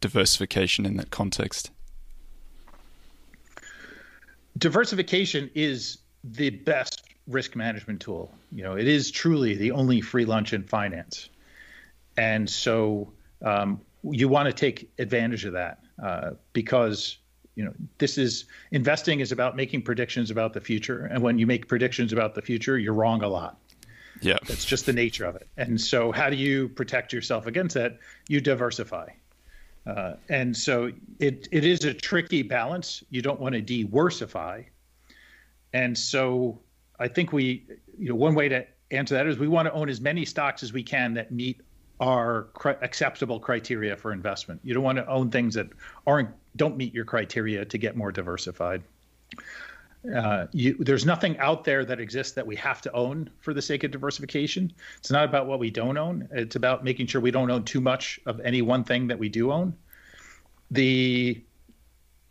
diversification 0.00 0.84
in 0.84 0.96
that 0.96 1.10
context? 1.10 1.70
Diversification 4.58 5.50
is 5.54 5.98
the 6.22 6.50
best 6.50 7.02
risk 7.26 7.56
management 7.56 8.00
tool. 8.00 8.32
You 8.52 8.62
know, 8.64 8.76
it 8.76 8.86
is 8.86 9.10
truly 9.10 9.54
the 9.54 9.72
only 9.72 10.00
free 10.00 10.24
lunch 10.24 10.52
in 10.52 10.62
finance, 10.62 11.28
and 12.16 12.48
so 12.48 13.12
um, 13.42 13.80
you 14.10 14.28
want 14.28 14.46
to 14.46 14.52
take 14.52 14.90
advantage 14.98 15.44
of 15.44 15.52
that 15.52 15.80
uh, 16.02 16.30
because 16.52 17.18
you 17.54 17.64
know 17.64 17.72
this 17.98 18.18
is 18.18 18.46
investing 18.72 19.20
is 19.20 19.32
about 19.32 19.56
making 19.56 19.82
predictions 19.82 20.30
about 20.30 20.52
the 20.52 20.60
future. 20.60 21.06
And 21.06 21.22
when 21.22 21.38
you 21.38 21.46
make 21.46 21.68
predictions 21.68 22.12
about 22.12 22.34
the 22.34 22.42
future 22.42 22.78
you're 22.78 22.94
wrong 22.94 23.22
a 23.22 23.28
lot. 23.28 23.58
Yeah. 24.20 24.38
That's 24.46 24.64
just 24.64 24.86
the 24.86 24.92
nature 24.92 25.24
of 25.24 25.36
it. 25.36 25.48
And 25.56 25.80
so 25.80 26.12
how 26.12 26.30
do 26.30 26.36
you 26.36 26.68
protect 26.68 27.12
yourself 27.12 27.46
against 27.46 27.74
that? 27.74 27.98
You 28.28 28.40
diversify. 28.40 29.08
Uh, 29.86 30.14
and 30.28 30.56
so 30.56 30.90
it, 31.18 31.48
it 31.52 31.64
is 31.64 31.84
a 31.84 31.92
tricky 31.92 32.42
balance. 32.42 33.02
You 33.10 33.20
don't 33.22 33.40
want 33.40 33.54
to 33.54 33.60
de-worsify. 33.60 34.64
And 35.72 35.96
so 35.96 36.60
I 36.98 37.08
think 37.08 37.32
we, 37.32 37.66
you 37.98 38.08
know, 38.08 38.14
one 38.14 38.34
way 38.34 38.48
to 38.48 38.66
answer 38.90 39.14
that 39.14 39.26
is 39.26 39.38
we 39.38 39.48
want 39.48 39.66
to 39.66 39.72
own 39.72 39.88
as 39.88 40.00
many 40.00 40.24
stocks 40.24 40.62
as 40.62 40.72
we 40.72 40.82
can 40.82 41.14
that 41.14 41.32
meet 41.32 41.60
cr- 41.98 42.70
acceptable 42.82 43.40
criteria 43.40 43.96
for 43.96 44.12
investment. 44.12 44.60
You 44.64 44.74
don't 44.74 44.82
want 44.82 44.98
to 44.98 45.06
own 45.08 45.30
things 45.30 45.54
that 45.54 45.68
aren't 46.06 46.30
don't 46.56 46.76
meet 46.76 46.94
your 46.94 47.04
criteria 47.04 47.64
to 47.64 47.78
get 47.78 47.96
more 47.96 48.12
diversified. 48.12 48.82
Uh, 50.14 50.46
you, 50.52 50.76
there's 50.78 51.06
nothing 51.06 51.36
out 51.38 51.64
there 51.64 51.84
that 51.84 51.98
exists 51.98 52.34
that 52.34 52.46
we 52.46 52.54
have 52.56 52.82
to 52.82 52.92
own 52.92 53.30
for 53.40 53.54
the 53.54 53.62
sake 53.62 53.84
of 53.84 53.90
diversification. 53.90 54.70
It's 54.98 55.10
not 55.10 55.24
about 55.24 55.46
what 55.46 55.58
we 55.58 55.70
don't 55.70 55.96
own. 55.96 56.28
It's 56.30 56.56
about 56.56 56.84
making 56.84 57.06
sure 57.06 57.20
we 57.20 57.30
don't 57.30 57.50
own 57.50 57.64
too 57.64 57.80
much 57.80 58.20
of 58.26 58.38
any 58.40 58.60
one 58.60 58.84
thing 58.84 59.06
that 59.08 59.18
we 59.18 59.30
do 59.30 59.50
own. 59.50 59.74
The 60.70 61.42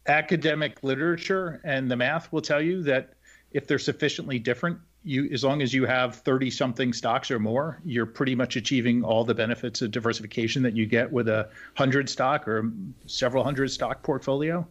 academic 0.07 0.83
literature 0.83 1.61
and 1.63 1.89
the 1.89 1.95
math 1.95 2.31
will 2.31 2.41
tell 2.41 2.61
you 2.61 2.83
that 2.83 3.15
if 3.51 3.65
they're 3.65 3.79
sufficiently 3.79 4.37
different, 4.37 4.77
you 5.03 5.29
as 5.31 5.43
long 5.43 5.61
as 5.61 5.73
you 5.73 5.85
have 5.85 6.15
30 6.15 6.49
something 6.49 6.93
stocks 6.93 7.29
or 7.29 7.39
more, 7.39 7.79
you're 7.85 8.05
pretty 8.05 8.35
much 8.35 8.55
achieving 8.55 9.03
all 9.03 9.23
the 9.23 9.33
benefits 9.33 9.81
of 9.81 9.91
diversification 9.91 10.63
that 10.63 10.75
you 10.75 10.85
get 10.85 11.11
with 11.11 11.27
a 11.27 11.49
100 11.75 12.09
stock 12.09 12.47
or 12.47 12.71
several 13.05 13.43
hundred 13.43 13.69
stock 13.69 14.01
portfolio. 14.03 14.65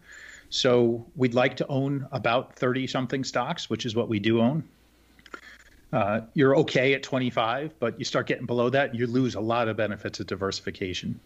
So 0.51 1.07
we'd 1.17 1.35
like 1.35 1.57
to 1.57 1.67
own 1.69 2.07
about 2.13 2.55
30 2.57 2.87
something 2.87 3.25
stocks, 3.25 3.71
which 3.71 3.87
is 3.87 3.95
what 3.95 4.09
we 4.09 4.19
do 4.19 4.41
own. 4.41 4.65
Uh, 5.93 6.23
you're 6.35 6.57
okay 6.57 6.95
at 6.95 7.03
25, 7.03 7.79
but 7.79 7.99
you 7.99 8.05
start 8.05 8.27
getting 8.27 8.47
below 8.47 8.71
that, 8.71 8.95
you 8.95 9.07
lose 9.07 9.35
a 9.35 9.41
lot 9.41 9.69
of 9.69 9.77
benefits 9.77 10.21
of 10.21 10.27
diversification. 10.27 11.21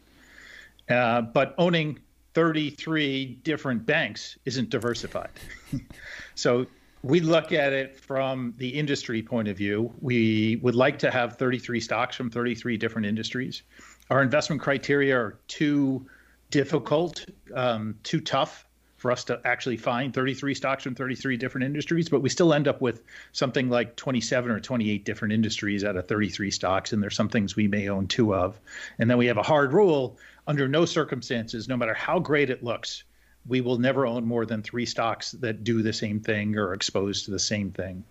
Uh, 0.89 1.23
but 1.23 1.55
owning 1.59 1.99
33 2.35 3.39
different 3.45 3.87
banks 3.87 4.37
isn't 4.45 4.71
diversified. 4.71 5.31
so 6.35 6.67
we 7.07 7.21
look 7.21 7.53
at 7.53 7.73
it 7.73 7.97
from 7.97 8.53
the 8.57 8.69
industry 8.69 9.23
point 9.23 9.47
of 9.47 9.57
view. 9.57 9.93
We 10.01 10.57
would 10.57 10.75
like 10.75 10.99
to 11.01 11.11
have 11.11 11.37
33 11.37 11.79
stocks 11.79 12.17
from 12.17 12.31
33 12.31 12.77
different 12.77 13.07
industries. 13.07 13.63
Our 14.11 14.23
investment 14.23 14.61
criteria 14.61 15.17
are 15.17 15.39
too 15.47 16.05
difficult, 16.51 17.25
um, 17.55 17.95
too 18.03 18.21
tough 18.21 18.67
for 18.97 19.13
us 19.13 19.23
to 19.25 19.41
actually 19.45 19.77
find 19.77 20.13
33 20.13 20.53
stocks 20.55 20.83
from 20.83 20.97
33 20.97 21.37
different 21.37 21.65
industries, 21.65 22.09
but 22.09 22.23
we 22.23 22.29
still 22.29 22.53
end 22.53 22.67
up 22.67 22.81
with 22.81 23.05
something 23.31 23.69
like 23.69 23.95
27 23.95 24.51
or 24.51 24.59
28 24.59 25.05
different 25.05 25.33
industries 25.33 25.85
out 25.85 25.97
of 25.97 26.09
33 26.09 26.51
stocks, 26.51 26.93
and 26.93 27.01
there's 27.01 27.15
some 27.15 27.29
things 27.29 27.55
we 27.55 27.69
may 27.69 27.89
own 27.89 28.09
two 28.09 28.35
of. 28.35 28.59
And 28.99 29.09
then 29.09 29.17
we 29.17 29.27
have 29.27 29.37
a 29.37 29.45
hard 29.45 29.73
rule 29.73 30.19
under 30.49 30.67
no 30.67 30.85
circumstances, 30.85 31.69
no 31.69 31.77
matter 31.77 31.95
how 31.95 32.19
great 32.19 32.51
it 32.51 32.65
looks, 32.65 33.05
we 33.49 33.61
will 33.61 33.79
never 33.79 34.07
own 34.07 34.25
more 34.25 34.47
than 34.47 34.63
three 34.63 34.87
stocks 34.87 35.33
that 35.33 35.65
do 35.65 35.83
the 35.83 35.93
same 35.93 36.21
thing 36.21 36.57
or 36.57 36.73
exposed 36.73 37.25
to 37.27 37.31
the 37.31 37.39
same 37.39 37.71
thing. 37.71 38.05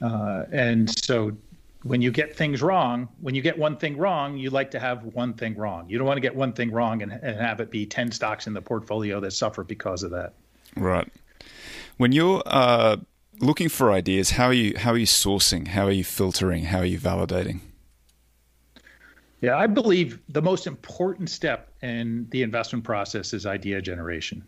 Uh, 0.00 0.44
and 0.50 0.88
so 1.04 1.36
when 1.82 2.02
you 2.02 2.10
get 2.10 2.36
things 2.36 2.62
wrong, 2.62 3.08
when 3.20 3.34
you 3.34 3.42
get 3.42 3.58
one 3.58 3.76
thing 3.76 3.96
wrong, 3.96 4.36
you 4.36 4.50
like 4.50 4.70
to 4.72 4.80
have 4.80 5.04
one 5.04 5.34
thing 5.34 5.56
wrong. 5.56 5.88
You 5.88 5.98
don't 5.98 6.06
want 6.06 6.16
to 6.18 6.22
get 6.22 6.34
one 6.34 6.52
thing 6.52 6.70
wrong 6.70 7.02
and, 7.02 7.12
and 7.12 7.38
have 7.40 7.60
it 7.60 7.70
be 7.70 7.86
10 7.86 8.12
stocks 8.12 8.46
in 8.46 8.54
the 8.54 8.62
portfolio 8.62 9.20
that 9.20 9.32
suffer 9.32 9.64
because 9.64 10.02
of 10.02 10.10
that. 10.10 10.34
Right. 10.76 11.08
When 11.96 12.12
you're 12.12 12.42
uh, 12.46 12.98
looking 13.40 13.68
for 13.68 13.92
ideas, 13.92 14.30
how 14.30 14.46
are 14.46 14.52
you 14.52 14.76
how 14.78 14.92
are 14.92 14.96
you 14.96 15.06
sourcing? 15.06 15.68
How 15.68 15.86
are 15.86 15.90
you 15.90 16.04
filtering? 16.04 16.64
How 16.64 16.78
are 16.78 16.84
you 16.84 16.98
validating? 16.98 17.60
Yeah, 19.40 19.56
I 19.56 19.66
believe 19.66 20.18
the 20.28 20.42
most 20.42 20.66
important 20.66 21.30
step 21.30 21.72
in 21.82 22.26
the 22.30 22.42
investment 22.42 22.84
process 22.84 23.32
is 23.32 23.46
idea 23.46 23.80
generation. 23.80 24.44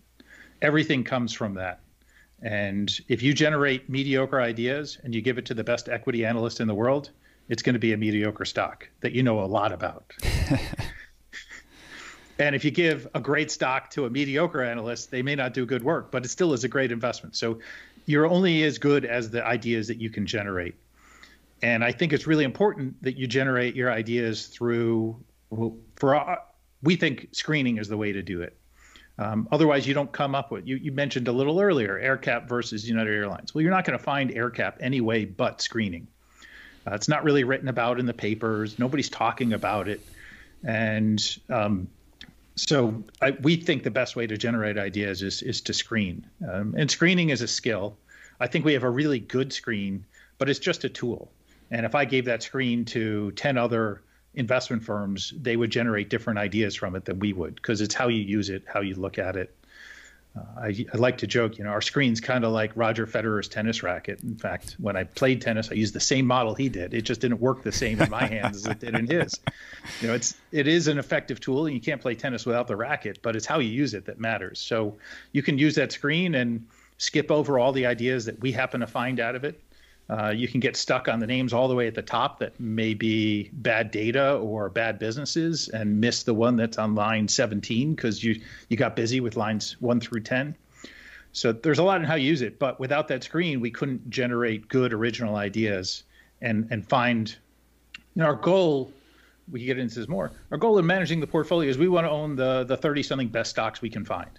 Everything 0.60 1.02
comes 1.02 1.32
from 1.32 1.54
that. 1.54 1.80
And 2.42 2.92
if 3.08 3.22
you 3.22 3.32
generate 3.32 3.88
mediocre 3.88 4.40
ideas 4.40 4.98
and 5.02 5.14
you 5.14 5.22
give 5.22 5.38
it 5.38 5.46
to 5.46 5.54
the 5.54 5.64
best 5.64 5.88
equity 5.88 6.26
analyst 6.26 6.60
in 6.60 6.66
the 6.66 6.74
world, 6.74 7.10
it's 7.48 7.62
going 7.62 7.74
to 7.74 7.78
be 7.78 7.92
a 7.92 7.96
mediocre 7.96 8.44
stock 8.44 8.88
that 9.00 9.12
you 9.12 9.22
know 9.22 9.40
a 9.40 9.46
lot 9.46 9.72
about. 9.72 10.12
and 12.38 12.54
if 12.54 12.64
you 12.64 12.70
give 12.70 13.08
a 13.14 13.20
great 13.20 13.50
stock 13.50 13.90
to 13.90 14.04
a 14.04 14.10
mediocre 14.10 14.62
analyst, 14.62 15.10
they 15.10 15.22
may 15.22 15.34
not 15.34 15.54
do 15.54 15.64
good 15.64 15.82
work, 15.82 16.10
but 16.10 16.24
it 16.24 16.28
still 16.28 16.52
is 16.52 16.64
a 16.64 16.68
great 16.68 16.92
investment. 16.92 17.36
So 17.36 17.60
you're 18.06 18.26
only 18.26 18.62
as 18.64 18.78
good 18.78 19.04
as 19.04 19.30
the 19.30 19.44
ideas 19.44 19.88
that 19.88 19.98
you 19.98 20.10
can 20.10 20.26
generate. 20.26 20.74
And 21.62 21.84
I 21.84 21.92
think 21.92 22.12
it's 22.12 22.26
really 22.26 22.44
important 22.44 23.00
that 23.02 23.16
you 23.16 23.26
generate 23.26 23.76
your 23.76 23.90
ideas 23.90 24.46
through, 24.46 25.22
for 25.96 26.16
uh, 26.16 26.36
we 26.82 26.96
think 26.96 27.28
screening 27.32 27.78
is 27.78 27.88
the 27.88 27.96
way 27.96 28.12
to 28.12 28.22
do 28.22 28.42
it. 28.42 28.56
Um, 29.18 29.46
otherwise, 29.52 29.86
you 29.86 29.94
don't 29.94 30.10
come 30.10 30.34
up 30.34 30.50
with. 30.50 30.66
You, 30.66 30.76
you 30.76 30.90
mentioned 30.90 31.28
a 31.28 31.32
little 31.32 31.60
earlier 31.60 32.00
AerCap 32.00 32.48
versus 32.48 32.88
United 32.88 33.12
Airlines. 33.12 33.54
Well, 33.54 33.62
you're 33.62 33.70
not 33.70 33.84
going 33.84 33.96
to 33.96 34.02
find 34.02 34.30
AerCap 34.30 34.74
anyway 34.80 35.24
but 35.24 35.60
screening. 35.60 36.08
Uh, 36.86 36.94
it's 36.94 37.08
not 37.08 37.22
really 37.22 37.44
written 37.44 37.68
about 37.68 38.00
in 38.00 38.06
the 38.06 38.14
papers. 38.14 38.78
Nobody's 38.78 39.08
talking 39.08 39.52
about 39.52 39.88
it, 39.88 40.00
and 40.64 41.38
um, 41.48 41.86
so 42.56 43.04
I, 43.20 43.32
we 43.32 43.54
think 43.56 43.84
the 43.84 43.90
best 43.90 44.16
way 44.16 44.26
to 44.26 44.36
generate 44.36 44.78
ideas 44.78 45.22
is 45.22 45.42
is 45.42 45.60
to 45.62 45.74
screen. 45.74 46.26
Um, 46.50 46.74
and 46.76 46.90
screening 46.90 47.30
is 47.30 47.40
a 47.40 47.46
skill. 47.46 47.96
I 48.40 48.48
think 48.48 48.64
we 48.64 48.72
have 48.72 48.82
a 48.82 48.90
really 48.90 49.20
good 49.20 49.52
screen, 49.52 50.04
but 50.38 50.50
it's 50.50 50.58
just 50.58 50.82
a 50.82 50.88
tool. 50.88 51.30
And 51.72 51.86
if 51.86 51.94
I 51.94 52.04
gave 52.04 52.26
that 52.26 52.42
screen 52.42 52.84
to 52.86 53.32
10 53.32 53.56
other 53.56 54.02
investment 54.34 54.84
firms, 54.84 55.32
they 55.34 55.56
would 55.56 55.70
generate 55.70 56.10
different 56.10 56.38
ideas 56.38 56.76
from 56.76 56.94
it 56.94 57.06
than 57.06 57.18
we 57.18 57.32
would 57.32 57.56
because 57.56 57.80
it's 57.80 57.94
how 57.94 58.08
you 58.08 58.22
use 58.22 58.50
it, 58.50 58.62
how 58.66 58.80
you 58.80 58.94
look 58.94 59.18
at 59.18 59.36
it. 59.36 59.56
Uh, 60.36 60.60
I, 60.62 60.86
I, 60.92 60.96
like 60.96 61.18
to 61.18 61.26
joke, 61.26 61.58
you 61.58 61.64
know, 61.64 61.70
our 61.70 61.82
screen's 61.82 62.20
kind 62.20 62.44
of 62.44 62.52
like 62.52 62.72
Roger 62.74 63.06
Federer's 63.06 63.48
tennis 63.48 63.82
racket. 63.82 64.22
In 64.22 64.36
fact, 64.36 64.76
when 64.78 64.96
I 64.96 65.04
played 65.04 65.42
tennis, 65.42 65.70
I 65.70 65.74
used 65.74 65.94
the 65.94 66.00
same 66.00 66.26
model 66.26 66.54
he 66.54 66.70
did. 66.70 66.94
It 66.94 67.02
just 67.02 67.20
didn't 67.20 67.40
work 67.40 67.62
the 67.62 67.72
same 67.72 68.00
in 68.00 68.08
my 68.10 68.24
hands 68.26 68.56
as 68.58 68.66
it 68.66 68.78
did 68.80 68.94
in 68.94 69.06
his. 69.06 69.38
You 70.00 70.08
know, 70.08 70.14
it's 70.14 70.34
it 70.50 70.66
is 70.66 70.88
an 70.88 70.98
effective 70.98 71.38
tool, 71.38 71.66
and 71.66 71.74
you 71.74 71.82
can't 71.82 72.00
play 72.00 72.14
tennis 72.14 72.46
without 72.46 72.66
the 72.66 72.76
racket, 72.76 73.18
but 73.20 73.36
it's 73.36 73.44
how 73.44 73.58
you 73.58 73.68
use 73.68 73.92
it 73.92 74.06
that 74.06 74.20
matters. 74.20 74.58
So 74.58 74.96
you 75.32 75.42
can 75.42 75.58
use 75.58 75.74
that 75.74 75.92
screen 75.92 76.34
and 76.34 76.66
skip 76.96 77.30
over 77.30 77.58
all 77.58 77.72
the 77.72 77.84
ideas 77.84 78.24
that 78.24 78.40
we 78.40 78.52
happen 78.52 78.80
to 78.80 78.86
find 78.86 79.20
out 79.20 79.34
of 79.34 79.44
it 79.44 79.60
uh, 80.12 80.30
you 80.30 80.46
can 80.46 80.60
get 80.60 80.76
stuck 80.76 81.08
on 81.08 81.20
the 81.20 81.26
names 81.26 81.54
all 81.54 81.68
the 81.68 81.74
way 81.74 81.86
at 81.86 81.94
the 81.94 82.02
top 82.02 82.38
that 82.40 82.58
may 82.60 82.92
be 82.92 83.48
bad 83.54 83.90
data 83.90 84.34
or 84.34 84.68
bad 84.68 84.98
businesses 84.98 85.68
and 85.68 86.00
miss 86.00 86.22
the 86.24 86.34
one 86.34 86.56
that's 86.56 86.76
on 86.76 86.94
line 86.94 87.26
17 87.26 87.94
because 87.94 88.22
you 88.22 88.38
you 88.68 88.76
got 88.76 88.94
busy 88.94 89.20
with 89.20 89.36
lines 89.36 89.80
1 89.80 90.00
through 90.00 90.20
10 90.20 90.54
so 91.32 91.52
there's 91.52 91.78
a 91.78 91.82
lot 91.82 91.98
in 91.98 92.06
how 92.06 92.14
you 92.14 92.28
use 92.28 92.42
it 92.42 92.58
but 92.58 92.78
without 92.78 93.08
that 93.08 93.24
screen 93.24 93.60
we 93.60 93.70
couldn't 93.70 94.10
generate 94.10 94.68
good 94.68 94.92
original 94.92 95.36
ideas 95.36 96.02
and 96.42 96.68
and 96.70 96.86
find 96.86 97.34
you 98.14 98.20
know, 98.20 98.26
our 98.26 98.34
goal 98.34 98.92
we 99.50 99.60
can 99.60 99.66
get 99.66 99.78
into 99.78 99.96
this 99.96 100.08
more. 100.08 100.30
Our 100.50 100.58
goal 100.58 100.78
in 100.78 100.86
managing 100.86 101.20
the 101.20 101.26
portfolio 101.26 101.68
is 101.68 101.76
we 101.76 101.88
want 101.88 102.06
to 102.06 102.10
own 102.10 102.36
the 102.36 102.64
the 102.64 102.76
30 102.76 103.02
something 103.02 103.28
best 103.28 103.50
stocks 103.50 103.80
we 103.80 103.90
can 103.90 104.04
find 104.04 104.30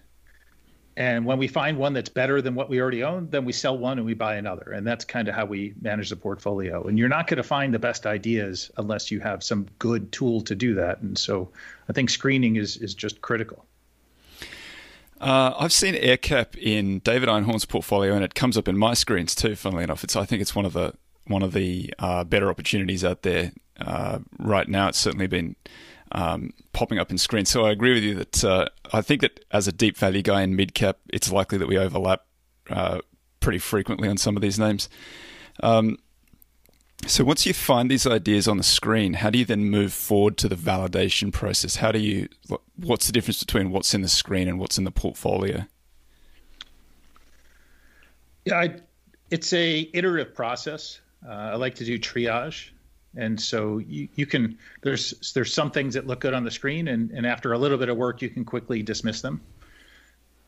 and 0.95 1.25
when 1.25 1.39
we 1.39 1.47
find 1.47 1.77
one 1.77 1.93
that's 1.93 2.09
better 2.09 2.41
than 2.41 2.53
what 2.53 2.69
we 2.69 2.79
already 2.79 3.03
own, 3.03 3.27
then 3.29 3.45
we 3.45 3.53
sell 3.53 3.77
one 3.77 3.97
and 3.97 4.05
we 4.05 4.13
buy 4.13 4.35
another. 4.35 4.71
And 4.73 4.85
that's 4.85 5.03
kind 5.03 5.27
of 5.27 5.33
how 5.33 5.45
we 5.45 5.73
manage 5.81 6.09
the 6.09 6.15
portfolio. 6.15 6.83
And 6.83 6.99
you're 6.99 7.09
not 7.09 7.25
going 7.27 7.37
to 7.37 7.43
find 7.43 7.73
the 7.73 7.79
best 7.79 8.05
ideas 8.05 8.69
unless 8.77 9.09
you 9.09 9.19
have 9.19 9.43
some 9.43 9.67
good 9.79 10.11
tool 10.11 10.41
to 10.41 10.53
do 10.53 10.75
that. 10.75 11.01
And 11.01 11.17
so 11.17 11.49
I 11.89 11.93
think 11.93 12.11
screening 12.11 12.57
is, 12.57 12.77
is 12.77 12.93
just 12.93 13.21
critical. 13.21 13.65
Uh, 15.19 15.53
I've 15.57 15.73
seen 15.73 15.95
AerCap 15.95 16.57
in 16.57 16.99
David 16.99 17.29
Einhorn's 17.29 17.65
portfolio, 17.65 18.13
and 18.13 18.23
it 18.23 18.35
comes 18.35 18.57
up 18.57 18.67
in 18.67 18.77
my 18.77 18.93
screens 18.93 19.33
too. 19.33 19.55
Funnily 19.55 19.85
enough, 19.85 20.03
it's 20.03 20.17
I 20.17 20.25
think 20.25 20.41
it's 20.41 20.53
one 20.53 20.65
of 20.65 20.73
the 20.73 20.93
one 21.25 21.41
of 21.41 21.53
the 21.53 21.93
uh, 21.97 22.25
better 22.25 22.49
opportunities 22.49 23.05
out 23.05 23.21
there 23.21 23.53
uh, 23.79 24.19
right 24.37 24.67
now. 24.67 24.89
It's 24.89 24.97
certainly 24.97 25.27
been 25.27 25.55
um, 26.13 26.53
popping 26.71 26.99
up 26.99 27.11
in 27.11 27.17
screen. 27.17 27.45
So 27.45 27.65
I 27.65 27.71
agree 27.71 27.93
with 27.93 28.03
you 28.03 28.15
that 28.15 28.43
uh, 28.43 28.67
I 28.91 29.01
think 29.01 29.21
that 29.21 29.43
as 29.51 29.67
a 29.67 29.71
deep 29.71 29.97
value 29.97 30.21
guy 30.21 30.43
in 30.43 30.55
mid 30.55 30.73
cap, 30.73 30.97
it's 31.11 31.31
likely 31.31 31.57
that 31.57 31.67
we 31.67 31.77
overlap 31.77 32.21
uh, 32.69 32.99
pretty 33.39 33.59
frequently 33.59 34.07
on 34.07 34.17
some 34.17 34.35
of 34.35 34.41
these 34.41 34.59
names. 34.59 34.89
Um, 35.61 35.97
so 37.05 37.23
once 37.23 37.45
you 37.45 37.53
find 37.53 37.91
these 37.91 38.07
ideas 38.07 38.47
on 38.47 38.57
the 38.57 38.63
screen, 38.63 39.13
how 39.13 39.29
do 39.29 39.37
you 39.37 39.43
then 39.43 39.65
move 39.65 39.91
forward 39.91 40.37
to 40.37 40.47
the 40.47 40.55
validation 40.55 41.33
process? 41.33 41.75
How 41.77 41.91
do 41.91 41.99
you? 41.99 42.29
What's 42.77 43.07
the 43.07 43.11
difference 43.11 43.43
between 43.43 43.71
what's 43.71 43.93
in 43.93 44.01
the 44.01 44.07
screen 44.07 44.47
and 44.47 44.57
what's 44.59 44.77
in 44.77 44.85
the 44.85 44.91
portfolio? 44.91 45.65
Yeah, 48.45 48.59
I, 48.59 48.75
it's 49.31 49.51
a 49.51 49.89
iterative 49.93 50.33
process. 50.33 51.01
Uh, 51.27 51.31
I 51.31 51.55
like 51.55 51.75
to 51.75 51.85
do 51.85 51.99
triage 51.99 52.69
and 53.15 53.39
so 53.39 53.77
you, 53.79 54.07
you 54.15 54.25
can 54.25 54.57
there's 54.81 55.31
there's 55.33 55.53
some 55.53 55.71
things 55.71 55.93
that 55.93 56.07
look 56.07 56.19
good 56.19 56.33
on 56.33 56.43
the 56.43 56.51
screen 56.51 56.87
and, 56.87 57.11
and 57.11 57.25
after 57.25 57.53
a 57.53 57.57
little 57.57 57.77
bit 57.77 57.89
of 57.89 57.97
work 57.97 58.21
you 58.21 58.29
can 58.29 58.43
quickly 58.43 58.81
dismiss 58.81 59.21
them 59.21 59.41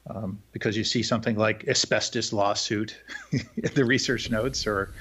um, 0.10 0.42
because 0.52 0.78
you 0.78 0.84
see 0.84 1.04
something 1.04 1.36
like 1.36 1.68
asbestos 1.68 2.32
lawsuit 2.34 2.96
in 3.32 3.42
the 3.76 3.86
research 3.86 4.30
notes 4.30 4.68
or 4.68 4.94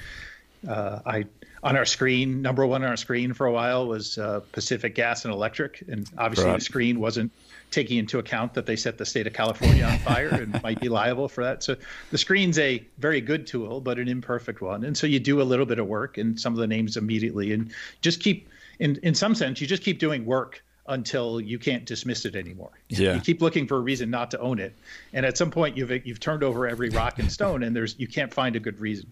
uh, 0.67 0.99
I 1.05 1.25
on 1.63 1.75
our 1.75 1.85
screen, 1.85 2.41
number 2.43 2.65
one 2.65 2.83
on 2.83 2.89
our 2.89 2.97
screen 2.97 3.33
for 3.33 3.47
a 3.47 3.51
while 3.51 3.87
was 3.87 4.19
uh, 4.19 4.41
Pacific 4.51 4.93
Gas 4.93 5.25
and 5.25 5.33
Electric, 5.33 5.83
and 5.87 6.09
obviously 6.17 6.49
right. 6.49 6.59
the 6.59 6.63
screen 6.63 6.99
wasn't 6.99 7.31
taking 7.71 7.97
into 7.97 8.19
account 8.19 8.53
that 8.53 8.65
they 8.67 8.75
set 8.75 8.97
the 8.97 9.05
state 9.05 9.25
of 9.25 9.33
California 9.33 9.83
on 9.83 9.97
fire 9.99 10.29
and 10.29 10.61
might 10.63 10.79
be 10.79 10.89
liable 10.89 11.27
for 11.27 11.43
that. 11.43 11.63
So 11.63 11.75
the 12.11 12.17
screen's 12.17 12.59
a 12.59 12.85
very 12.99 13.19
good 13.19 13.47
tool, 13.47 13.81
but 13.81 13.97
an 13.97 14.07
imperfect 14.07 14.61
one. 14.61 14.83
And 14.83 14.95
so 14.95 15.07
you 15.07 15.19
do 15.19 15.41
a 15.41 15.43
little 15.43 15.65
bit 15.65 15.79
of 15.79 15.87
work 15.87 16.17
and 16.17 16.39
some 16.39 16.53
of 16.53 16.59
the 16.59 16.67
names 16.67 16.97
immediately, 16.97 17.51
and 17.51 17.71
just 18.01 18.19
keep 18.19 18.49
in 18.79 18.97
in 19.03 19.15
some 19.15 19.35
sense 19.35 19.59
you 19.61 19.67
just 19.67 19.83
keep 19.83 19.99
doing 19.99 20.25
work 20.25 20.63
until 20.87 21.41
you 21.41 21.57
can't 21.57 21.85
dismiss 21.85 22.25
it 22.25 22.35
anymore. 22.35 22.71
Yeah. 22.89 23.15
You 23.15 23.21
keep 23.21 23.41
looking 23.41 23.67
for 23.67 23.77
a 23.77 23.79
reason 23.79 24.11
not 24.11 24.31
to 24.31 24.39
own 24.39 24.59
it, 24.59 24.75
and 25.13 25.25
at 25.25 25.37
some 25.37 25.49
point 25.49 25.77
you've 25.77 26.05
you've 26.05 26.19
turned 26.19 26.43
over 26.43 26.67
every 26.67 26.89
rock 26.89 27.19
and 27.19 27.31
stone, 27.31 27.63
and 27.63 27.75
there's 27.75 27.95
you 27.97 28.07
can't 28.07 28.33
find 28.33 28.55
a 28.55 28.59
good 28.59 28.79
reason. 28.79 29.11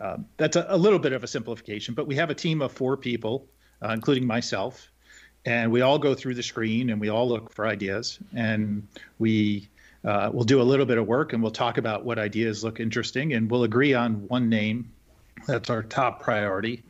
Um, 0.00 0.26
that's 0.36 0.56
a, 0.56 0.66
a, 0.68 0.76
little 0.76 0.98
bit 0.98 1.12
of 1.12 1.24
a 1.24 1.26
simplification, 1.26 1.94
but 1.94 2.06
we 2.06 2.14
have 2.16 2.30
a 2.30 2.34
team 2.34 2.60
of 2.62 2.72
four 2.72 2.96
people, 2.96 3.46
uh, 3.82 3.90
including 3.90 4.26
myself, 4.26 4.90
and 5.44 5.70
we 5.70 5.80
all 5.80 5.98
go 5.98 6.14
through 6.14 6.34
the 6.34 6.42
screen 6.42 6.90
and 6.90 7.00
we 7.00 7.08
all 7.08 7.28
look 7.28 7.52
for 7.52 7.66
ideas, 7.66 8.18
and 8.34 8.86
we 9.18 9.68
uh, 10.04 10.30
we'll 10.32 10.44
do 10.44 10.60
a 10.60 10.64
little 10.64 10.86
bit 10.86 10.98
of 10.98 11.06
work 11.06 11.32
and 11.32 11.42
we'll 11.42 11.50
talk 11.50 11.78
about 11.78 12.04
what 12.04 12.18
ideas 12.18 12.62
look 12.62 12.80
interesting, 12.80 13.32
and 13.32 13.50
we'll 13.50 13.64
agree 13.64 13.94
on 13.94 14.26
one 14.28 14.48
name. 14.48 14.90
That's 15.46 15.70
our 15.70 15.82
top 15.82 16.22
priority, 16.22 16.82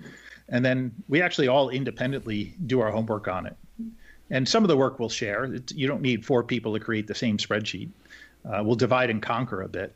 and 0.48 0.64
then 0.64 0.92
we 1.08 1.22
actually 1.22 1.48
all 1.48 1.70
independently 1.70 2.54
do 2.66 2.80
our 2.80 2.90
homework 2.90 3.28
on 3.28 3.46
it. 3.46 3.56
And 4.30 4.48
some 4.48 4.64
of 4.64 4.68
the 4.68 4.76
work 4.76 4.98
we'll 4.98 5.08
share. 5.08 5.44
It's, 5.44 5.72
you 5.72 5.86
don't 5.86 6.02
need 6.02 6.24
four 6.24 6.42
people 6.42 6.72
to 6.74 6.80
create 6.80 7.06
the 7.06 7.14
same 7.14 7.38
spreadsheet. 7.38 7.90
Uh, 8.44 8.62
we'll 8.64 8.76
divide 8.76 9.10
and 9.10 9.22
conquer 9.22 9.62
a 9.62 9.68
bit. 9.68 9.94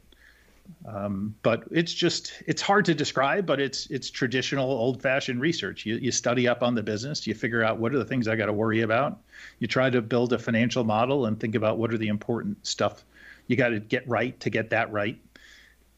Um, 0.87 1.35
but 1.43 1.65
it's 1.71 1.93
just 1.93 2.33
it's 2.47 2.63
hard 2.63 2.85
to 2.87 2.95
describe, 2.95 3.47
but 3.47 3.61
it's 3.61 3.87
it's 3.87 4.11
traditional 4.11 4.71
old-fashioned 4.71 5.41
research. 5.41 5.87
You 5.87 5.97
you 5.97 6.13
study 6.13 6.49
up 6.49 6.63
on 6.63 6.75
the 6.75 6.83
business, 6.83 7.27
you 7.27 7.35
figure 7.35 7.63
out 7.63 7.79
what 7.79 7.95
are 7.95 7.99
the 7.99 8.05
things 8.05 8.29
I 8.29 8.37
got 8.37 8.47
to 8.47 8.53
worry 8.53 8.81
about. 8.81 9.19
You 9.59 9.67
try 9.67 9.91
to 9.91 10.01
build 10.01 10.33
a 10.33 10.39
financial 10.39 10.85
model 10.85 11.27
and 11.27 11.39
think 11.39 11.55
about 11.55 11.79
what 11.79 11.93
are 11.93 11.99
the 11.99 12.09
important 12.09 12.67
stuff 12.67 13.05
you 13.47 13.57
got 13.57 13.71
to 13.71 13.81
get 13.81 14.09
right 14.09 14.39
to 14.41 14.51
get 14.51 14.71
that 14.71 14.93
right. 14.93 15.19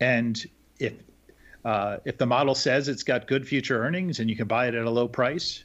And 0.00 0.42
if 0.78 0.94
uh, 1.64 1.98
if 2.04 2.18
the 2.18 2.26
model 2.26 2.54
says 2.54 2.88
it's 2.88 3.02
got 3.02 3.26
good 3.26 3.46
future 3.46 3.84
earnings 3.84 4.20
and 4.20 4.28
you 4.28 4.36
can 4.36 4.48
buy 4.48 4.66
it 4.68 4.74
at 4.74 4.84
a 4.84 4.90
low 4.90 5.06
price, 5.06 5.64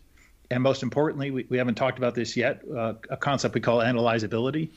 and 0.51 0.61
most 0.61 0.83
importantly, 0.83 1.31
we, 1.31 1.45
we 1.49 1.57
haven't 1.57 1.75
talked 1.75 1.97
about 1.97 2.13
this 2.13 2.37
yet, 2.37 2.61
uh, 2.75 2.93
a 3.09 3.17
concept 3.17 3.55
we 3.55 3.61
call 3.61 3.79
analyzability. 3.79 4.69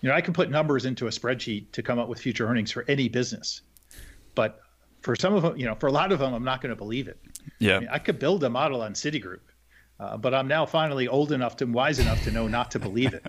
You 0.00 0.08
know, 0.08 0.14
I 0.14 0.20
can 0.20 0.34
put 0.34 0.50
numbers 0.50 0.84
into 0.84 1.06
a 1.06 1.10
spreadsheet 1.10 1.72
to 1.72 1.82
come 1.82 1.98
up 1.98 2.08
with 2.08 2.20
future 2.20 2.46
earnings 2.46 2.70
for 2.70 2.84
any 2.86 3.08
business, 3.08 3.62
but 4.38 4.60
for 5.00 5.16
some 5.16 5.34
of 5.34 5.42
them, 5.42 5.56
you 5.56 5.66
know, 5.66 5.74
for 5.74 5.88
a 5.88 5.92
lot 5.92 6.12
of 6.12 6.20
them, 6.20 6.32
I'm 6.32 6.44
not 6.44 6.60
going 6.60 6.70
to 6.70 6.76
believe 6.76 7.08
it. 7.08 7.18
Yeah, 7.58 7.78
I, 7.78 7.80
mean, 7.80 7.88
I, 7.90 7.98
could 7.98 8.20
build 8.20 8.44
a 8.44 8.48
model 8.48 8.82
on 8.82 8.92
Citigroup, 8.92 9.40
uh, 9.98 10.16
but 10.16 10.32
I'm 10.32 10.46
now 10.46 10.64
finally 10.64 11.08
old 11.08 11.32
enough 11.32 11.60
and 11.60 11.74
wise 11.74 11.98
enough 11.98 12.22
to 12.22 12.30
know 12.30 12.46
not 12.46 12.70
to 12.70 12.78
believe 12.78 13.14
it, 13.14 13.26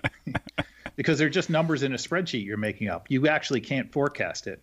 because 0.94 1.18
they're 1.18 1.28
just 1.28 1.50
numbers 1.50 1.82
in 1.82 1.94
a 1.94 1.96
spreadsheet 1.96 2.46
you're 2.46 2.56
making 2.56 2.88
up. 2.90 3.10
You 3.10 3.26
actually 3.26 3.60
can't 3.60 3.90
forecast 3.90 4.46
it, 4.46 4.62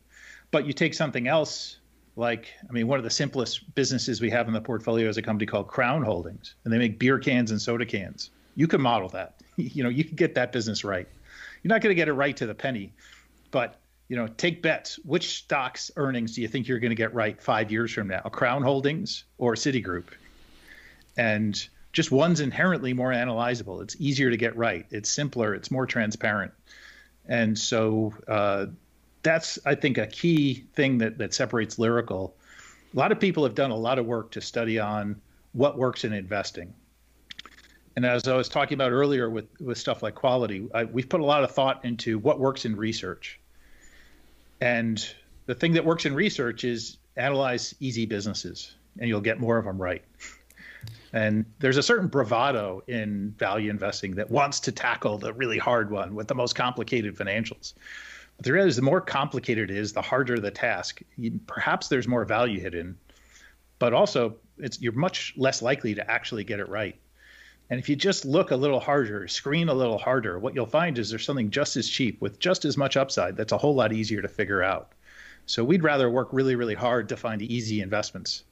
but 0.49 0.65
you 0.65 0.71
take 0.71 0.93
something 0.93 1.27
else 1.27 1.79
like 2.15 2.47
I 2.69 2.71
mean, 2.71 2.87
one 2.87 2.97
of 2.97 3.03
the 3.03 3.09
simplest 3.11 3.75
businesses 3.75 4.21
we 4.21 4.29
have 4.29 4.47
in 4.47 4.53
the 4.53 4.61
portfolio 4.61 5.09
is 5.09 5.17
a 5.17 5.21
company 5.21 5.47
called 5.47 5.67
Crown 5.67 6.01
Holdings, 6.01 6.55
and 6.63 6.71
they 6.71 6.77
make 6.77 6.97
beer 6.97 7.19
cans 7.19 7.51
and 7.51 7.61
soda 7.61 7.85
cans. 7.85 8.29
You 8.55 8.69
can 8.69 8.79
model 8.79 9.09
that. 9.09 9.33
You 9.57 9.83
know, 9.83 9.89
you 9.89 10.05
can 10.05 10.15
get 10.15 10.35
that 10.35 10.53
business 10.53 10.85
right. 10.85 11.07
You're 11.61 11.69
not 11.69 11.81
going 11.81 11.89
to 11.89 11.95
get 11.95 12.07
it 12.07 12.13
right 12.13 12.37
to 12.37 12.45
the 12.45 12.53
penny, 12.53 12.93
but 13.49 13.81
you 14.07 14.15
know, 14.15 14.27
take 14.27 14.61
bets. 14.61 14.97
Which 15.03 15.37
stocks 15.39 15.91
earnings 15.95 16.35
do 16.35 16.41
you 16.41 16.47
think 16.47 16.67
you're 16.67 16.79
going 16.79 16.91
to 16.91 16.95
get 16.95 17.13
right 17.13 17.41
five 17.41 17.71
years 17.71 17.91
from 17.91 18.07
now? 18.07 18.21
Crown 18.21 18.63
Holdings 18.63 19.25
or 19.37 19.55
Citigroup? 19.55 20.05
And 21.17 21.67
just 21.93 22.11
one's 22.11 22.39
inherently 22.39 22.93
more 22.93 23.11
analyzable. 23.11 23.81
It's 23.81 23.95
easier 23.99 24.29
to 24.29 24.37
get 24.37 24.55
right. 24.55 24.85
It's 24.91 25.09
simpler. 25.09 25.53
It's 25.55 25.71
more 25.71 25.85
transparent. 25.85 26.51
And 27.27 27.57
so 27.57 28.13
uh, 28.27 28.67
that's 29.23 29.59
I 29.65 29.75
think 29.75 29.97
a 29.97 30.07
key 30.07 30.65
thing 30.73 30.99
that 30.99 31.17
that 31.17 31.33
separates 31.33 31.79
Lyrical. 31.79 32.35
A 32.93 32.97
lot 32.97 33.11
of 33.11 33.19
people 33.19 33.43
have 33.43 33.55
done 33.55 33.71
a 33.71 33.75
lot 33.75 33.99
of 33.99 34.05
work 34.05 34.31
to 34.31 34.41
study 34.41 34.79
on 34.79 35.19
what 35.53 35.77
works 35.77 36.05
in 36.05 36.13
investing. 36.13 36.73
And 37.95 38.05
as 38.05 38.27
I 38.27 38.35
was 38.35 38.47
talking 38.47 38.75
about 38.75 38.91
earlier 38.91 39.29
with 39.29 39.47
with 39.59 39.77
stuff 39.77 40.03
like 40.03 40.15
quality, 40.15 40.69
I, 40.73 40.83
we've 40.85 41.09
put 41.09 41.19
a 41.19 41.25
lot 41.25 41.43
of 41.43 41.51
thought 41.51 41.83
into 41.83 42.19
what 42.19 42.39
works 42.39 42.63
in 42.63 42.75
research. 42.75 43.39
And 44.61 45.07
the 45.45 45.55
thing 45.55 45.73
that 45.73 45.85
works 45.85 46.05
in 46.05 46.13
research 46.13 46.63
is 46.63 46.97
analyze 47.15 47.75
easy 47.79 48.05
businesses, 48.05 48.75
and 48.99 49.07
you'll 49.07 49.21
get 49.21 49.39
more 49.39 49.57
of 49.57 49.65
them 49.65 49.81
right. 49.81 50.03
And 51.13 51.45
there's 51.59 51.77
a 51.77 51.83
certain 51.83 52.07
bravado 52.07 52.83
in 52.87 53.33
value 53.37 53.69
investing 53.69 54.15
that 54.15 54.29
wants 54.29 54.59
to 54.61 54.71
tackle 54.71 55.17
the 55.17 55.33
really 55.33 55.57
hard 55.57 55.89
one 55.89 56.15
with 56.15 56.27
the 56.27 56.35
most 56.35 56.53
complicated 56.53 57.15
financials. 57.15 57.73
But 58.35 58.45
the 58.45 58.53
reality 58.53 58.69
is, 58.69 58.75
the 58.75 58.81
more 58.81 59.01
complicated 59.01 59.71
it 59.71 59.77
is, 59.77 59.93
the 59.93 60.01
harder 60.01 60.39
the 60.39 60.51
task. 60.51 61.01
You, 61.17 61.39
perhaps 61.47 61.87
there's 61.87 62.07
more 62.07 62.25
value 62.25 62.59
hidden, 62.59 62.97
but 63.79 63.93
also 63.93 64.35
it's 64.57 64.81
you're 64.81 64.93
much 64.93 65.33
less 65.37 65.61
likely 65.61 65.95
to 65.95 66.11
actually 66.11 66.43
get 66.43 66.59
it 66.59 66.69
right. 66.69 66.99
And 67.69 67.79
if 67.79 67.89
you 67.89 67.95
just 67.95 68.23
look 68.23 68.51
a 68.51 68.55
little 68.55 68.79
harder, 68.79 69.27
screen 69.27 69.67
a 69.67 69.73
little 69.73 69.97
harder, 69.97 70.39
what 70.39 70.55
you'll 70.55 70.65
find 70.65 70.97
is 70.97 71.09
there's 71.09 71.25
something 71.25 71.49
just 71.49 71.75
as 71.75 71.89
cheap 71.89 72.21
with 72.21 72.39
just 72.39 72.63
as 72.63 72.77
much 72.77 72.95
upside 72.95 73.35
that's 73.35 73.51
a 73.51 73.57
whole 73.57 73.75
lot 73.75 73.91
easier 73.91 74.21
to 74.21 74.27
figure 74.27 74.63
out. 74.63 74.93
So 75.45 75.63
we'd 75.63 75.83
rather 75.83 76.09
work 76.09 76.29
really, 76.31 76.55
really 76.55 76.75
hard 76.75 77.09
to 77.09 77.17
find 77.17 77.41
easy 77.41 77.81
investments. 77.81 78.43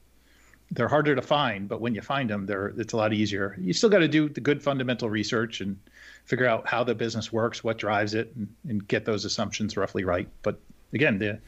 They're 0.70 0.88
harder 0.88 1.14
to 1.14 1.22
find, 1.22 1.68
but 1.68 1.80
when 1.80 1.94
you 1.94 2.02
find 2.02 2.28
them, 2.28 2.46
they're 2.46 2.74
it's 2.76 2.92
a 2.92 2.96
lot 2.96 3.12
easier. 3.12 3.56
You 3.58 3.72
still 3.72 3.88
got 3.88 4.00
to 4.00 4.08
do 4.08 4.28
the 4.28 4.40
good 4.40 4.62
fundamental 4.62 5.08
research 5.08 5.60
and 5.60 5.78
figure 6.24 6.46
out 6.46 6.66
how 6.66 6.82
the 6.82 6.94
business 6.94 7.32
works, 7.32 7.62
what 7.62 7.78
drives 7.78 8.14
it, 8.14 8.32
and, 8.34 8.48
and 8.68 8.88
get 8.88 9.04
those 9.04 9.24
assumptions 9.24 9.76
roughly 9.76 10.02
right. 10.02 10.28
But 10.42 10.58
again, 10.92 11.18
the 11.18 11.38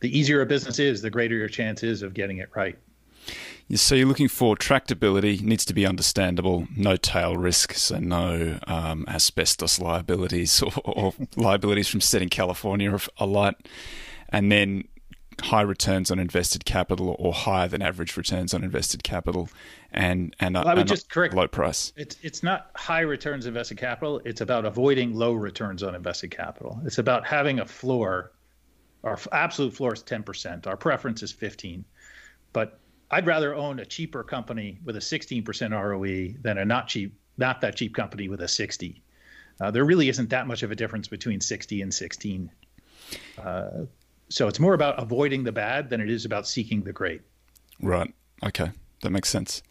the 0.00 0.18
easier 0.18 0.40
a 0.40 0.46
business 0.46 0.78
is, 0.78 1.02
the 1.02 1.10
greater 1.10 1.36
your 1.36 1.48
chance 1.48 1.82
is 1.82 2.02
of 2.02 2.12
getting 2.12 2.38
it 2.38 2.50
right. 2.54 2.76
So 3.74 3.94
you're 3.94 4.06
looking 4.06 4.28
for 4.28 4.54
tractability, 4.56 5.40
needs 5.40 5.64
to 5.64 5.74
be 5.74 5.86
understandable, 5.86 6.66
no 6.76 6.96
tail 6.96 7.36
risk, 7.36 7.72
so 7.74 7.98
no 7.98 8.58
um, 8.66 9.06
asbestos 9.08 9.80
liabilities 9.80 10.62
or, 10.62 10.72
or 10.84 11.14
liabilities 11.36 11.88
from 11.88 12.00
setting 12.00 12.28
California 12.28 12.98
alight, 13.18 13.54
and 14.28 14.52
then 14.52 14.84
high 15.40 15.62
returns 15.62 16.10
on 16.10 16.18
invested 16.18 16.64
capital 16.64 17.16
or 17.18 17.32
higher 17.32 17.66
than 17.66 17.80
average 17.82 18.16
returns 18.16 18.52
on 18.52 18.62
invested 18.62 19.02
capital 19.02 19.48
and 19.92 20.34
and, 20.40 20.54
well, 20.54 20.68
I 20.68 20.74
would 20.74 20.86
just 20.86 21.10
correct 21.10 21.34
low 21.34 21.46
price. 21.46 21.92
It's 21.96 22.16
it's 22.22 22.42
not 22.42 22.70
high 22.76 23.00
returns 23.00 23.46
invested 23.46 23.76
capital. 23.76 24.20
It's 24.24 24.40
about 24.40 24.64
avoiding 24.64 25.14
low 25.14 25.32
returns 25.32 25.82
on 25.82 25.94
invested 25.94 26.30
capital. 26.30 26.80
It's 26.84 26.98
about 26.98 27.26
having 27.26 27.60
a 27.60 27.66
floor. 27.66 28.32
Our 29.04 29.18
absolute 29.32 29.74
floor 29.74 29.92
is 29.92 30.02
ten 30.02 30.22
percent. 30.22 30.66
Our 30.66 30.76
preference 30.76 31.22
is 31.22 31.30
fifteen, 31.30 31.84
but 32.52 32.78
I'd 33.12 33.26
rather 33.26 33.54
own 33.54 33.78
a 33.78 33.84
cheaper 33.84 34.24
company 34.24 34.78
with 34.84 34.96
a 34.96 35.00
sixteen 35.00 35.44
percent 35.44 35.72
ROE 35.74 36.28
than 36.40 36.58
a 36.58 36.64
not 36.64 36.88
cheap, 36.88 37.14
not 37.36 37.60
that 37.60 37.76
cheap 37.76 37.94
company 37.94 38.28
with 38.28 38.40
a 38.40 38.48
sixty. 38.48 39.02
Uh, 39.60 39.70
there 39.70 39.84
really 39.84 40.08
isn't 40.08 40.30
that 40.30 40.46
much 40.46 40.62
of 40.62 40.70
a 40.70 40.74
difference 40.74 41.08
between 41.08 41.40
sixty 41.40 41.82
and 41.82 41.92
sixteen. 41.92 42.50
Uh, 43.38 43.84
so 44.30 44.48
it's 44.48 44.58
more 44.58 44.72
about 44.72 45.00
avoiding 45.00 45.44
the 45.44 45.52
bad 45.52 45.90
than 45.90 46.00
it 46.00 46.10
is 46.10 46.24
about 46.24 46.48
seeking 46.48 46.82
the 46.82 46.92
great. 46.92 47.20
Right. 47.80 48.12
Okay, 48.44 48.70
that 49.02 49.10
makes 49.10 49.28
sense. 49.28 49.62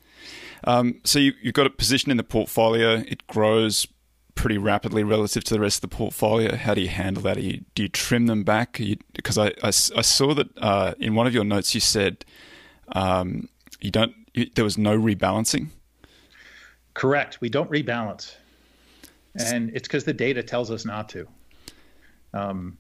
Um, 0.66 1.02
so 1.04 1.18
you, 1.18 1.34
have 1.44 1.54
got 1.54 1.66
a 1.66 1.72
position 1.72 2.12
in 2.12 2.18
the 2.18 2.24
portfolio. 2.24 3.04
It 3.08 3.26
grows 3.26 3.88
pretty 4.36 4.60
rapidly 4.60 5.04
relative 5.04 5.44
to 5.46 5.54
the 5.56 5.60
rest 5.60 5.84
of 5.84 5.90
the 5.90 5.96
portfolio. 5.96 6.56
How 6.56 6.76
do 6.76 6.82
you 6.82 6.90
handle 6.90 7.24
that? 7.24 7.42
You, 7.42 7.64
do 7.74 7.84
you 7.84 7.90
trim 7.90 8.28
them 8.28 8.44
back? 8.44 8.80
Because 9.14 9.38
I, 9.38 9.48
I, 9.64 9.68
I, 9.68 9.72
saw 9.72 10.34
that 10.36 10.48
uh, 10.58 10.94
in 11.00 11.16
one 11.16 11.28
of 11.28 11.34
your 11.34 11.44
notes 11.44 11.74
you 11.74 11.82
said 11.82 12.24
um, 12.94 13.48
you 13.80 13.92
don't. 13.92 14.14
You, 14.34 14.50
there 14.56 14.64
was 14.64 14.78
no 14.78 14.98
rebalancing. 14.98 15.68
Correct. 16.94 17.40
We 17.42 17.50
don't 17.50 17.70
rebalance, 17.70 18.36
and 19.36 19.70
it's 19.76 19.88
because 19.88 20.04
the 20.04 20.14
data 20.14 20.44
tells 20.44 20.72
us 20.72 20.86
not 20.86 21.10
to. 21.10 21.28
Um, 22.34 22.78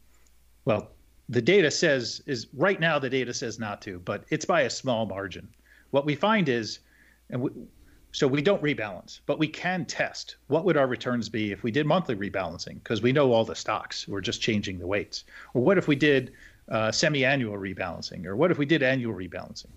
well, 0.66 0.92
the 1.30 1.42
data 1.42 1.72
says 1.72 2.22
is 2.26 2.48
right 2.54 2.80
now 2.80 3.00
the 3.00 3.10
data 3.10 3.34
says 3.34 3.58
not 3.58 3.82
to, 3.84 4.00
but 4.00 4.26
it's 4.30 4.46
by 4.46 4.62
a 4.62 4.70
small 4.70 5.06
margin. 5.06 5.48
What 5.92 6.06
we 6.06 6.16
find 6.16 6.50
is, 6.50 6.80
and 7.30 7.42
we, 7.42 7.52
so 8.12 8.28
we 8.28 8.42
don't 8.42 8.62
rebalance, 8.62 9.22
but 9.26 9.40
we 9.40 9.48
can 9.48 9.86
test 9.86 10.36
what 10.48 10.66
would 10.66 10.76
our 10.76 10.88
returns 10.88 11.30
be 11.30 11.52
if 11.52 11.64
we 11.64 11.72
did 11.72 11.86
monthly 11.86 12.16
rebalancing 12.16 12.76
because 12.76 13.02
we 13.02 13.14
know 13.14 13.32
all 13.32 13.46
the 13.46 13.56
stocks. 13.56 14.08
We're 14.08 14.22
just 14.22 14.42
changing 14.42 14.80
the 14.80 14.88
weights. 14.88 15.24
Or 15.54 15.64
what 15.64 15.78
if 15.78 15.88
we 15.88 15.96
did 15.96 16.34
uh, 16.70 16.92
semi-annual 16.92 17.58
rebalancing? 17.58 18.26
Or 18.26 18.36
what 18.36 18.52
if 18.52 18.58
we 18.58 18.66
did 18.66 18.84
annual 18.84 19.14
rebalancing? 19.14 19.72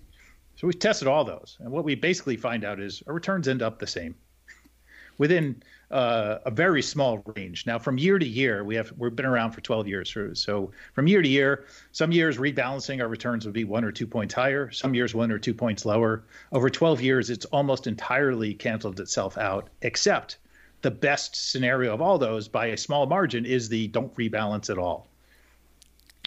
So 0.55 0.67
we've 0.67 0.79
tested 0.79 1.07
all 1.07 1.25
those, 1.25 1.57
and 1.59 1.71
what 1.71 1.83
we 1.83 1.95
basically 1.95 2.37
find 2.37 2.63
out 2.63 2.79
is 2.79 3.03
our 3.07 3.13
returns 3.13 3.47
end 3.47 3.61
up 3.61 3.79
the 3.79 3.87
same. 3.87 4.15
within 5.17 5.61
uh, 5.91 6.39
a 6.45 6.51
very 6.51 6.81
small 6.81 7.23
range. 7.35 7.65
Now, 7.65 7.79
from 7.79 7.97
year 7.97 8.17
to 8.19 8.25
year, 8.25 8.63
we 8.63 8.75
have 8.75 8.91
we've 8.97 9.15
been 9.15 9.25
around 9.25 9.51
for 9.51 9.61
12 9.61 9.87
years. 9.87 10.17
So 10.33 10.71
from 10.93 11.07
year 11.07 11.21
to 11.21 11.27
year, 11.27 11.65
some 11.91 12.11
years 12.11 12.37
rebalancing 12.37 13.01
our 13.01 13.07
returns 13.07 13.45
would 13.45 13.53
be 13.53 13.63
one 13.63 13.83
or 13.83 13.91
two 13.91 14.07
points 14.07 14.33
higher. 14.33 14.71
Some 14.71 14.93
years 14.93 15.13
one 15.13 15.31
or 15.31 15.39
two 15.39 15.53
points 15.53 15.85
lower. 15.85 16.23
Over 16.51 16.69
12 16.69 17.01
years, 17.01 17.29
it's 17.29 17.45
almost 17.45 17.87
entirely 17.87 18.53
canceled 18.53 18.99
itself 18.99 19.37
out, 19.37 19.69
except 19.81 20.37
the 20.81 20.91
best 20.91 21.51
scenario 21.51 21.93
of 21.93 22.01
all 22.01 22.17
those 22.17 22.47
by 22.47 22.67
a 22.67 22.77
small 22.77 23.05
margin 23.05 23.45
is 23.45 23.69
the 23.69 23.87
don't 23.87 24.13
rebalance 24.15 24.69
at 24.69 24.77
all. 24.77 25.07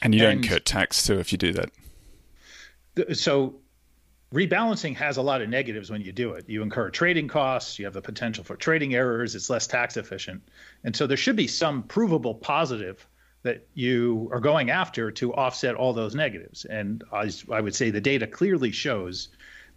And 0.03 0.14
you 0.14 0.25
and, 0.25 0.43
don't 0.43 0.45
incur 0.45 0.61
tax 0.61 1.07
too 1.07 1.19
if 1.19 1.33
you 1.33 1.38
do 1.38 1.53
that. 1.53 3.17
So 3.17 3.57
rebalancing 4.33 4.95
has 4.97 5.17
a 5.17 5.23
lot 5.23 5.41
of 5.41 5.49
negatives 5.49 5.91
when 5.91 6.03
you 6.03 6.12
do 6.12 6.33
it. 6.33 6.49
You 6.49 6.62
incur 6.62 6.91
trading 6.91 7.29
costs, 7.29 7.79
you 7.79 7.85
have 7.85 7.95
the 7.95 8.03
potential 8.03 8.45
for 8.45 8.57
trading 8.57 8.95
errors, 8.95 9.35
it's 9.35 9.51
less 9.51 9.67
tax 9.67 9.97
efficient. 9.97 10.43
And 10.85 10.95
so 10.95 11.07
there 11.07 11.17
should 11.17 11.37
be 11.37 11.47
some 11.47 11.83
provable 11.85 12.35
positive 12.35 13.07
that 13.43 13.67
you 13.75 14.29
are 14.33 14.41
going 14.41 14.71
after 14.71 15.11
to 15.12 15.33
offset 15.35 15.75
all 15.75 15.93
those 15.93 16.14
negatives. 16.14 16.64
And 16.64 17.05
I, 17.12 17.31
I 17.51 17.61
would 17.61 17.75
say 17.75 17.91
the 17.91 18.01
data 18.01 18.27
clearly 18.27 18.73
shows 18.73 19.29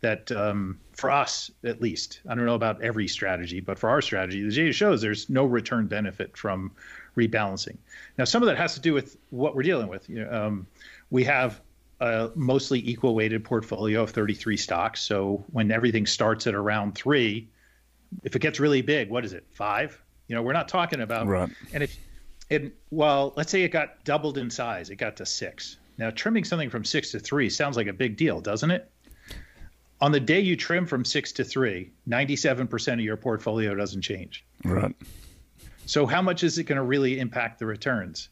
that 0.01 0.31
um, 0.31 0.79
for 0.93 1.11
us, 1.11 1.51
at 1.63 1.79
least, 1.79 2.21
I 2.27 2.33
don't 2.33 2.45
know 2.45 2.55
about 2.55 2.81
every 2.81 3.07
strategy, 3.07 3.59
but 3.59 3.77
for 3.77 3.89
our 3.89 4.01
strategy, 4.01 4.41
the 4.43 4.53
data 4.53 4.73
shows 4.73 4.99
there's 4.99 5.29
no 5.29 5.45
return 5.45 5.85
benefit 5.85 6.35
from 6.35 6.71
rebalancing. 7.15 7.77
Now, 8.17 8.23
some 8.25 8.41
of 8.41 8.47
that 8.47 8.57
has 8.57 8.73
to 8.73 8.81
do 8.81 8.93
with 8.93 9.17
what 9.29 9.55
we're 9.55 9.63
dealing 9.63 9.87
with. 9.87 10.09
You 10.09 10.25
know, 10.25 10.31
um, 10.31 10.67
we 11.11 11.23
have 11.25 11.61
a 12.01 12.31
mostly 12.35 12.79
equal 12.89 13.13
weighted 13.13 13.43
portfolio 13.45 14.01
of 14.01 14.09
33 14.09 14.57
stocks. 14.57 15.01
So 15.01 15.45
when 15.51 15.71
everything 15.71 16.07
starts 16.07 16.47
at 16.47 16.55
around 16.55 16.95
three, 16.95 17.47
if 18.23 18.35
it 18.35 18.39
gets 18.39 18.59
really 18.59 18.81
big, 18.81 19.09
what 19.09 19.23
is 19.23 19.33
it? 19.33 19.45
Five? 19.51 20.01
You 20.27 20.35
know, 20.35 20.41
we're 20.41 20.53
not 20.53 20.67
talking 20.67 21.01
about. 21.01 21.27
Right. 21.27 21.49
And 21.73 21.83
if 21.83 21.95
it, 22.49 22.73
well, 22.89 23.33
let's 23.37 23.51
say 23.51 23.61
it 23.61 23.69
got 23.69 24.03
doubled 24.03 24.39
in 24.39 24.49
size, 24.49 24.89
it 24.89 24.95
got 24.95 25.15
to 25.17 25.25
six. 25.25 25.77
Now, 25.99 26.09
trimming 26.09 26.43
something 26.43 26.71
from 26.71 26.83
six 26.83 27.11
to 27.11 27.19
three 27.19 27.49
sounds 27.49 27.77
like 27.77 27.87
a 27.87 27.93
big 27.93 28.17
deal, 28.17 28.41
doesn't 28.41 28.71
it? 28.71 28.89
On 30.01 30.11
the 30.11 30.19
day 30.19 30.39
you 30.39 30.55
trim 30.55 30.87
from 30.87 31.05
six 31.05 31.31
to 31.33 31.43
three, 31.43 31.91
97% 32.09 32.93
of 32.93 32.99
your 33.01 33.17
portfolio 33.17 33.75
doesn't 33.75 34.01
change. 34.01 34.43
Right. 34.65 34.95
So, 35.85 36.07
how 36.07 36.23
much 36.23 36.43
is 36.43 36.57
it 36.57 36.63
going 36.63 36.77
to 36.77 36.83
really 36.83 37.19
impact 37.19 37.59
the 37.59 37.67
returns? 37.67 38.29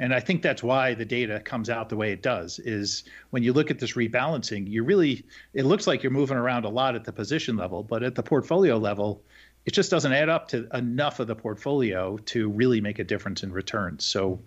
And 0.00 0.14
I 0.14 0.20
think 0.20 0.40
that's 0.40 0.62
why 0.62 0.94
the 0.94 1.04
data 1.04 1.40
comes 1.40 1.68
out 1.68 1.90
the 1.90 1.96
way 1.96 2.10
it 2.10 2.22
does 2.22 2.58
is 2.58 3.04
when 3.28 3.42
you 3.42 3.52
look 3.52 3.70
at 3.70 3.78
this 3.78 3.92
rebalancing, 3.92 4.66
you 4.66 4.82
really 4.82 5.26
it 5.52 5.66
looks 5.66 5.86
like 5.86 6.02
you're 6.02 6.10
moving 6.10 6.38
around 6.38 6.64
a 6.64 6.70
lot 6.70 6.94
at 6.94 7.04
the 7.04 7.12
position 7.12 7.58
level, 7.58 7.82
but 7.82 8.02
at 8.02 8.14
the 8.14 8.22
portfolio 8.22 8.78
level, 8.78 9.22
it 9.66 9.72
just 9.72 9.90
doesn't 9.90 10.14
add 10.14 10.30
up 10.30 10.48
to 10.48 10.66
enough 10.72 11.20
of 11.20 11.26
the 11.26 11.36
portfolio 11.36 12.16
to 12.16 12.48
really 12.48 12.80
make 12.80 12.98
a 12.98 13.04
difference 13.04 13.42
in 13.42 13.52
returns. 13.52 14.06
So 14.06 14.40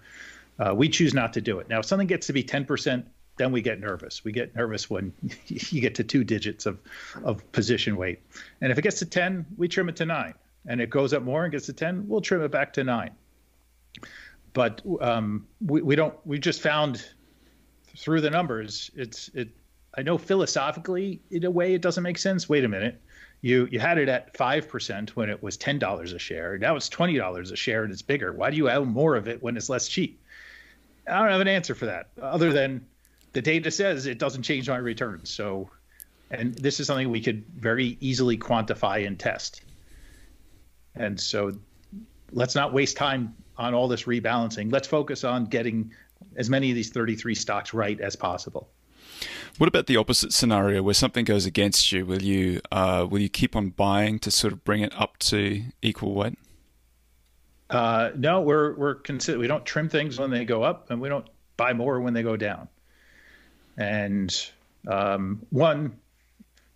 uh, 0.58 0.74
we 0.76 0.90
choose 0.90 1.14
not 1.14 1.34
to 1.34 1.42
do 1.42 1.60
it. 1.60 1.70
Now, 1.70 1.80
if 1.80 1.86
something 1.86 2.08
gets 2.08 2.28
to 2.28 2.34
be 2.34 2.44
10%, 2.44 3.06
then 3.38 3.52
we 3.52 3.62
get 3.62 3.80
nervous. 3.80 4.24
We 4.24 4.32
get 4.32 4.56
nervous 4.56 4.90
when 4.90 5.14
you 5.48 5.82
get 5.82 5.94
to 5.96 6.04
two 6.04 6.24
digits 6.24 6.66
of, 6.66 6.80
of 7.24 7.52
position 7.52 7.96
weight. 7.96 8.22
And 8.60 8.72
if 8.72 8.80
it 8.80 8.82
gets 8.82 9.00
to 9.00 9.06
10, 9.06 9.46
we 9.56 9.68
trim 9.68 9.88
it 9.88 9.98
to 9.98 10.06
nine. 10.08 10.34
And 10.66 10.82
it 10.82 10.90
goes 10.90 11.14
up 11.14 11.22
more 11.22 11.44
and 11.44 11.52
gets 11.52 11.68
to 11.68 11.74
10, 11.74 12.08
we'll 12.08 12.22
trim 12.22 12.42
it 12.42 12.50
back 12.50 12.74
to 12.74 12.84
nine 12.84 13.12
but 14.54 14.82
um, 15.02 15.48
we, 15.66 15.82
we 15.82 15.96
don't 15.96 16.14
we 16.26 16.40
just 16.40 16.62
found 16.62 17.06
through 17.96 18.22
the 18.22 18.30
numbers 18.30 18.90
it's 18.96 19.30
it 19.36 19.50
i 19.96 20.02
know 20.02 20.18
philosophically 20.18 21.22
in 21.32 21.44
a 21.44 21.52
way 21.52 21.74
it 21.74 21.82
doesn't 21.82 22.04
make 22.04 22.18
sense. 22.18 22.50
Wait 22.50 22.64
a 22.64 22.68
minute. 22.68 23.02
You 23.42 23.68
you 23.72 23.80
had 23.80 23.98
it 23.98 24.08
at 24.08 24.34
5% 24.34 25.10
when 25.12 25.30
it 25.30 25.44
was 25.44 25.58
$10 25.58 26.16
a 26.16 26.20
share. 26.20 26.58
Now 26.58 26.76
it's 26.76 26.90
$20 26.90 27.52
a 27.52 27.56
share 27.56 27.84
and 27.84 27.92
it's 27.92 28.02
bigger. 28.02 28.32
Why 28.32 28.50
do 28.50 28.58
you 28.58 28.68
have 28.68 28.88
more 28.88 29.16
of 29.16 29.28
it 29.28 29.44
when 29.44 29.58
it's 29.58 29.70
less 29.70 29.88
cheap? 29.88 30.22
I 31.08 31.20
don't 31.20 31.30
have 31.30 31.42
an 31.42 31.50
answer 31.50 31.76
for 31.76 31.86
that 31.88 32.10
other 32.22 32.54
than 32.54 32.86
the 33.34 33.42
data 33.42 33.70
says 33.70 34.06
it 34.06 34.18
doesn't 34.18 34.44
change 34.44 34.70
my 34.70 34.78
returns. 34.78 35.30
So 35.30 35.70
and 36.32 36.56
this 36.56 36.80
is 36.80 36.88
something 36.88 37.10
we 37.12 37.22
could 37.22 37.44
very 37.56 37.98
easily 38.00 38.38
quantify 38.38 39.06
and 39.06 39.20
test. 39.20 39.62
And 40.96 41.20
so 41.20 41.52
let's 42.32 42.56
not 42.56 42.74
waste 42.74 42.98
time 42.98 43.36
on 43.58 43.74
all 43.74 43.88
this 43.88 44.04
rebalancing. 44.04 44.72
Let's 44.72 44.88
focus 44.88 45.24
on 45.24 45.46
getting 45.46 45.92
as 46.36 46.50
many 46.50 46.70
of 46.70 46.76
these 46.76 46.90
33 46.90 47.36
stocks 47.36 47.74
right 47.74 48.00
as 48.00 48.16
possible. 48.16 48.70
What 49.58 49.68
about 49.68 49.86
the 49.88 49.98
opposite 49.98 50.34
scenario 50.34 50.82
where 50.82 50.94
something 50.94 51.26
goes 51.26 51.46
against 51.46 51.92
you? 51.92 52.06
Will 52.06 52.22
you 52.22 52.62
uh, 52.72 53.06
will 53.10 53.20
you 53.20 53.30
keep 53.30 53.56
on 53.56 53.70
buying 53.70 54.20
to 54.20 54.32
sort 54.32 54.54
of 54.54 54.64
bring 54.64 54.82
it 54.82 54.94
up 55.00 55.18
to 55.20 55.64
equal 55.82 56.14
weight? 56.14 56.38
Uh, 57.70 58.12
no, 58.16 58.42
we're 58.42 58.74
we're 58.74 58.96
consider 58.96 59.38
we 59.38 59.48
don't 59.48 59.66
trim 59.66 59.90
things 59.90 60.20
when 60.20 60.32
they 60.32 60.46
go 60.46 60.64
up, 60.64 60.90
and 60.90 61.00
we 61.00 61.10
don't 61.10 61.28
buy 61.56 61.74
more 61.74 62.00
when 62.02 62.14
they 62.14 62.24
go 62.24 62.36
down. 62.36 62.68
And 63.78 64.36
um, 64.88 65.46
one, 65.50 65.98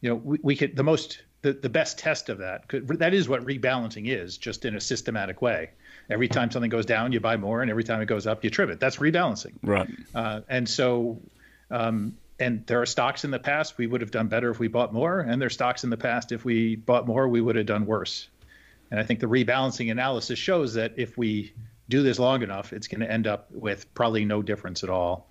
you 0.02 0.10
know, 0.10 0.16
we, 0.16 0.40
we 0.44 0.56
could 0.56 0.76
the 0.76 0.84
most 0.84 1.22
the, 1.42 1.54
the 1.54 1.70
best 1.70 1.98
test 1.98 2.30
of 2.30 2.40
that 2.40 2.68
could, 2.68 2.88
that 3.00 3.14
is 3.14 3.30
what 3.30 3.46
rebalancing 3.46 4.08
is, 4.08 4.38
just 4.38 4.66
in 4.66 4.76
a 4.76 4.82
systematic 4.82 5.42
way. 5.42 5.72
Every 6.10 6.28
time 6.28 6.50
something 6.52 6.70
goes 6.70 6.86
down, 6.86 7.12
you 7.12 7.20
buy 7.20 7.36
more, 7.38 7.62
and 7.62 7.70
every 7.70 7.84
time 7.84 8.02
it 8.02 8.06
goes 8.06 8.28
up, 8.28 8.44
you 8.44 8.50
trim 8.50 8.70
it. 8.70 8.80
That's 8.80 8.98
rebalancing. 8.98 9.54
Right. 9.62 9.90
Uh, 10.16 10.42
and 10.48 10.68
so, 10.68 11.20
um, 11.70 12.18
and 12.40 12.66
there 12.66 12.82
are 12.82 12.86
stocks 12.86 13.26
in 13.26 13.32
the 13.32 13.40
past 13.40 13.78
we 13.78 13.88
would 13.88 14.00
have 14.00 14.12
done 14.12 14.28
better 14.28 14.50
if 14.50 14.60
we 14.60 14.68
bought 14.68 14.94
more, 14.94 15.20
and 15.20 15.42
there 15.42 15.48
are 15.48 15.50
stocks 15.50 15.84
in 15.84 15.90
the 15.90 15.98
past 15.98 16.32
if 16.32 16.46
we 16.46 16.76
bought 16.76 17.08
more 17.08 17.28
we 17.28 17.42
would 17.42 17.56
have 17.56 17.66
done 17.66 17.86
worse. 17.86 18.30
And 18.90 19.00
I 19.00 19.04
think 19.04 19.20
the 19.20 19.28
rebalancing 19.28 19.92
analysis 19.92 20.40
shows 20.40 20.74
that 20.76 20.94
if 20.96 21.18
we 21.18 21.54
do 21.90 22.04
this 22.04 22.20
long 22.20 22.42
enough, 22.42 22.72
it's 22.72 22.88
going 22.88 23.02
to 23.02 23.12
end 23.12 23.28
up 23.28 23.48
with 23.52 23.94
probably 23.94 24.24
no 24.24 24.42
difference 24.42 24.84
at 24.84 24.90
all. 24.90 25.30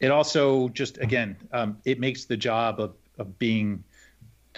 It 0.00 0.10
also 0.10 0.68
just 0.70 0.98
again, 0.98 1.36
um, 1.52 1.78
it 1.84 2.00
makes 2.00 2.24
the 2.24 2.36
job 2.36 2.80
of 2.80 2.94
of 3.18 3.38
being 3.38 3.82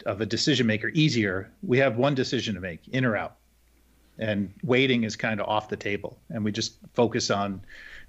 of 0.07 0.21
a 0.21 0.27
decision 0.27 0.67
maker 0.67 0.91
easier. 0.95 1.51
We 1.63 1.79
have 1.79 1.97
one 1.97 2.15
decision 2.15 2.55
to 2.55 2.61
make: 2.61 2.87
in 2.89 3.05
or 3.05 3.17
out 3.17 3.37
and 4.21 4.53
waiting 4.63 5.05
is 5.05 5.17
kind 5.17 5.41
of 5.41 5.49
off 5.49 5.69
the 5.69 5.77
table. 5.77 6.19
And 6.29 6.45
we 6.45 6.53
just 6.53 6.75
focus 6.93 7.31
on 7.31 7.63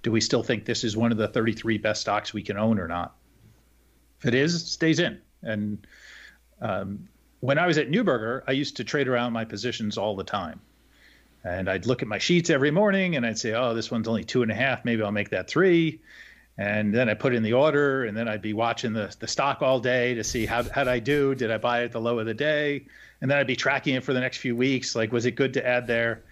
do 0.03 0.11
we 0.11 0.19
still 0.19 0.43
think 0.43 0.65
this 0.65 0.83
is 0.83 0.97
one 0.97 1.11
of 1.11 1.17
the 1.17 1.27
33 1.27 1.77
best 1.77 2.01
stocks 2.01 2.33
we 2.33 2.43
can 2.43 2.57
own 2.57 2.79
or 2.79 2.87
not? 2.87 3.15
If 4.19 4.27
it 4.27 4.35
is, 4.35 4.71
stays 4.71 4.99
in. 4.99 5.19
And 5.41 5.87
um, 6.59 7.07
when 7.39 7.57
I 7.57 7.65
was 7.65 7.77
at 7.77 7.89
Neuberger, 7.89 8.43
I 8.47 8.51
used 8.51 8.77
to 8.77 8.83
trade 8.83 9.07
around 9.07 9.33
my 9.33 9.45
positions 9.45 9.97
all 9.97 10.15
the 10.15 10.23
time. 10.23 10.59
And 11.43 11.69
I'd 11.69 11.87
look 11.87 12.01
at 12.01 12.07
my 12.07 12.17
sheets 12.19 12.49
every 12.49 12.71
morning 12.71 13.15
and 13.15 13.25
I'd 13.25 13.39
say, 13.39 13.53
oh, 13.53 13.73
this 13.73 13.89
one's 13.89 14.07
only 14.07 14.23
two 14.23 14.43
and 14.43 14.51
a 14.51 14.55
half. 14.55 14.85
Maybe 14.85 15.01
I'll 15.01 15.11
make 15.11 15.29
that 15.29 15.47
three. 15.47 16.01
And 16.57 16.93
then 16.93 17.09
I 17.09 17.13
put 17.13 17.33
in 17.33 17.43
the 17.43 17.53
order 17.53 18.05
and 18.05 18.15
then 18.15 18.27
I'd 18.27 18.41
be 18.41 18.53
watching 18.53 18.93
the, 18.93 19.15
the 19.19 19.27
stock 19.27 19.61
all 19.61 19.79
day 19.79 20.13
to 20.15 20.23
see 20.23 20.45
how, 20.45 20.63
how'd 20.63 20.87
I 20.87 20.99
do? 20.99 21.33
Did 21.33 21.49
I 21.49 21.57
buy 21.57 21.81
it 21.81 21.85
at 21.85 21.91
the 21.91 22.01
low 22.01 22.19
of 22.19 22.25
the 22.25 22.33
day? 22.33 22.85
and 23.21 23.29
then 23.29 23.37
I'd 23.37 23.47
be 23.47 23.55
tracking 23.55 23.95
it 23.95 24.03
for 24.03 24.13
the 24.13 24.19
next 24.19 24.37
few 24.37 24.55
weeks. 24.55 24.95
Like, 24.95 25.11
was 25.11 25.25
it 25.25 25.35
good 25.35 25.53
to 25.53 25.65
add 25.65 25.87
there? 25.87 26.23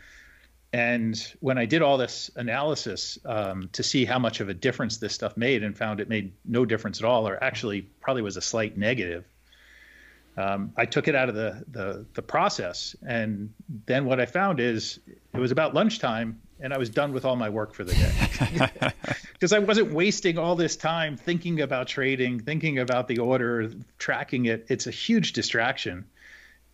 And 0.74 1.16
when 1.40 1.58
I 1.58 1.66
did 1.66 1.82
all 1.82 1.98
this 1.98 2.30
analysis 2.36 3.18
um, 3.26 3.70
to 3.74 3.82
see 3.82 4.06
how 4.06 4.20
much 4.20 4.40
of 4.40 4.50
a 4.50 4.54
difference 4.54 4.98
this 4.98 5.14
stuff 5.14 5.38
made, 5.38 5.64
and 5.64 5.78
found 5.78 6.00
it 6.00 6.10
made 6.10 6.32
no 6.46 6.66
difference 6.66 7.00
at 7.00 7.06
all, 7.06 7.28
or 7.28 7.42
actually 7.44 7.84
probably 8.02 8.22
was 8.22 8.38
a 8.38 8.42
slight 8.42 8.78
negative, 8.78 9.26
um, 10.38 10.74
I 10.78 10.86
took 10.86 11.08
it 11.08 11.16
out 11.16 11.28
of 11.30 11.36
the, 11.36 11.64
the 11.72 12.06
the 12.14 12.22
process. 12.22 12.96
And 13.06 13.52
then 13.86 14.06
what 14.06 14.20
I 14.20 14.26
found 14.26 14.60
is 14.60 15.00
it 15.34 15.40
was 15.40 15.52
about 15.52 15.74
lunchtime, 15.74 16.40
and 16.60 16.74
I 16.74 16.78
was 16.78 16.90
done 16.90 17.14
with 17.14 17.26
all 17.26 17.36
my 17.36 17.50
work 17.50 17.74
for 17.74 17.84
the 17.84 17.94
day 17.94 18.92
because 19.34 19.54
I 19.54 19.60
wasn't 19.60 19.92
wasting 19.92 20.38
all 20.38 20.56
this 20.56 20.76
time 20.76 21.16
thinking 21.18 21.62
about 21.62 21.88
trading, 21.88 22.40
thinking 22.40 22.80
about 22.80 23.08
the 23.08 23.20
order, 23.20 23.72
tracking 23.98 24.46
it. 24.46 24.66
It's 24.70 24.88
a 24.88 24.92
huge 24.92 25.34
distraction 25.34 26.06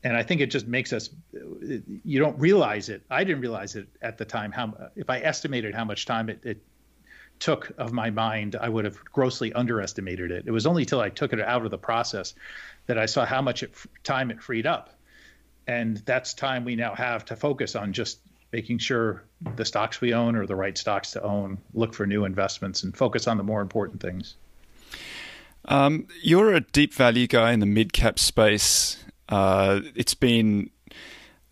and 0.05 0.15
I 0.15 0.21
think 0.21 0.39
it 0.39 0.51
just 0.51 0.67
makes 0.67 0.93
us 0.93 1.09
you 1.33 2.19
don't 2.19 2.39
realize 2.39 2.89
it. 2.89 3.01
I 3.09 3.23
didn't 3.23 3.41
realize 3.41 3.75
it 3.75 3.87
at 4.03 4.19
the 4.19 4.23
time 4.23 4.51
how 4.51 4.91
if 4.95 5.09
I 5.09 5.19
estimated 5.19 5.73
how 5.73 5.83
much 5.83 6.05
time 6.05 6.29
it, 6.29 6.39
it 6.43 6.61
took 7.39 7.71
of 7.79 7.91
my 7.91 8.11
mind, 8.11 8.55
I 8.55 8.69
would 8.69 8.85
have 8.85 9.03
grossly 9.03 9.51
underestimated 9.53 10.29
it. 10.29 10.43
It 10.45 10.51
was 10.51 10.67
only 10.67 10.85
till 10.85 11.01
I 11.01 11.09
took 11.09 11.33
it 11.33 11.41
out 11.41 11.65
of 11.65 11.71
the 11.71 11.79
process 11.79 12.35
that 12.85 12.99
I 12.99 13.07
saw 13.07 13.25
how 13.25 13.41
much 13.41 13.63
it, 13.63 13.73
time 14.03 14.29
it 14.29 14.41
freed 14.43 14.67
up. 14.67 14.91
And 15.65 15.97
that's 16.05 16.35
time 16.35 16.65
we 16.65 16.75
now 16.75 16.93
have 16.93 17.25
to 17.25 17.35
focus 17.35 17.75
on 17.75 17.91
just 17.91 18.19
making 18.55 18.77
sure 18.77 19.21
the 19.57 19.65
stocks 19.65 19.99
we 19.99 20.13
own 20.13 20.33
are 20.37 20.45
the 20.45 20.55
right 20.55 20.77
stocks 20.77 21.11
to 21.11 21.21
own, 21.21 21.57
look 21.73 21.93
for 21.93 22.07
new 22.07 22.23
investments, 22.23 22.83
and 22.83 22.95
focus 22.95 23.27
on 23.27 23.35
the 23.35 23.43
more 23.43 23.61
important 23.61 24.01
things. 24.01 24.37
Um, 25.65 26.07
you're 26.21 26.53
a 26.53 26.61
deep 26.61 26.93
value 26.93 27.27
guy 27.27 27.51
in 27.51 27.59
the 27.59 27.65
mid 27.65 27.91
cap 27.91 28.17
space. 28.17 29.03
Uh, 29.27 29.81
it's 29.93 30.13
been 30.13 30.69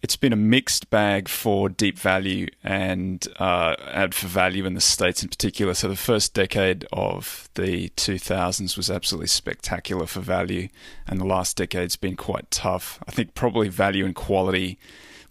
it's 0.01 0.15
been 0.15 0.31
a 0.31 0.37
mixed 0.37 0.89
bag 0.89 1.27
for 1.27 1.67
deep 1.67 1.99
value 1.99 2.47
and 2.63 3.27
uh, 3.37 3.75
and 3.91 4.15
for 4.15 4.27
value 4.27 4.65
in 4.65 4.73
the 4.73 4.81
states 4.81 5.23
in 5.23 5.27
particular. 5.27 5.73
So 5.73 5.89
the 5.89 5.97
first 5.97 6.33
decade 6.33 6.85
of 6.93 7.49
the 7.55 7.89
2000s 7.97 8.77
was 8.77 8.89
absolutely 8.89 9.27
spectacular 9.27 10.05
for 10.05 10.21
value, 10.21 10.69
and 11.05 11.19
the 11.19 11.25
last 11.25 11.57
decade's 11.57 11.97
been 11.97 12.15
quite 12.15 12.49
tough. 12.49 13.03
I 13.09 13.11
think 13.11 13.35
probably 13.35 13.67
value 13.67 14.05
and 14.05 14.15
quality 14.15 14.79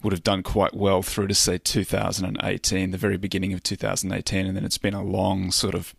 would 0.03 0.13
have 0.13 0.23
done 0.23 0.43
quite 0.43 0.73
well 0.73 1.01
through 1.01 1.27
to 1.27 1.33
say 1.33 1.57
2018, 1.57 2.91
the 2.91 2.97
very 2.97 3.17
beginning 3.17 3.53
of 3.53 3.63
2018, 3.63 4.45
and 4.45 4.55
then 4.55 4.65
it's 4.65 4.77
been 4.77 4.93
a 4.93 5.03
long 5.03 5.51
sort 5.51 5.73
of 5.73 5.95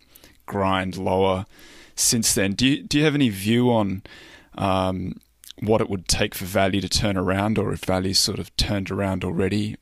grind 0.47 0.97
lower 0.97 1.47
since 1.97 2.35
then. 2.35 2.53
Do 2.53 2.67
you 2.67 2.83
do 2.83 2.99
you 2.99 3.05
have 3.05 3.15
any 3.15 3.31
view 3.31 3.73
on 3.73 4.03
um, 4.57 5.21
what 5.61 5.81
it 5.81 5.89
would 5.89 6.09
take 6.09 6.35
for 6.35 6.45
value 6.45 6.81
to 6.81 6.89
turn 6.89 7.17
around, 7.17 7.59
or 7.59 7.73
if 7.73 7.85
value's 7.85 8.19
sort 8.19 8.39
of 8.39 8.55
turned 8.57 8.91
around 8.91 9.25
already? 9.25 9.77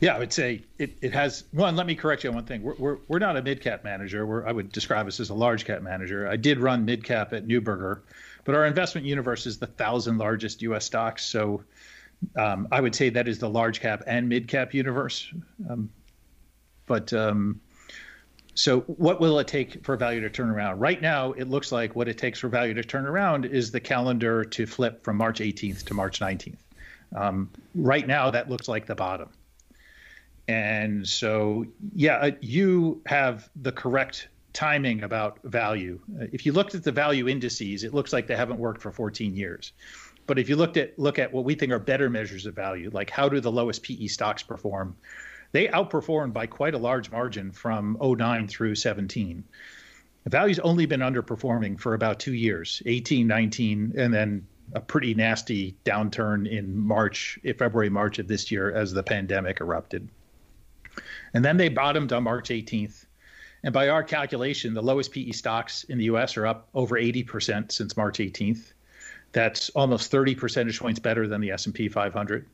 Yeah, 0.00 0.16
I 0.16 0.18
would 0.18 0.32
say 0.32 0.62
it, 0.78 0.98
it 1.00 1.12
has 1.12 1.44
one. 1.52 1.76
Let 1.76 1.86
me 1.86 1.94
correct 1.94 2.24
you 2.24 2.30
on 2.30 2.34
one 2.34 2.44
thing. 2.44 2.62
We're, 2.62 2.74
we're, 2.74 2.98
we're 3.06 3.18
not 3.20 3.36
a 3.36 3.42
mid 3.42 3.60
cap 3.60 3.84
manager. 3.84 4.26
We're, 4.26 4.44
I 4.44 4.50
would 4.50 4.72
describe 4.72 5.06
us 5.06 5.20
as 5.20 5.30
a 5.30 5.34
large 5.34 5.64
cap 5.64 5.80
manager. 5.80 6.28
I 6.28 6.34
did 6.34 6.58
run 6.58 6.84
mid 6.84 7.04
cap 7.04 7.32
at 7.32 7.46
Neuberger, 7.46 8.00
but 8.44 8.56
our 8.56 8.66
investment 8.66 9.06
universe 9.06 9.46
is 9.46 9.58
the 9.58 9.68
thousand 9.68 10.18
largest 10.18 10.60
U.S. 10.62 10.84
stocks. 10.84 11.24
So 11.24 11.62
um, 12.36 12.68
I 12.70 12.80
would 12.80 12.94
say 12.94 13.10
that 13.10 13.28
is 13.28 13.38
the 13.38 13.48
large 13.48 13.80
cap 13.80 14.02
and 14.06 14.28
mid 14.28 14.48
cap 14.48 14.74
universe. 14.74 15.32
Um, 15.68 15.90
but 16.86 17.12
um, 17.12 17.60
so 18.54 18.80
what 18.80 19.20
will 19.20 19.38
it 19.38 19.48
take 19.48 19.84
for 19.84 19.96
value 19.96 20.20
to 20.20 20.30
turn 20.30 20.50
around? 20.50 20.78
Right 20.78 21.00
now, 21.00 21.32
it 21.32 21.48
looks 21.48 21.72
like 21.72 21.96
what 21.96 22.08
it 22.08 22.18
takes 22.18 22.40
for 22.40 22.48
value 22.48 22.74
to 22.74 22.84
turn 22.84 23.06
around 23.06 23.46
is 23.46 23.70
the 23.70 23.80
calendar 23.80 24.44
to 24.44 24.66
flip 24.66 25.02
from 25.04 25.16
March 25.16 25.40
18th 25.40 25.84
to 25.84 25.94
March 25.94 26.20
19th. 26.20 26.58
Um, 27.16 27.50
right 27.74 28.06
now, 28.06 28.30
that 28.30 28.50
looks 28.50 28.68
like 28.68 28.86
the 28.86 28.94
bottom. 28.94 29.30
And 30.48 31.06
so, 31.06 31.66
yeah, 31.94 32.16
uh, 32.16 32.30
you 32.40 33.00
have 33.06 33.48
the 33.56 33.72
correct 33.72 34.28
timing 34.52 35.02
about 35.02 35.38
value. 35.44 36.00
Uh, 36.20 36.26
if 36.32 36.44
you 36.44 36.52
looked 36.52 36.74
at 36.74 36.84
the 36.84 36.92
value 36.92 37.28
indices, 37.28 37.84
it 37.84 37.94
looks 37.94 38.12
like 38.12 38.26
they 38.26 38.36
haven't 38.36 38.58
worked 38.58 38.82
for 38.82 38.90
14 38.92 39.34
years. 39.34 39.72
But 40.26 40.38
if 40.38 40.48
you 40.48 40.56
looked 40.56 40.76
at 40.76 40.98
look 40.98 41.18
at 41.18 41.32
what 41.32 41.44
we 41.44 41.54
think 41.54 41.72
are 41.72 41.78
better 41.78 42.08
measures 42.08 42.46
of 42.46 42.54
value, 42.54 42.90
like 42.92 43.10
how 43.10 43.28
do 43.28 43.40
the 43.40 43.52
lowest 43.52 43.82
PE 43.82 44.06
stocks 44.06 44.42
perform, 44.42 44.96
they 45.52 45.68
outperformed 45.68 46.32
by 46.32 46.46
quite 46.46 46.74
a 46.74 46.78
large 46.78 47.10
margin 47.10 47.52
from 47.52 47.96
09 48.00 48.48
through 48.48 48.74
17. 48.74 49.44
The 50.24 50.30
value's 50.30 50.60
only 50.60 50.86
been 50.86 51.00
underperforming 51.00 51.80
for 51.80 51.94
about 51.94 52.20
two 52.20 52.34
years, 52.34 52.82
18, 52.86 53.26
19, 53.26 53.94
and 53.96 54.14
then 54.14 54.46
a 54.72 54.80
pretty 54.80 55.14
nasty 55.14 55.76
downturn 55.84 56.48
in 56.48 56.78
March, 56.78 57.38
February, 57.58 57.90
March 57.90 58.18
of 58.18 58.28
this 58.28 58.50
year 58.50 58.72
as 58.72 58.92
the 58.92 59.02
pandemic 59.02 59.60
erupted. 59.60 60.08
And 61.34 61.44
then 61.44 61.56
they 61.56 61.68
bottomed 61.68 62.12
on 62.12 62.22
March 62.22 62.48
18th. 62.48 63.06
And 63.64 63.72
by 63.72 63.88
our 63.88 64.02
calculation, 64.02 64.74
the 64.74 64.82
lowest 64.82 65.12
PE 65.12 65.32
stocks 65.32 65.84
in 65.84 65.98
the 65.98 66.04
US 66.04 66.36
are 66.36 66.46
up 66.46 66.68
over 66.74 66.96
80% 66.96 67.72
since 67.72 67.96
March 67.96 68.18
18th. 68.18 68.72
That's 69.32 69.70
almost 69.70 70.10
30 70.10 70.34
percentage 70.34 70.78
points 70.78 71.00
better 71.00 71.26
than 71.26 71.40
the 71.40 71.50
S&P 71.50 71.88
500. 71.88 72.46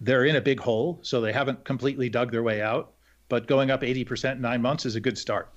They're 0.00 0.24
in 0.24 0.36
a 0.36 0.40
big 0.40 0.60
hole, 0.60 0.98
so 1.02 1.20
they 1.20 1.32
haven't 1.32 1.64
completely 1.64 2.08
dug 2.08 2.30
their 2.30 2.42
way 2.42 2.62
out, 2.62 2.92
but 3.28 3.46
going 3.46 3.70
up 3.70 3.82
80% 3.82 4.32
in 4.32 4.40
9 4.40 4.62
months 4.62 4.86
is 4.86 4.96
a 4.96 5.00
good 5.00 5.18
start. 5.18 5.48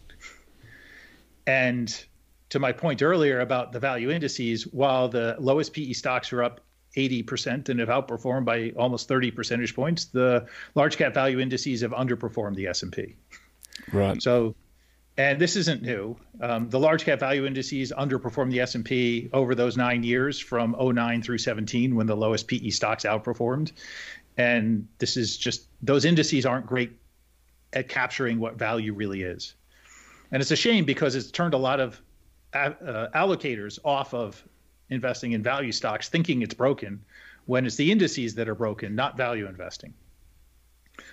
And 1.48 2.06
to 2.50 2.60
my 2.60 2.72
point 2.72 3.02
earlier 3.02 3.40
about 3.40 3.72
the 3.72 3.80
value 3.80 4.12
indices, 4.12 4.64
while 4.68 5.08
the 5.08 5.36
lowest 5.40 5.74
PE 5.74 5.94
stocks 5.94 6.34
are 6.34 6.44
up 6.44 6.62
80% 6.96 7.70
and 7.70 7.80
have 7.80 7.90
outperformed 7.90 8.46
by 8.46 8.72
almost 8.72 9.08
30 9.08 9.32
percentage 9.32 9.76
points. 9.76 10.06
The 10.06 10.48
large 10.76 10.98
cap 10.98 11.14
value 11.14 11.40
indices 11.40 11.82
have 11.82 11.92
underperformed 11.92 12.56
the 12.56 12.68
S&P. 12.68 13.16
Right. 13.92 14.22
So 14.22 14.56
and 15.22 15.40
this 15.40 15.56
isn't 15.56 15.84
new. 15.84 16.18
Um, 16.42 16.70
the 16.70 16.80
large 16.80 17.06
cap 17.06 17.20
value 17.20 17.46
indices 17.46 17.92
underperformed 17.92 18.50
the 18.50 18.60
S&P 18.62 19.30
over 19.34 19.54
those 19.54 19.78
9 19.78 20.04
years 20.04 20.40
from 20.40 20.76
09 20.80 21.22
through 21.22 21.38
17 21.38 21.96
when 21.96 22.08
the 22.08 22.16
lowest 22.16 22.48
PE 22.48 22.72
stocks 22.72 23.04
outperformed. 23.04 23.72
And 24.38 24.88
this 24.98 25.18
is 25.18 25.38
just 25.38 25.68
those 25.84 26.06
indices 26.06 26.44
aren't 26.44 26.66
great 26.66 26.94
at 27.72 27.88
capturing 27.88 28.40
what 28.40 28.56
value 28.56 28.96
really 28.96 29.22
is. 29.22 29.54
And 30.32 30.42
it's 30.42 30.50
a 30.50 30.56
shame 30.56 30.86
because 30.86 31.14
it's 31.14 31.30
turned 31.30 31.54
a 31.54 31.58
lot 31.58 31.80
of 31.80 32.02
uh, 32.54 32.72
allocators 33.14 33.78
off 33.86 34.16
of 34.16 34.44
investing 34.90 35.34
in 35.34 35.44
value 35.44 35.72
stocks 35.72 36.10
thinking 36.10 36.42
it's 36.42 36.56
broken 36.56 37.00
when 37.46 37.68
it's 37.68 37.76
the 37.76 37.92
indices 37.92 38.34
that 38.36 38.50
are 38.50 38.56
broken, 38.56 38.96
not 38.96 39.18
value 39.18 39.46
investing. 39.46 39.94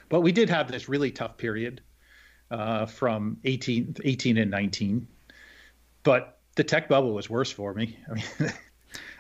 But 0.09 0.23
we 0.23 0.33
did 0.33 0.49
have 0.49 0.71
this 0.73 0.89
really 0.89 1.11
tough 1.11 1.37
period 1.37 1.83
uh, 2.51 2.87
from 2.87 3.39
18, 3.45 3.97
18 4.05 4.39
and 4.39 4.51
19. 4.51 5.07
But 6.03 6.39
the 6.55 6.65
tech 6.65 6.89
bubble 6.89 7.13
was 7.13 7.29
worse 7.29 7.51
for 7.51 7.75
me. 7.75 7.97
I 8.11 8.15
mean, 8.15 8.25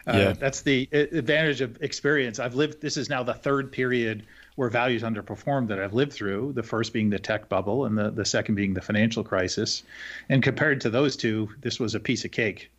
uh, 0.06 0.12
yeah. 0.12 0.32
that's 0.32 0.62
the 0.62 0.88
advantage 0.92 1.60
of 1.60 1.80
experience. 1.82 2.38
I've 2.38 2.54
lived, 2.54 2.80
this 2.80 2.96
is 2.96 3.08
now 3.08 3.22
the 3.22 3.34
third 3.34 3.70
period 3.70 4.24
where 4.56 4.70
values 4.70 5.02
underperformed 5.02 5.68
that 5.68 5.78
I've 5.78 5.92
lived 5.92 6.12
through, 6.12 6.52
the 6.54 6.62
first 6.62 6.92
being 6.92 7.10
the 7.10 7.18
tech 7.18 7.48
bubble 7.48 7.84
and 7.84 7.96
the, 7.96 8.10
the 8.10 8.24
second 8.24 8.54
being 8.54 8.74
the 8.74 8.80
financial 8.80 9.22
crisis. 9.22 9.82
And 10.28 10.42
compared 10.42 10.80
to 10.80 10.90
those 10.90 11.16
two, 11.16 11.50
this 11.60 11.78
was 11.78 11.94
a 11.94 12.00
piece 12.00 12.24
of 12.24 12.30
cake. 12.30 12.70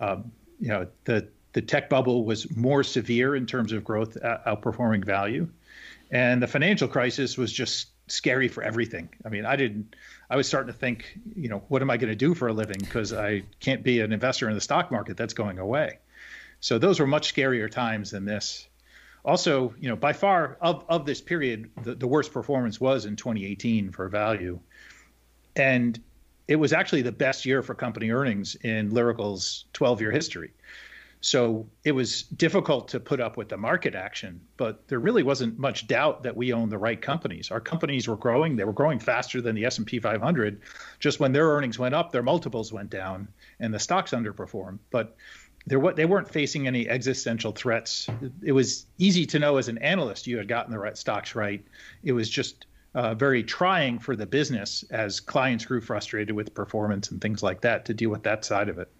Um, 0.00 0.30
you 0.60 0.68
know 0.68 0.86
the 1.04 1.28
the 1.52 1.62
tech 1.62 1.88
bubble 1.88 2.24
was 2.24 2.54
more 2.54 2.82
severe 2.82 3.34
in 3.34 3.46
terms 3.46 3.72
of 3.72 3.82
growth 3.82 4.16
uh, 4.22 4.38
outperforming 4.46 5.04
value, 5.04 5.48
and 6.10 6.42
the 6.42 6.46
financial 6.46 6.86
crisis 6.86 7.38
was 7.38 7.52
just 7.52 7.88
scary 8.08 8.48
for 8.48 8.62
everything. 8.62 9.08
I 9.24 9.28
mean, 9.28 9.44
I 9.44 9.56
didn't. 9.56 9.96
I 10.30 10.36
was 10.36 10.46
starting 10.46 10.72
to 10.72 10.78
think, 10.78 11.18
you 11.34 11.48
know, 11.48 11.62
what 11.68 11.82
am 11.82 11.90
I 11.90 11.96
going 11.96 12.10
to 12.10 12.16
do 12.16 12.34
for 12.34 12.48
a 12.48 12.52
living? 12.52 12.78
Because 12.78 13.12
I 13.12 13.42
can't 13.60 13.82
be 13.82 14.00
an 14.00 14.12
investor 14.12 14.48
in 14.48 14.54
the 14.54 14.60
stock 14.60 14.90
market. 14.90 15.16
That's 15.16 15.34
going 15.34 15.58
away. 15.58 15.98
So 16.60 16.78
those 16.78 16.98
were 17.00 17.06
much 17.06 17.34
scarier 17.34 17.70
times 17.70 18.10
than 18.10 18.24
this. 18.24 18.68
Also, 19.24 19.74
you 19.80 19.88
know, 19.88 19.96
by 19.96 20.12
far 20.12 20.56
of, 20.60 20.84
of 20.88 21.04
this 21.04 21.20
period, 21.20 21.70
the, 21.82 21.94
the 21.94 22.06
worst 22.06 22.32
performance 22.32 22.80
was 22.80 23.06
in 23.06 23.16
2018 23.16 23.90
for 23.90 24.08
value. 24.08 24.60
And 25.56 26.00
it 26.48 26.56
was 26.56 26.72
actually 26.72 27.02
the 27.02 27.12
best 27.12 27.44
year 27.44 27.62
for 27.62 27.74
company 27.74 28.10
earnings 28.10 28.54
in 28.56 28.90
Lyrical's 28.90 29.64
12 29.72 30.00
year 30.00 30.10
history. 30.12 30.52
So 31.20 31.66
it 31.84 31.92
was 31.92 32.22
difficult 32.22 32.88
to 32.88 33.00
put 33.00 33.20
up 33.20 33.36
with 33.36 33.48
the 33.48 33.56
market 33.56 33.94
action, 33.94 34.40
but 34.56 34.86
there 34.88 35.00
really 35.00 35.22
wasn't 35.22 35.58
much 35.58 35.86
doubt 35.86 36.22
that 36.22 36.36
we 36.36 36.52
owned 36.52 36.70
the 36.70 36.78
right 36.78 37.00
companies. 37.00 37.50
Our 37.50 37.60
companies 37.60 38.06
were 38.06 38.16
growing; 38.16 38.56
they 38.56 38.64
were 38.64 38.72
growing 38.72 38.98
faster 38.98 39.40
than 39.40 39.56
the 39.56 39.64
S&P 39.64 39.98
500. 39.98 40.60
Just 41.00 41.18
when 41.18 41.32
their 41.32 41.48
earnings 41.48 41.78
went 41.78 41.94
up, 41.94 42.12
their 42.12 42.22
multiples 42.22 42.72
went 42.72 42.90
down, 42.90 43.28
and 43.60 43.72
the 43.74 43.78
stocks 43.78 44.12
underperformed. 44.12 44.78
But 44.90 45.16
they 45.66 45.76
weren't 45.76 46.30
facing 46.30 46.68
any 46.68 46.88
existential 46.88 47.50
threats. 47.50 48.08
It 48.42 48.52
was 48.52 48.86
easy 48.98 49.26
to 49.26 49.38
know 49.40 49.56
as 49.56 49.66
an 49.66 49.78
analyst 49.78 50.28
you 50.28 50.36
had 50.36 50.46
gotten 50.46 50.70
the 50.70 50.78
right 50.78 50.96
stocks 50.96 51.34
right. 51.34 51.64
It 52.04 52.12
was 52.12 52.30
just 52.30 52.66
uh, 52.94 53.14
very 53.14 53.42
trying 53.42 53.98
for 53.98 54.14
the 54.14 54.26
business 54.26 54.84
as 54.90 55.18
clients 55.18 55.64
grew 55.66 55.80
frustrated 55.80 56.36
with 56.36 56.54
performance 56.54 57.10
and 57.10 57.20
things 57.20 57.42
like 57.42 57.60
that 57.62 57.84
to 57.86 57.94
deal 57.94 58.10
with 58.10 58.22
that 58.22 58.44
side 58.44 58.68
of 58.68 58.78
it. 58.78 58.90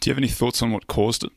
Do 0.00 0.08
you 0.08 0.14
have 0.14 0.18
any 0.18 0.28
thoughts 0.28 0.62
on 0.62 0.72
what 0.72 0.86
caused 0.86 1.24
it? 1.24 1.30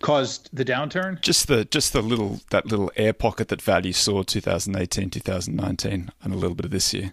Caused 0.00 0.50
the 0.52 0.64
downturn? 0.64 1.20
Just 1.20 1.48
the 1.48 1.64
just 1.64 1.92
the 1.92 2.02
little 2.02 2.40
that 2.50 2.66
little 2.66 2.92
air 2.96 3.12
pocket 3.12 3.48
that 3.48 3.62
value 3.62 3.92
saw 3.92 4.22
2018, 4.22 5.10
2019, 5.10 6.10
and 6.22 6.32
a 6.32 6.36
little 6.36 6.54
bit 6.54 6.66
of 6.66 6.70
this 6.70 6.92
year. 6.92 7.12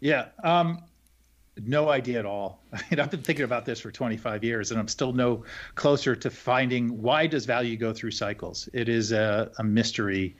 Yeah, 0.00 0.26
um, 0.42 0.82
no 1.62 1.88
idea 1.88 2.18
at 2.18 2.26
all. 2.26 2.60
I 2.72 2.80
mean, 2.90 3.00
I've 3.00 3.10
been 3.10 3.22
thinking 3.22 3.44
about 3.44 3.64
this 3.66 3.80
for 3.80 3.92
25 3.92 4.42
years, 4.42 4.70
and 4.70 4.80
I'm 4.80 4.88
still 4.88 5.12
no 5.12 5.44
closer 5.74 6.16
to 6.16 6.30
finding 6.30 7.00
why 7.02 7.26
does 7.26 7.46
value 7.46 7.76
go 7.76 7.92
through 7.92 8.10
cycles. 8.10 8.68
It 8.72 8.88
is 8.88 9.12
a, 9.12 9.52
a 9.58 9.64
mystery 9.64 10.36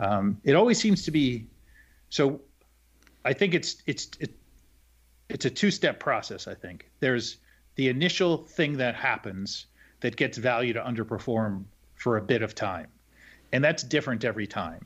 um, 0.00 0.40
it 0.44 0.54
always 0.54 0.78
seems 0.78 1.04
to 1.04 1.10
be 1.10 1.46
so. 2.10 2.40
I 3.24 3.32
think 3.32 3.54
it's 3.54 3.82
it's 3.86 4.10
it, 4.20 4.32
it's 5.28 5.44
a 5.44 5.50
two-step 5.50 6.00
process. 6.00 6.46
I 6.46 6.54
think 6.54 6.90
there's 7.00 7.38
the 7.74 7.88
initial 7.88 8.44
thing 8.44 8.78
that 8.78 8.94
happens 8.94 9.66
that 10.00 10.16
gets 10.16 10.38
value 10.38 10.72
to 10.72 10.80
underperform 10.80 11.64
for 11.94 12.16
a 12.16 12.22
bit 12.22 12.42
of 12.42 12.54
time, 12.54 12.88
and 13.52 13.62
that's 13.62 13.82
different 13.82 14.24
every 14.24 14.46
time. 14.46 14.84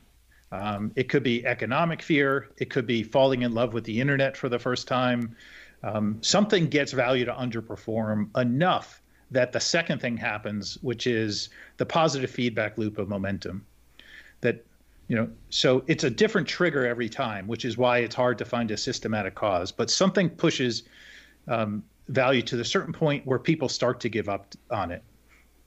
Um, 0.51 0.91
it 0.95 1.09
could 1.09 1.23
be 1.23 1.45
economic 1.45 2.01
fear. 2.01 2.49
It 2.57 2.69
could 2.69 2.85
be 2.85 3.01
falling 3.01 3.41
in 3.41 3.53
love 3.53 3.73
with 3.73 3.85
the 3.85 3.99
internet 3.99 4.37
for 4.37 4.49
the 4.49 4.59
first 4.59 4.87
time. 4.87 5.35
Um, 5.81 6.19
something 6.21 6.67
gets 6.67 6.91
value 6.91 7.25
to 7.25 7.33
underperform 7.33 8.37
enough 8.37 9.01
that 9.31 9.51
the 9.51 9.59
second 9.59 9.99
thing 9.99 10.15
happens, 10.15 10.77
which 10.81 11.07
is 11.07 11.49
the 11.77 11.85
positive 11.87 12.29
feedback 12.29 12.77
loop 12.77 12.99
of 12.99 13.09
momentum. 13.09 13.65
That 14.41 14.63
you 15.07 15.15
know 15.15 15.29
so 15.49 15.83
it's 15.87 16.03
a 16.03 16.09
different 16.09 16.47
trigger 16.47 16.85
every 16.85 17.09
time 17.09 17.47
which 17.47 17.65
is 17.65 17.77
why 17.77 17.99
it's 17.99 18.15
hard 18.15 18.37
to 18.37 18.45
find 18.45 18.71
a 18.71 18.77
systematic 18.77 19.35
cause. 19.35 19.71
But 19.71 19.89
something 19.89 20.29
pushes 20.29 20.83
um, 21.47 21.83
value 22.07 22.41
to 22.43 22.55
the 22.55 22.65
certain 22.65 22.93
point 22.93 23.25
where 23.25 23.39
people 23.39 23.69
start 23.69 23.99
to 24.01 24.09
give 24.09 24.29
up 24.29 24.53
on 24.69 24.91
it. 24.91 25.03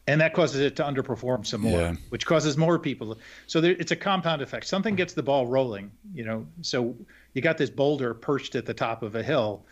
And 0.09 0.20
that 0.20 0.34
causes 0.34 0.61
it 0.61 0.76
to 0.76 0.84
underperform 0.84 1.45
some 1.45 1.62
more 1.62 1.80
yeah. 1.80 1.95
which 2.11 2.26
causes 2.26 2.57
more 2.57 2.78
people 2.78 3.18
so 3.47 3.61
there, 3.61 3.72
it's 3.72 3.91
a 3.91 3.97
compound 3.97 4.41
effect. 4.41 4.66
Something 4.66 4.95
gets 4.95 5.14
the 5.14 5.22
ball 5.22 5.47
rolling 5.47 5.91
you 6.14 6.24
know 6.24 6.47
so 6.62 6.97
you 7.34 7.43
got 7.43 7.59
this 7.59 7.70
boulder 7.70 8.14
perched 8.14 8.55
at 8.55 8.66
the 8.66 8.74
top 8.74 9.03
of 9.03 9.14
a 9.14 9.22
hill. 9.22 9.64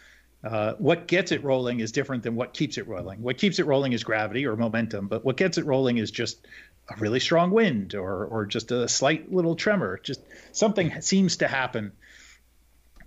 Uh, 0.43 0.75
what 0.75 1.07
gets 1.07 1.33
it 1.33 1.43
rolling 1.43 1.81
is 1.81 1.91
different 1.91 2.23
than 2.23 2.35
what 2.35 2.53
keeps 2.53 2.77
it 2.77 2.87
rolling. 2.87 3.23
What 3.23 3.39
keeps 3.39 3.59
it 3.59 3.65
rolling 3.65 3.95
is 3.95 4.05
gravity 4.05 4.45
or 4.47 4.57
momentum 4.57 5.09
but 5.09 5.25
what 5.25 5.37
gets 5.37 5.57
it 5.57 5.65
rolling 5.65 5.99
is 5.99 6.11
just 6.11 6.47
a 6.89 6.97
really 6.97 7.21
strong 7.21 7.51
wind 7.51 7.95
or 7.95 8.25
or 8.27 8.47
just 8.47 8.71
a 8.71 8.89
slight 8.89 9.33
little 9.33 9.57
tremor. 9.57 9.99
Just 10.03 10.21
something 10.53 11.01
seems 11.01 11.39
to 11.39 11.49
happen, 11.49 11.93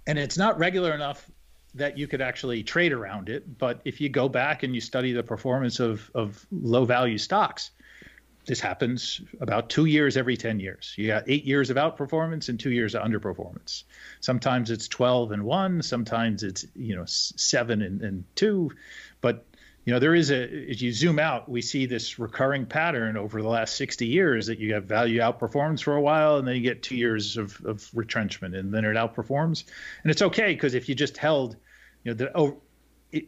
and 0.05 0.17
it's 0.17 0.37
not 0.37 0.57
regular 0.57 0.93
enough 0.93 1.29
that 1.75 1.97
you 1.97 2.07
could 2.07 2.21
actually 2.21 2.63
trade 2.63 2.91
around 2.91 3.29
it. 3.29 3.57
But 3.57 3.81
if 3.85 4.01
you 4.01 4.09
go 4.09 4.29
back 4.29 4.63
and 4.63 4.73
you 4.73 4.81
study 4.81 5.13
the 5.13 5.23
performance 5.23 5.79
of 5.79 6.09
of 6.15 6.45
low 6.51 6.85
value 6.85 7.17
stocks, 7.17 7.71
this 8.47 8.61
happens 8.61 9.21
about 9.41 9.69
two 9.69 9.85
years 9.85 10.15
every 10.15 10.37
10 10.37 10.59
years. 10.61 10.93
You 10.95 11.07
got 11.07 11.25
eight 11.27 11.43
years 11.43 11.69
of 11.69 11.75
outperformance 11.75 12.47
and 12.47 12.57
two 12.57 12.71
years 12.71 12.95
of 12.95 13.03
underperformance. 13.03 13.83
Sometimes 14.21 14.71
it's 14.71 14.87
12 14.87 15.33
and 15.33 15.43
one, 15.43 15.81
sometimes 15.81 16.43
it's, 16.43 16.65
you 16.73 16.95
know, 16.95 17.03
seven 17.05 17.81
and, 17.81 18.01
and 18.01 18.23
two. 18.35 18.71
But, 19.19 19.45
you 19.87 19.93
know, 19.93 19.99
there 19.99 20.15
is 20.15 20.31
a, 20.31 20.69
as 20.69 20.81
you 20.81 20.91
zoom 20.91 21.17
out, 21.17 21.47
we 21.47 21.61
see 21.61 21.85
this 21.85 22.19
recurring 22.19 22.65
pattern 22.65 23.15
over 23.15 23.41
the 23.41 23.47
last 23.47 23.77
60 23.77 24.05
years 24.05 24.47
that 24.47 24.59
you 24.59 24.73
have 24.73 24.83
value 24.83 25.21
outperforms 25.21 25.81
for 25.81 25.95
a 25.95 26.01
while 26.01 26.35
and 26.35 26.45
then 26.45 26.55
you 26.55 26.61
get 26.61 26.83
two 26.83 26.97
years 26.97 27.37
of, 27.37 27.57
of 27.63 27.89
retrenchment 27.93 28.53
and 28.53 28.73
then 28.73 28.83
it 28.83 28.97
outperforms. 28.97 29.63
And 30.03 30.11
it's 30.11 30.21
okay 30.21 30.53
because 30.53 30.73
if 30.73 30.89
you 30.89 30.95
just 30.95 31.15
held, 31.15 31.55
you 32.03 32.11
know, 32.11 32.15
the, 32.15 32.37
oh, 32.37 32.57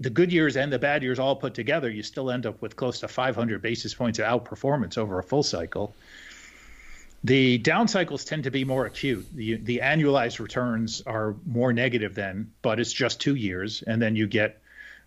the 0.01 0.09
good 0.09 0.33
years 0.33 0.57
and 0.57 0.69
the 0.69 0.77
bad 0.77 1.01
years 1.01 1.17
all 1.17 1.37
put 1.37 1.53
together, 1.53 1.89
you 1.89 2.03
still 2.03 2.29
end 2.29 2.45
up 2.45 2.61
with 2.61 2.75
close 2.75 2.99
to 2.99 3.07
500 3.07 3.61
basis 3.61 3.93
points 3.93 4.19
of 4.19 4.25
outperformance 4.25 4.97
over 4.97 5.17
a 5.17 5.23
full 5.23 5.43
cycle. 5.43 5.95
The 7.23 7.57
down 7.59 7.87
cycles 7.87 8.25
tend 8.25 8.43
to 8.43 8.51
be 8.51 8.65
more 8.65 8.85
acute. 8.85 9.25
The, 9.33 9.55
the 9.55 9.79
annualized 9.81 10.39
returns 10.39 11.03
are 11.07 11.37
more 11.45 11.71
negative 11.71 12.15
then, 12.15 12.51
but 12.61 12.81
it's 12.81 12.91
just 12.91 13.21
two 13.21 13.35
years. 13.35 13.81
And 13.87 14.01
then 14.01 14.17
you 14.17 14.27
get 14.27 14.58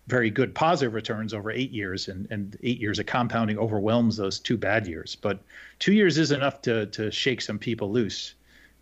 very 0.07 0.29
good 0.29 0.53
positive 0.53 0.93
returns 0.93 1.33
over 1.33 1.51
eight 1.51 1.71
years, 1.71 2.07
and, 2.07 2.27
and 2.29 2.57
eight 2.63 2.79
years 2.79 2.99
of 2.99 3.05
compounding 3.05 3.57
overwhelms 3.57 4.17
those 4.17 4.39
two 4.39 4.57
bad 4.57 4.85
years. 4.87 5.15
But 5.15 5.39
two 5.79 5.93
years 5.93 6.17
is 6.17 6.31
enough 6.31 6.61
to, 6.63 6.87
to 6.87 7.11
shake 7.11 7.41
some 7.41 7.57
people 7.57 7.91
loose. 7.91 8.35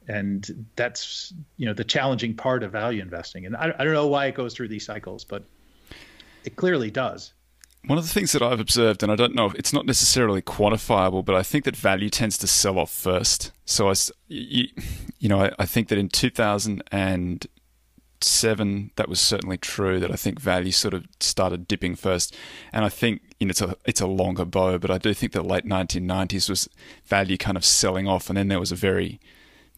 And 0.08 0.66
that's 0.76 1.34
you 1.58 1.68
know 1.68 1.74
the 1.74 1.84
challenging 1.84 2.34
part 2.34 2.64
of 2.64 2.72
value 2.72 3.02
investing. 3.02 3.46
And 3.46 3.56
I, 3.56 3.74
I 3.78 3.84
don't 3.84 3.94
know 3.94 4.08
why 4.08 4.26
it 4.26 4.36
goes 4.36 4.54
through 4.56 4.70
these 4.70 4.86
cycles, 4.86 5.24
but 5.24 5.44
it 6.44 6.56
clearly 6.56 6.90
does. 6.90 7.34
One 7.86 7.98
of 7.98 8.04
the 8.04 8.14
things 8.14 8.32
that 8.34 8.42
I've 8.42 8.60
observed, 8.60 9.02
and 9.02 9.12
I 9.12 9.16
don't 9.16 9.34
know, 9.34 9.48
if 9.48 9.56
it's 9.56 9.74
not 9.74 9.88
necessarily 9.88 10.42
quantifiable, 10.42 11.26
but 11.26 11.36
I 11.36 11.42
think 11.42 11.66
that 11.66 11.76
value 11.76 12.10
tends 12.10 12.38
to 12.40 12.48
sell 12.48 12.78
off 12.78 12.92
first. 12.92 13.52
So 13.66 13.90
I, 13.90 13.94
you, 14.28 14.68
you 15.20 15.30
know, 15.30 15.46
I, 15.46 15.52
I 15.58 15.66
think 15.66 15.88
that 15.88 15.98
in 15.98 16.10
2007, 18.22 18.92
that 18.96 19.10
was 19.10 19.20
certainly 19.20 19.58
true. 19.58 20.00
That 20.00 20.12
I 20.12 20.16
think 20.16 20.40
value 20.40 20.72
sort 20.72 20.94
of 20.94 21.06
started 21.20 21.68
dipping 21.68 21.96
first, 21.96 22.36
and 22.72 22.86
I 22.86 22.90
think 22.90 23.22
you 23.40 23.48
know, 23.48 23.52
it's 23.52 23.62
a 23.62 23.76
it's 23.86 24.02
a 24.02 24.08
longer 24.08 24.46
bow, 24.46 24.78
but 24.78 24.92
I 24.92 24.98
do 24.98 25.14
think 25.14 25.34
the 25.34 25.44
late 25.44 25.66
1990s 25.66 26.50
was 26.50 26.70
value 27.06 27.38
kind 27.38 27.58
of 27.58 27.66
selling 27.66 28.08
off, 28.08 28.30
and 28.30 28.38
then 28.38 28.48
there 28.48 28.60
was 28.60 28.72
a 28.72 28.76
very 28.76 29.20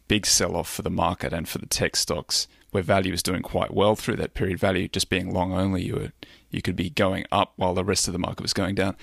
big 0.06 0.26
sell 0.26 0.54
off 0.54 0.68
for 0.68 0.82
the 0.82 0.90
market 0.90 1.32
and 1.32 1.48
for 1.48 1.58
the 1.58 1.66
tech 1.66 1.96
stocks 1.96 2.46
where 2.70 2.82
value 2.82 3.12
was 3.12 3.22
doing 3.22 3.40
quite 3.40 3.72
well 3.72 3.94
through 3.94 4.16
that 4.16 4.34
period. 4.34 4.58
Value 4.58 4.88
just 4.88 5.08
being 5.08 5.32
long 5.32 5.52
only, 5.52 5.82
you 5.82 5.94
were 5.94 6.12
you 6.50 6.62
could 6.62 6.76
be 6.76 6.90
going 6.90 7.24
up 7.32 7.52
while 7.56 7.74
the 7.74 7.84
rest 7.84 8.06
of 8.06 8.12
the 8.12 8.18
market 8.18 8.42
was 8.42 8.52
going 8.52 8.74
down. 8.74 8.96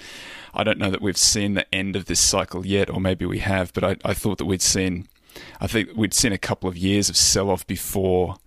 I 0.54 0.64
don't 0.64 0.78
know 0.78 0.90
that 0.90 1.02
we've 1.02 1.18
seen 1.18 1.54
the 1.54 1.74
end 1.74 1.96
of 1.96 2.06
this 2.06 2.20
cycle 2.20 2.66
yet, 2.66 2.90
or 2.90 3.02
maybe 3.02 3.26
we 3.26 3.40
have, 3.40 3.74
but 3.74 3.84
I, 3.84 3.98
I 4.06 4.14
thought 4.14 4.38
that 4.38 4.46
we'd 4.46 4.62
seen, 4.62 5.08
I 5.60 5.68
think 5.68 5.90
we'd 5.96 6.14
seen 6.14 6.32
a 6.32 6.38
couple 6.38 6.70
of 6.70 6.78
years 6.78 7.10
of 7.10 7.18
sell 7.18 7.50
off 7.50 7.68
before 7.68 8.38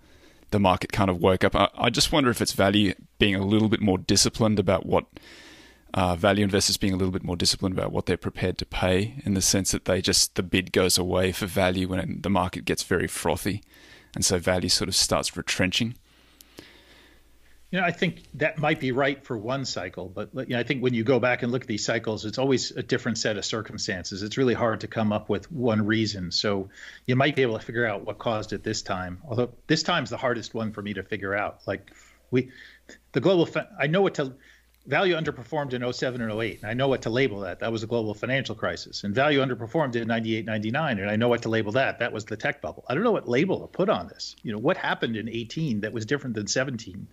the 0.55 0.61
market 0.61 0.93
kind 0.93 1.11
of 1.11 1.21
woke 1.21 1.45
up. 1.45 1.55
I, 1.55 1.69
I, 1.77 1.91
just 1.91 2.13
wonder 2.13 2.31
if 2.31 2.41
it's 2.41 2.53
value 2.53 2.95
being 3.19 3.35
a 3.35 3.45
little 3.45 3.69
bit 3.69 3.81
more 3.81 3.99
disciplined 3.99 4.59
about 4.59 4.87
what. 4.87 5.07
Uh, 5.97 6.17
value 6.17 6.43
investors 6.43 6.77
being 6.77 6.93
a 6.93 6.97
little 6.97 7.13
bit 7.13 7.23
more 7.23 7.37
disciplined 7.37 7.73
about 7.73 7.93
what 7.93 8.07
they're 8.07 8.17
prepared 8.17 8.59
to 8.59 8.67
pay, 8.67 9.15
in 9.25 9.35
the 9.35 9.41
sense 9.41 9.71
that 9.71 9.85
they 9.85 10.03
just 10.03 10.35
the 10.35 10.43
bid 10.43 10.73
goes 10.73 10.99
away 10.99 11.31
for 11.31 11.47
value 11.47 11.87
when 11.87 12.19
the 12.21 12.29
market 12.29 12.65
gets 12.65 12.83
very 12.83 13.07
frothy 13.07 13.63
and 14.15 14.25
so 14.25 14.39
value 14.39 14.69
sort 14.69 14.89
of 14.89 14.95
starts 14.95 15.37
retrenching. 15.37 15.95
You 17.75 17.81
know, 17.81 17.87
I 17.87 17.91
think 17.91 18.23
that 18.35 18.57
might 18.57 18.79
be 18.79 18.93
right 18.93 19.21
for 19.25 19.37
one 19.37 19.65
cycle, 19.65 20.09
but 20.09 20.31
you 20.33 20.55
know, 20.55 20.61
I 20.61 20.63
think 20.63 20.81
when 20.81 20.95
you 20.95 21.03
go 21.03 21.19
back 21.19 21.43
and 21.43 21.51
look 21.51 21.63
at 21.63 21.67
these 21.67 21.85
cycles, 21.85 22.25
it's 22.25 22.39
always 22.39 22.71
a 22.71 22.85
different 22.85 23.19
set 23.19 23.37
of 23.37 23.45
circumstances. 23.45 24.23
It's 24.23 24.39
really 24.39 24.55
hard 24.55 24.83
to 24.83 24.87
come 24.87 25.13
up 25.13 25.29
with 25.29 25.51
one 25.51 25.85
reason. 25.85 26.31
So 26.31 26.69
you 27.05 27.17
might 27.17 27.35
be 27.35 27.43
able 27.43 27.59
to 27.59 27.65
figure 27.65 27.85
out 27.85 28.07
what 28.07 28.19
caused 28.19 28.53
it 28.53 28.63
this 28.63 28.83
time. 28.83 29.23
Although 29.29 29.51
this 29.67 29.83
time's 29.83 30.11
the 30.11 30.17
hardest 30.17 30.55
one 30.55 30.71
for 30.71 30.83
me 30.83 30.95
to 30.95 31.03
figure 31.03 31.35
out. 31.35 31.63
Like 31.67 31.91
we, 32.31 32.53
the 33.11 33.19
global, 33.19 33.49
I 33.77 33.89
know 33.89 34.03
what 34.03 34.15
to 34.15 34.35
value 34.87 35.17
underperformed 35.17 35.73
in 35.73 35.93
07 35.93 36.21
and 36.21 36.31
08 36.31 36.61
and 36.61 36.71
i 36.71 36.75
know 36.75 36.89
what 36.89 37.01
to 37.01 37.09
label 37.09 37.41
that 37.41 37.61
that 37.61 37.73
was 37.73 37.83
a 37.83 37.87
global 37.87 38.13
financial 38.13 38.55
crisis 38.55 39.03
and 39.03 39.15
value 39.15 39.41
underperformed 39.41 39.97
in 39.97 40.07
98 40.07 40.45
99 40.45 40.99
and 40.99 41.11
i 41.11 41.17
know 41.17 41.29
what 41.29 41.41
to 41.41 41.49
label 41.49 41.73
that 41.73 42.01
that 42.01 42.13
was 42.13 42.27
the 42.27 42.37
tech 42.37 42.61
bubble 42.61 42.85
i 42.87 42.93
don't 42.93 43.03
know 43.03 43.11
what 43.11 43.27
label 43.27 43.61
to 43.61 43.67
put 43.67 43.89
on 43.89 44.09
this 44.09 44.37
you 44.43 44.53
know 44.53 44.59
what 44.59 44.77
happened 44.77 45.17
in 45.17 45.27
18 45.27 45.81
that 45.81 45.95
was 45.95 46.05
different 46.05 46.37
than 46.37 46.47
17 46.47 47.07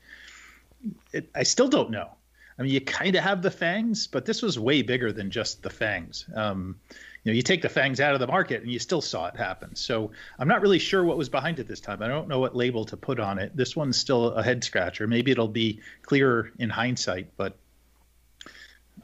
it, 1.12 1.30
i 1.36 1.44
still 1.44 1.68
don't 1.68 1.92
know 1.92 2.10
i 2.58 2.62
mean 2.62 2.72
you 2.72 2.82
kind 2.82 3.16
of 3.16 3.24
have 3.24 3.42
the 3.42 3.52
fangs 3.52 4.08
but 4.08 4.26
this 4.26 4.42
was 4.42 4.58
way 4.58 4.82
bigger 4.82 5.12
than 5.12 5.32
just 5.32 5.62
the 5.64 5.70
fangs 5.70 6.26
um, 6.36 6.80
you 7.24 7.32
know 7.32 7.36
you 7.36 7.42
take 7.42 7.62
the 7.62 7.70
fangs 7.70 8.00
out 8.00 8.14
of 8.14 8.20
the 8.20 8.28
market 8.28 8.62
and 8.62 8.72
you 8.72 8.80
still 8.80 9.02
saw 9.02 9.28
it 9.28 9.36
happen 9.36 9.76
so 9.76 10.12
i'm 10.40 10.48
not 10.48 10.62
really 10.62 10.80
sure 10.80 11.04
what 11.04 11.18
was 11.18 11.30
behind 11.30 11.60
it 11.60 11.68
this 11.68 11.80
time 11.80 12.02
i 12.02 12.08
don't 12.08 12.28
know 12.28 12.40
what 12.40 12.56
label 12.56 12.86
to 12.86 12.98
put 12.98 13.20
on 13.20 13.40
it 13.40 13.56
this 13.56 13.76
one's 13.76 13.98
still 13.98 14.32
a 14.34 14.44
head 14.44 14.64
scratcher 14.64 15.08
maybe 15.08 15.32
it'll 15.32 15.48
be 15.48 15.80
clearer 16.02 16.52
in 16.60 16.70
hindsight 16.70 17.32
but 17.38 17.58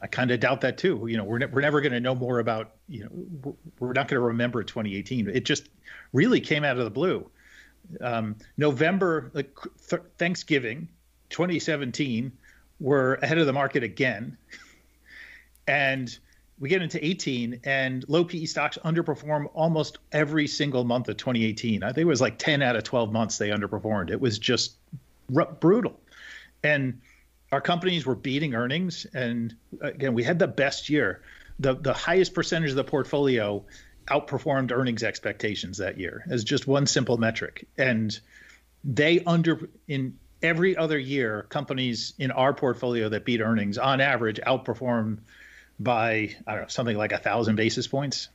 I 0.00 0.06
kind 0.06 0.30
of 0.30 0.40
doubt 0.40 0.60
that 0.62 0.78
too. 0.78 1.06
You 1.08 1.16
know, 1.16 1.24
we're 1.24 1.38
ne- 1.38 1.46
we're 1.46 1.60
never 1.60 1.80
going 1.80 1.92
to 1.92 2.00
know 2.00 2.14
more 2.14 2.38
about. 2.38 2.72
You 2.88 3.04
know, 3.04 3.56
we're 3.78 3.92
not 3.92 4.08
going 4.08 4.20
to 4.20 4.26
remember 4.26 4.62
2018. 4.62 5.28
It 5.28 5.44
just 5.44 5.68
really 6.12 6.40
came 6.40 6.64
out 6.64 6.78
of 6.78 6.84
the 6.84 6.90
blue. 6.90 7.28
Um, 8.00 8.36
November, 8.56 9.30
like 9.34 9.56
th- 9.88 10.02
Thanksgiving, 10.18 10.88
2017, 11.30 12.32
we're 12.80 13.14
ahead 13.14 13.38
of 13.38 13.46
the 13.46 13.52
market 13.52 13.82
again, 13.82 14.36
and 15.66 16.18
we 16.60 16.68
get 16.68 16.82
into 16.82 17.04
18, 17.04 17.60
and 17.64 18.04
low 18.08 18.24
PE 18.24 18.44
stocks 18.46 18.78
underperform 18.84 19.48
almost 19.54 19.98
every 20.12 20.46
single 20.46 20.84
month 20.84 21.08
of 21.08 21.16
2018. 21.16 21.82
I 21.82 21.88
think 21.88 21.98
it 21.98 22.04
was 22.04 22.20
like 22.20 22.38
10 22.38 22.62
out 22.62 22.76
of 22.76 22.84
12 22.84 23.12
months 23.12 23.38
they 23.38 23.50
underperformed. 23.50 24.10
It 24.10 24.20
was 24.20 24.38
just 24.38 24.76
r- 25.34 25.52
brutal, 25.60 25.98
and 26.62 27.00
our 27.52 27.60
companies 27.60 28.04
were 28.04 28.16
beating 28.16 28.54
earnings, 28.54 29.06
and 29.14 29.54
again, 29.80 30.14
we 30.14 30.22
had 30.22 30.38
the 30.38 30.48
best 30.48 30.88
year. 30.88 31.22
the 31.58 31.74
The 31.74 31.94
highest 31.94 32.34
percentage 32.34 32.70
of 32.70 32.76
the 32.76 32.84
portfolio 32.84 33.64
outperformed 34.08 34.72
earnings 34.72 35.02
expectations 35.02 35.78
that 35.78 35.98
year, 35.98 36.24
as 36.28 36.44
just 36.44 36.66
one 36.66 36.86
simple 36.86 37.18
metric. 37.18 37.66
And 37.76 38.18
they 38.84 39.20
under 39.24 39.68
in 39.86 40.18
every 40.42 40.76
other 40.76 40.98
year, 40.98 41.46
companies 41.48 42.14
in 42.18 42.30
our 42.30 42.52
portfolio 42.52 43.08
that 43.08 43.24
beat 43.24 43.40
earnings 43.40 43.78
on 43.78 44.00
average 44.00 44.40
outperform 44.46 45.18
by 45.80 46.34
I 46.46 46.52
don't 46.52 46.62
know 46.62 46.68
something 46.68 46.96
like 46.96 47.12
a 47.12 47.18
thousand 47.18 47.56
basis 47.56 47.86
points. 47.86 48.28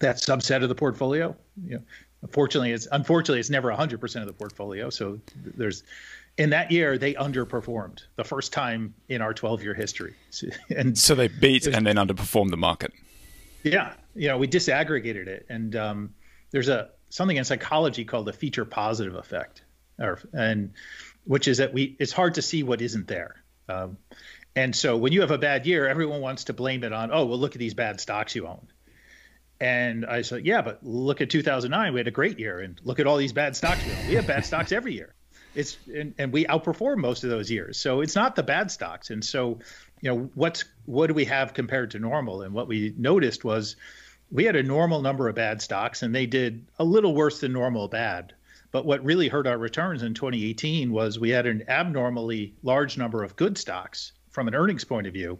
That 0.00 0.16
subset 0.16 0.62
of 0.62 0.68
the 0.68 0.74
portfolio. 0.74 1.36
You 1.64 1.76
know, 1.76 1.82
unfortunately, 2.22 2.72
it's 2.72 2.88
unfortunately 2.90 3.40
it's 3.40 3.50
never 3.50 3.70
100% 3.70 4.20
of 4.20 4.26
the 4.26 4.32
portfolio. 4.32 4.90
So 4.90 5.20
there's 5.56 5.84
in 6.36 6.50
that 6.50 6.70
year 6.70 6.98
they 6.98 7.14
underperformed 7.14 8.02
the 8.16 8.24
first 8.24 8.52
time 8.52 8.94
in 9.08 9.22
our 9.22 9.32
12 9.32 9.62
year 9.62 9.74
history 9.74 10.14
and 10.76 10.98
so 10.98 11.14
they 11.14 11.28
beat 11.28 11.66
and 11.66 11.86
then 11.86 11.96
underperformed 11.96 12.50
the 12.50 12.56
market 12.56 12.92
yeah 13.62 13.92
you 14.14 14.28
know 14.28 14.36
we 14.36 14.48
disaggregated 14.48 15.26
it 15.26 15.46
and 15.48 15.76
um, 15.76 16.12
there's 16.50 16.68
a 16.68 16.90
something 17.08 17.36
in 17.36 17.44
psychology 17.44 18.04
called 18.04 18.26
the 18.26 18.32
feature 18.32 18.64
positive 18.64 19.14
effect 19.14 19.62
or 19.98 20.18
and 20.32 20.72
which 21.24 21.48
is 21.48 21.58
that 21.58 21.72
we 21.72 21.96
it's 21.98 22.12
hard 22.12 22.34
to 22.34 22.42
see 22.42 22.62
what 22.62 22.80
isn't 22.80 23.08
there 23.08 23.36
um, 23.68 23.96
and 24.56 24.74
so 24.74 24.96
when 24.96 25.12
you 25.12 25.20
have 25.22 25.30
a 25.30 25.38
bad 25.38 25.66
year 25.66 25.86
everyone 25.86 26.20
wants 26.20 26.44
to 26.44 26.52
blame 26.52 26.84
it 26.84 26.92
on 26.92 27.10
oh 27.12 27.24
well 27.26 27.38
look 27.38 27.54
at 27.54 27.58
these 27.58 27.74
bad 27.74 28.00
stocks 28.00 28.34
you 28.34 28.46
own 28.46 28.66
and 29.60 30.04
I 30.04 30.22
said, 30.22 30.44
yeah, 30.44 30.62
but 30.62 30.82
look 30.82 31.20
at 31.20 31.30
2009. 31.30 31.92
We 31.94 32.00
had 32.00 32.08
a 32.08 32.10
great 32.10 32.40
year, 32.40 32.58
and 32.58 32.78
look 32.82 32.98
at 32.98 33.06
all 33.06 33.16
these 33.16 33.32
bad 33.32 33.54
stocks. 33.54 33.86
We, 33.86 33.94
we 34.04 34.14
have 34.16 34.26
bad 34.26 34.44
stocks 34.44 34.72
every 34.72 34.94
year 34.94 35.14
it's 35.54 35.78
and, 35.94 36.14
and 36.18 36.32
we 36.32 36.44
outperform 36.44 36.98
most 36.98 37.24
of 37.24 37.30
those 37.30 37.50
years. 37.50 37.78
So 37.78 38.00
it's 38.00 38.14
not 38.14 38.36
the 38.36 38.42
bad 38.42 38.70
stocks. 38.70 39.10
And 39.10 39.24
so, 39.24 39.60
you 40.00 40.10
know, 40.10 40.30
what's 40.34 40.64
what 40.84 41.06
do 41.06 41.14
we 41.14 41.24
have 41.26 41.54
compared 41.54 41.92
to 41.92 41.98
normal? 41.98 42.42
And 42.42 42.52
what 42.52 42.66
we 42.66 42.94
noticed 42.96 43.44
was 43.44 43.76
we 44.30 44.44
had 44.44 44.56
a 44.56 44.62
normal 44.62 45.00
number 45.00 45.28
of 45.28 45.34
bad 45.34 45.62
stocks 45.62 46.02
and 46.02 46.14
they 46.14 46.26
did 46.26 46.66
a 46.78 46.84
little 46.84 47.14
worse 47.14 47.40
than 47.40 47.52
normal 47.52 47.88
bad. 47.88 48.34
But 48.74 48.86
what 48.86 49.04
really 49.04 49.28
hurt 49.28 49.46
our 49.46 49.56
returns 49.56 50.02
in 50.02 50.14
2018 50.14 50.90
was 50.90 51.16
we 51.16 51.30
had 51.30 51.46
an 51.46 51.62
abnormally 51.68 52.54
large 52.64 52.98
number 52.98 53.22
of 53.22 53.36
good 53.36 53.56
stocks 53.56 54.10
from 54.30 54.48
an 54.48 54.56
earnings 54.56 54.82
point 54.82 55.06
of 55.06 55.12
view 55.12 55.38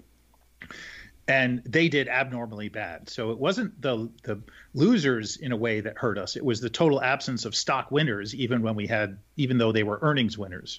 and 1.27 1.61
they 1.65 1.89
did 1.89 2.07
abnormally 2.07 2.69
bad. 2.69 3.09
So 3.11 3.33
it 3.33 3.39
wasn't 3.39 3.83
the 3.83 4.09
the 4.23 4.41
losers 4.73 5.37
in 5.37 5.51
a 5.51 5.57
way 5.57 5.81
that 5.81 5.99
hurt 5.99 6.17
us. 6.17 6.37
It 6.37 6.45
was 6.45 6.61
the 6.61 6.71
total 6.71 7.03
absence 7.03 7.45
of 7.45 7.57
stock 7.57 7.91
winners, 7.91 8.37
even 8.37 8.63
when 8.63 8.77
we 8.77 8.87
had, 8.87 9.19
even 9.37 9.59
though 9.59 9.73
they 9.73 9.83
were 9.83 9.99
earnings 10.01 10.39
winners. 10.39 10.79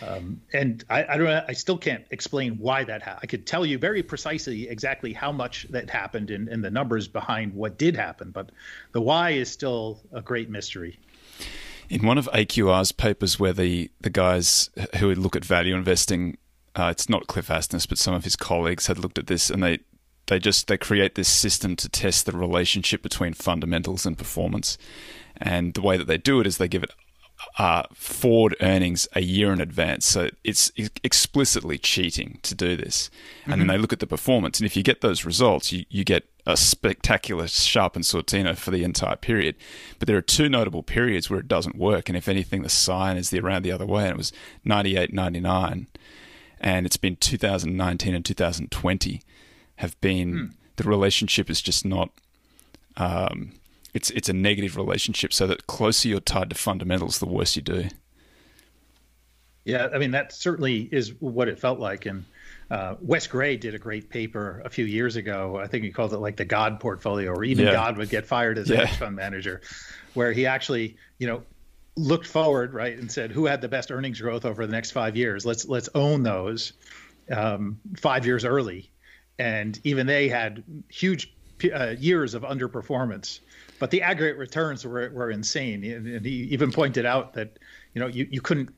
Um, 0.00 0.40
and 0.52 0.84
I, 0.88 1.04
I, 1.04 1.16
don't 1.16 1.28
I 1.48 1.52
still 1.52 1.78
can't 1.78 2.04
explain 2.12 2.58
why 2.58 2.84
that 2.84 3.02
happened. 3.02 3.20
I 3.24 3.26
could 3.26 3.44
tell 3.44 3.66
you 3.66 3.76
very 3.76 4.04
precisely 4.04 4.68
exactly 4.68 5.12
how 5.12 5.32
much 5.32 5.66
that 5.70 5.90
happened 5.90 6.30
and, 6.30 6.48
and 6.48 6.62
the 6.62 6.70
numbers 6.70 7.08
behind 7.08 7.54
what 7.54 7.76
did 7.76 7.96
happen, 7.96 8.30
but 8.30 8.50
the 8.92 9.00
why 9.00 9.30
is 9.30 9.50
still 9.50 10.00
a 10.12 10.22
great 10.22 10.48
mystery. 10.48 11.00
In 11.88 12.06
one 12.06 12.18
of 12.18 12.28
AQR's 12.34 12.92
papers, 12.92 13.40
where 13.40 13.52
the, 13.52 13.90
the 14.00 14.10
guys 14.10 14.70
who 14.96 15.14
look 15.14 15.36
at 15.36 15.44
value 15.44 15.74
investing, 15.74 16.36
uh, 16.76 16.88
it's 16.90 17.08
not 17.08 17.26
Cliff 17.26 17.48
Asness, 17.48 17.88
but 17.88 17.98
some 17.98 18.14
of 18.14 18.24
his 18.24 18.36
colleagues 18.36 18.86
had 18.86 18.98
looked 18.98 19.18
at 19.18 19.26
this, 19.26 19.50
and 19.50 19.62
they 19.62 19.78
they 20.26 20.38
just 20.38 20.66
they 20.66 20.76
create 20.76 21.14
this 21.14 21.28
system 21.28 21.74
to 21.76 21.88
test 21.88 22.26
the 22.26 22.32
relationship 22.32 23.02
between 23.02 23.32
fundamentals 23.32 24.04
and 24.04 24.18
performance. 24.18 24.76
And 25.38 25.74
the 25.74 25.80
way 25.80 25.96
that 25.96 26.06
they 26.06 26.18
do 26.18 26.40
it 26.40 26.46
is 26.46 26.58
they 26.58 26.68
give 26.68 26.82
it 26.82 26.90
uh, 27.58 27.84
forward 27.94 28.56
earnings 28.60 29.08
a 29.14 29.22
year 29.22 29.52
in 29.52 29.60
advance. 29.60 30.06
So 30.06 30.28
it's 30.44 30.70
explicitly 31.02 31.78
cheating 31.78 32.40
to 32.42 32.54
do 32.54 32.76
this. 32.76 33.10
And 33.44 33.52
mm-hmm. 33.52 33.60
then 33.60 33.68
they 33.68 33.78
look 33.78 33.92
at 33.92 34.00
the 34.00 34.06
performance. 34.06 34.58
And 34.58 34.66
if 34.66 34.76
you 34.76 34.82
get 34.82 35.00
those 35.00 35.24
results, 35.24 35.72
you, 35.72 35.84
you 35.88 36.04
get 36.04 36.24
a 36.48 36.56
spectacular 36.56 37.46
Sharpe 37.46 37.94
and 37.94 38.04
Sortino 38.04 38.56
for 38.56 38.70
the 38.70 38.82
entire 38.82 39.16
period. 39.16 39.54
But 39.98 40.08
there 40.08 40.16
are 40.16 40.22
two 40.22 40.48
notable 40.48 40.82
periods 40.82 41.28
where 41.28 41.38
it 41.38 41.46
doesn't 41.46 41.76
work. 41.76 42.08
And 42.08 42.16
if 42.16 42.26
anything, 42.26 42.62
the 42.62 42.70
sign 42.70 43.18
is 43.18 43.28
the 43.28 43.38
around 43.38 43.64
the 43.64 43.70
other 43.70 43.84
way. 43.84 44.04
And 44.04 44.12
it 44.12 44.16
was 44.16 44.32
98, 44.64 45.12
99. 45.12 45.86
And 46.58 46.86
it's 46.86 46.96
been 46.96 47.16
2019 47.16 48.14
and 48.14 48.24
2020 48.24 49.20
have 49.76 50.00
been, 50.00 50.32
mm. 50.32 50.52
the 50.76 50.84
relationship 50.84 51.50
is 51.50 51.60
just 51.60 51.84
not. 51.84 52.10
Um, 52.96 53.52
it's 53.94 54.10
it's 54.10 54.28
a 54.28 54.32
negative 54.32 54.76
relationship. 54.76 55.32
So 55.32 55.46
that 55.46 55.66
closer 55.66 56.08
you're 56.08 56.20
tied 56.20 56.50
to 56.50 56.56
fundamentals, 56.56 57.18
the 57.18 57.26
worse 57.26 57.56
you 57.56 57.62
do. 57.62 57.88
Yeah, 59.64 59.88
I 59.92 59.98
mean 59.98 60.10
that 60.12 60.32
certainly 60.32 60.88
is 60.90 61.14
what 61.20 61.48
it 61.48 61.58
felt 61.58 61.78
like, 61.78 62.06
and 62.06 62.24
uh, 62.70 62.96
Wes 63.00 63.26
Gray 63.26 63.56
did 63.56 63.74
a 63.74 63.78
great 63.78 64.10
paper 64.10 64.62
a 64.64 64.70
few 64.70 64.84
years 64.84 65.16
ago. 65.16 65.58
I 65.58 65.66
think 65.66 65.84
he 65.84 65.90
called 65.90 66.12
it 66.12 66.18
like 66.18 66.36
the 66.36 66.44
God 66.44 66.80
portfolio, 66.80 67.32
or 67.32 67.44
even 67.44 67.66
yeah. 67.66 67.72
God 67.72 67.96
would 67.96 68.10
get 68.10 68.26
fired 68.26 68.58
as 68.58 68.70
a 68.70 68.76
hedge 68.76 68.96
fund 68.98 69.16
manager, 69.16 69.60
where 70.14 70.32
he 70.32 70.46
actually, 70.46 70.96
you 71.18 71.26
know, 71.26 71.42
looked 71.96 72.26
forward, 72.26 72.74
right, 72.74 72.96
and 72.96 73.10
said, 73.10 73.32
who 73.32 73.46
had 73.46 73.60
the 73.60 73.68
best 73.68 73.90
earnings 73.90 74.20
growth 74.20 74.44
over 74.44 74.66
the 74.66 74.72
next 74.72 74.90
five 74.90 75.16
years? 75.16 75.46
Let's 75.46 75.66
let's 75.66 75.88
own 75.94 76.22
those 76.22 76.74
um, 77.30 77.78
five 77.96 78.26
years 78.26 78.44
early, 78.44 78.90
and 79.38 79.78
even 79.84 80.06
they 80.06 80.28
had 80.28 80.62
huge 80.88 81.34
uh, 81.74 81.94
years 81.98 82.34
of 82.34 82.42
underperformance 82.42 83.40
but 83.78 83.90
the 83.90 84.02
aggregate 84.02 84.38
returns 84.38 84.84
were, 84.84 85.10
were 85.10 85.30
insane. 85.30 85.84
And 85.84 86.24
he 86.24 86.44
even 86.50 86.72
pointed 86.72 87.06
out 87.06 87.34
that, 87.34 87.58
you 87.94 88.00
know, 88.00 88.08
you, 88.08 88.26
you 88.30 88.40
couldn't, 88.40 88.70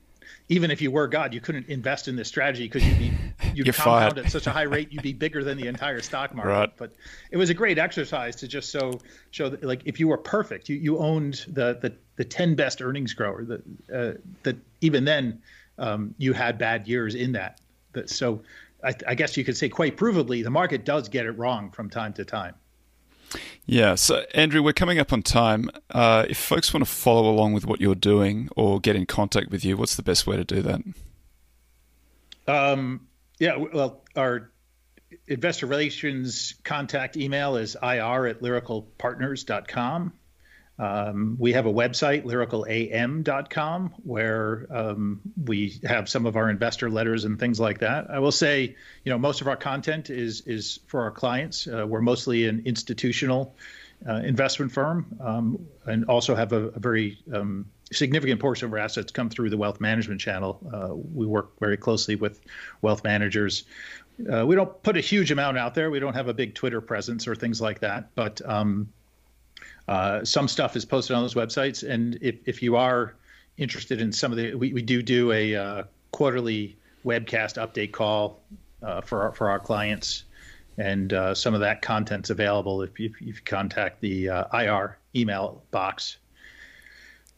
even 0.49 0.71
if 0.71 0.81
you 0.81 0.91
were 0.91 1.07
God, 1.07 1.33
you 1.33 1.41
couldn't 1.41 1.67
invest 1.67 2.07
in 2.07 2.15
this 2.15 2.27
strategy 2.27 2.65
because 2.65 2.85
you'd 2.85 2.99
be, 2.99 3.11
you'd 3.55 3.65
You're 3.67 3.73
compound 3.73 4.15
fired. 4.15 4.25
at 4.25 4.31
such 4.31 4.47
a 4.47 4.51
high 4.51 4.63
rate, 4.63 4.91
you'd 4.91 5.03
be 5.03 5.13
bigger 5.13 5.43
than 5.43 5.57
the 5.57 5.67
entire 5.67 6.01
stock 6.01 6.33
market. 6.35 6.49
Right. 6.49 6.77
But 6.77 6.93
it 7.31 7.37
was 7.37 7.49
a 7.49 7.53
great 7.53 7.77
exercise 7.77 8.35
to 8.37 8.47
just 8.47 8.71
so 8.71 8.99
show 9.31 9.49
that, 9.49 9.63
like, 9.63 9.81
if 9.85 9.99
you 9.99 10.07
were 10.07 10.17
perfect, 10.17 10.69
you, 10.69 10.75
you 10.75 10.97
owned 10.97 11.45
the, 11.47 11.77
the, 11.81 11.95
the 12.15 12.25
10 12.25 12.55
best 12.55 12.81
earnings 12.81 13.13
grower 13.13 13.45
that, 13.45 13.61
uh, 13.93 14.17
that 14.43 14.57
even 14.81 15.05
then 15.05 15.41
um, 15.77 16.15
you 16.17 16.33
had 16.33 16.57
bad 16.57 16.87
years 16.87 17.15
in 17.15 17.33
that. 17.33 17.59
But 17.93 18.09
so 18.09 18.43
I, 18.83 18.93
I 19.07 19.15
guess 19.15 19.37
you 19.37 19.43
could 19.43 19.57
say 19.57 19.69
quite 19.69 19.97
provably, 19.97 20.43
the 20.43 20.49
market 20.49 20.85
does 20.85 21.09
get 21.09 21.25
it 21.25 21.31
wrong 21.31 21.71
from 21.71 21.89
time 21.89 22.13
to 22.13 22.25
time. 22.25 22.55
Yeah. 23.65 23.95
So, 23.95 24.25
Andrew, 24.33 24.61
we're 24.61 24.73
coming 24.73 24.99
up 24.99 25.13
on 25.13 25.21
time. 25.21 25.69
Uh, 25.89 26.25
if 26.29 26.37
folks 26.37 26.73
want 26.73 26.85
to 26.85 26.91
follow 26.91 27.29
along 27.29 27.53
with 27.53 27.65
what 27.65 27.79
you're 27.79 27.95
doing 27.95 28.49
or 28.55 28.79
get 28.79 28.95
in 28.95 29.05
contact 29.05 29.49
with 29.51 29.63
you, 29.63 29.77
what's 29.77 29.95
the 29.95 30.03
best 30.03 30.27
way 30.27 30.35
to 30.35 30.43
do 30.43 30.61
that? 30.61 30.81
Um, 32.47 33.07
yeah. 33.41 33.55
Well, 33.57 34.03
our 34.15 34.51
investor 35.27 35.65
relations 35.65 36.53
contact 36.63 37.17
email 37.17 37.55
is 37.55 37.75
ir 37.75 38.27
at 38.27 38.41
lyricalpartners.com. 38.41 40.13
Um, 40.77 41.37
we 41.39 41.53
have 41.53 41.65
a 41.65 41.73
website, 41.73 42.23
lyricalam.com, 42.23 43.93
where 44.03 44.67
um, 44.69 45.21
we 45.43 45.79
have 45.83 46.07
some 46.07 46.27
of 46.27 46.35
our 46.37 46.51
investor 46.51 46.91
letters 46.91 47.25
and 47.25 47.39
things 47.39 47.59
like 47.59 47.79
that. 47.79 48.11
I 48.11 48.19
will 48.19 48.31
say, 48.31 48.75
you 49.03 49.11
know, 49.11 49.17
most 49.17 49.41
of 49.41 49.47
our 49.47 49.57
content 49.57 50.11
is 50.11 50.41
is 50.41 50.79
for 50.85 51.01
our 51.01 51.11
clients. 51.11 51.67
Uh, 51.67 51.87
we're 51.87 52.01
mostly 52.01 52.47
an 52.47 52.61
institutional 52.65 53.55
uh, 54.07 54.17
investment 54.17 54.71
firm, 54.71 55.17
um, 55.19 55.65
and 55.85 56.05
also 56.05 56.35
have 56.35 56.53
a, 56.53 56.67
a 56.67 56.79
very 56.79 57.17
um, 57.33 57.65
significant 57.91 58.39
portion 58.39 58.65
of 58.65 58.73
our 58.73 58.79
assets 58.79 59.11
come 59.11 59.29
through 59.29 59.49
the 59.49 59.57
wealth 59.57 59.79
management 59.79 60.21
channel. 60.21 60.59
Uh, 60.73 60.95
we 60.95 61.25
work 61.25 61.59
very 61.59 61.77
closely 61.77 62.15
with 62.15 62.41
wealth 62.81 63.03
managers. 63.03 63.65
Uh, 64.31 64.45
we 64.45 64.55
don't 64.55 64.81
put 64.83 64.97
a 64.97 65.01
huge 65.01 65.31
amount 65.31 65.57
out 65.57 65.75
there. 65.75 65.91
We 65.91 65.99
don't 65.99 66.13
have 66.13 66.27
a 66.27 66.33
big 66.33 66.53
Twitter 66.53 66.81
presence 66.81 67.27
or 67.27 67.35
things 67.35 67.59
like 67.61 67.79
that, 67.79 68.13
but 68.15 68.41
um, 68.47 68.91
uh, 69.87 70.23
some 70.23 70.47
stuff 70.47 70.75
is 70.75 70.85
posted 70.85 71.15
on 71.15 71.23
those 71.23 71.33
websites, 71.33 71.87
and 71.87 72.17
if, 72.21 72.35
if 72.45 72.61
you 72.61 72.75
are 72.75 73.15
interested 73.57 74.01
in 74.01 74.11
some 74.11 74.31
of 74.31 74.37
the, 74.37 74.53
we, 74.55 74.73
we 74.73 74.81
do 74.81 75.01
do 75.01 75.31
a 75.31 75.55
uh, 75.55 75.83
quarterly 76.11 76.77
webcast 77.05 77.57
update 77.57 77.91
call 77.91 78.41
uh, 78.83 79.01
for 79.01 79.23
our, 79.23 79.33
for 79.33 79.49
our 79.49 79.59
clients, 79.59 80.23
and 80.77 81.13
uh, 81.13 81.33
some 81.33 81.53
of 81.53 81.59
that 81.59 81.81
content's 81.81 82.29
available 82.29 82.81
if 82.81 82.99
you, 82.99 83.11
if 83.19 83.21
you 83.21 83.33
contact 83.43 84.01
the 84.01 84.25
IR 84.53 84.97
email 85.15 85.61
box. 85.71 86.17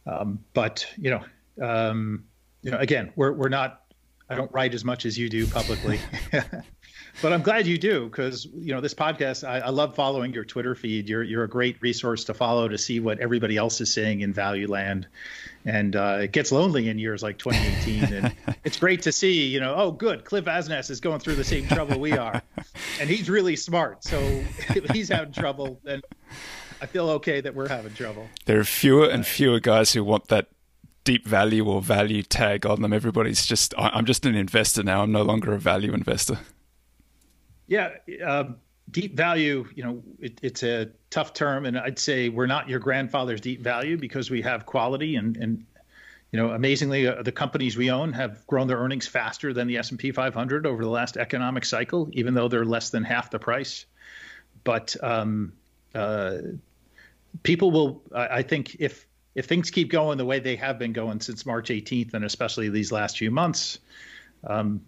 Um, 0.06 0.40
but 0.52 0.86
you 0.96 1.10
know, 1.10 1.24
um, 1.62 2.24
you 2.62 2.70
know, 2.70 2.78
again, 2.78 3.12
we're 3.16 3.32
we're 3.32 3.48
not. 3.48 3.80
I 4.28 4.36
don't 4.36 4.50
write 4.52 4.74
as 4.74 4.84
much 4.84 5.04
as 5.04 5.18
you 5.18 5.28
do 5.28 5.46
publicly. 5.46 6.00
but 7.22 7.32
I'm 7.32 7.42
glad 7.42 7.66
you 7.66 7.78
do 7.78 8.06
because 8.06 8.46
you 8.46 8.74
know 8.74 8.80
this 8.80 8.94
podcast. 8.94 9.46
I, 9.46 9.60
I, 9.60 9.68
love 9.68 9.94
following 9.94 10.32
your 10.32 10.44
Twitter 10.44 10.74
feed. 10.74 11.08
You're 11.08 11.22
you're 11.22 11.44
a 11.44 11.48
great 11.48 11.80
resource 11.80 12.24
to 12.24 12.34
follow 12.34 12.68
to 12.68 12.78
see 12.78 13.00
what 13.00 13.18
everybody 13.20 13.56
else 13.56 13.80
is 13.80 13.92
saying 13.92 14.20
in 14.20 14.32
Value 14.32 14.66
Land, 14.66 15.06
and 15.64 15.94
uh, 15.94 16.18
it 16.22 16.32
gets 16.32 16.52
lonely 16.52 16.88
in 16.88 16.98
years 16.98 17.22
like 17.22 17.38
2018. 17.38 18.04
and 18.14 18.34
it's 18.64 18.78
great 18.78 19.02
to 19.02 19.12
see. 19.12 19.46
You 19.46 19.60
know, 19.60 19.74
oh, 19.76 19.92
good, 19.92 20.24
Cliff 20.24 20.46
Asness 20.46 20.90
is 20.90 21.00
going 21.00 21.20
through 21.20 21.36
the 21.36 21.44
same 21.44 21.66
trouble 21.68 22.00
we 22.00 22.12
are, 22.12 22.42
and 23.00 23.08
he's 23.08 23.30
really 23.30 23.56
smart. 23.56 24.04
So 24.04 24.18
if 24.70 24.90
he's 24.90 25.08
having 25.08 25.32
trouble, 25.32 25.80
then 25.84 26.02
I 26.84 26.86
feel 26.86 27.08
okay 27.08 27.40
that 27.40 27.54
we're 27.54 27.68
having 27.68 27.94
trouble. 27.94 28.28
There 28.44 28.60
are 28.60 28.64
fewer 28.64 29.08
and 29.08 29.26
fewer 29.26 29.58
guys 29.58 29.94
who 29.94 30.04
want 30.04 30.28
that 30.28 30.48
deep 31.04 31.26
value 31.26 31.66
or 31.66 31.80
value 31.80 32.22
tag 32.22 32.66
on 32.66 32.82
them. 32.82 32.92
Everybody's 32.92 33.46
just, 33.46 33.72
I'm 33.78 34.04
just 34.04 34.26
an 34.26 34.34
investor 34.34 34.82
now. 34.82 35.02
I'm 35.02 35.10
no 35.10 35.22
longer 35.22 35.54
a 35.54 35.58
value 35.58 35.94
investor. 35.94 36.38
Yeah, 37.68 37.88
um, 38.22 38.56
deep 38.90 39.16
value. 39.16 39.66
You 39.74 39.82
know, 39.82 40.02
it, 40.20 40.38
it's 40.42 40.62
a 40.62 40.90
tough 41.08 41.32
term, 41.32 41.64
and 41.64 41.78
I'd 41.78 41.98
say 41.98 42.28
we're 42.28 42.44
not 42.44 42.68
your 42.68 42.80
grandfather's 42.80 43.40
deep 43.40 43.62
value 43.62 43.96
because 43.96 44.30
we 44.30 44.42
have 44.42 44.66
quality 44.66 45.16
and 45.16 45.38
and 45.38 45.64
you 46.32 46.38
know, 46.38 46.50
amazingly, 46.50 47.06
uh, 47.06 47.22
the 47.22 47.32
companies 47.32 47.78
we 47.78 47.90
own 47.90 48.12
have 48.12 48.46
grown 48.46 48.66
their 48.66 48.78
earnings 48.78 49.06
faster 49.06 49.54
than 49.54 49.68
the 49.68 49.78
S&P 49.78 50.10
500 50.10 50.66
over 50.66 50.82
the 50.82 50.90
last 50.90 51.16
economic 51.16 51.64
cycle, 51.64 52.10
even 52.12 52.34
though 52.34 52.48
they're 52.48 52.64
less 52.64 52.90
than 52.90 53.04
half 53.04 53.30
the 53.30 53.38
price. 53.38 53.86
But 54.64 54.96
um, 55.00 55.52
uh, 55.94 56.38
people 57.42 57.70
will, 57.70 58.02
I, 58.14 58.42
think, 58.42 58.76
if 58.78 59.06
if 59.34 59.46
things 59.46 59.70
keep 59.70 59.90
going 59.90 60.18
the 60.18 60.24
way 60.24 60.38
they 60.38 60.56
have 60.56 60.78
been 60.78 60.92
going 60.92 61.20
since 61.20 61.44
March 61.44 61.68
18th, 61.68 62.14
and 62.14 62.24
especially 62.24 62.68
these 62.68 62.92
last 62.92 63.18
few 63.18 63.30
months, 63.30 63.78
um, 64.46 64.80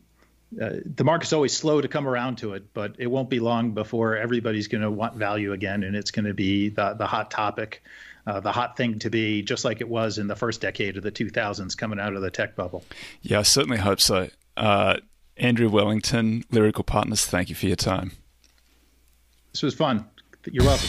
uh, 0.60 0.76
the 0.94 1.02
market's 1.02 1.32
always 1.32 1.56
slow 1.56 1.80
to 1.80 1.88
come 1.88 2.06
around 2.06 2.38
to 2.38 2.54
it, 2.54 2.72
but 2.72 2.94
it 2.98 3.08
won't 3.08 3.28
be 3.28 3.40
long 3.40 3.72
before 3.72 4.16
everybody's 4.16 4.68
going 4.68 4.82
to 4.82 4.90
want 4.90 5.16
value 5.16 5.52
again, 5.52 5.82
and 5.82 5.96
it's 5.96 6.12
going 6.12 6.26
to 6.26 6.34
be 6.34 6.68
the 6.68 6.94
the 6.94 7.06
hot 7.06 7.30
topic, 7.30 7.82
uh, 8.26 8.38
the 8.40 8.52
hot 8.52 8.76
thing 8.76 8.98
to 9.00 9.10
be, 9.10 9.42
just 9.42 9.64
like 9.64 9.80
it 9.80 9.88
was 9.88 10.18
in 10.18 10.28
the 10.28 10.36
first 10.36 10.60
decade 10.60 10.96
of 10.96 11.02
the 11.02 11.12
2000s, 11.12 11.76
coming 11.76 11.98
out 11.98 12.14
of 12.14 12.22
the 12.22 12.30
tech 12.30 12.54
bubble. 12.54 12.84
Yeah, 13.22 13.40
I 13.40 13.42
certainly 13.42 13.78
hope 13.78 14.00
so. 14.00 14.28
Uh, 14.56 14.98
Andrew 15.36 15.68
Wellington, 15.68 16.44
Lyrical 16.50 16.84
Partners, 16.84 17.26
thank 17.26 17.48
you 17.48 17.54
for 17.54 17.66
your 17.66 17.76
time. 17.76 18.12
This 19.52 19.62
was 19.62 19.74
fun. 19.74 20.06
You're 20.44 20.64
welcome. 20.64 20.88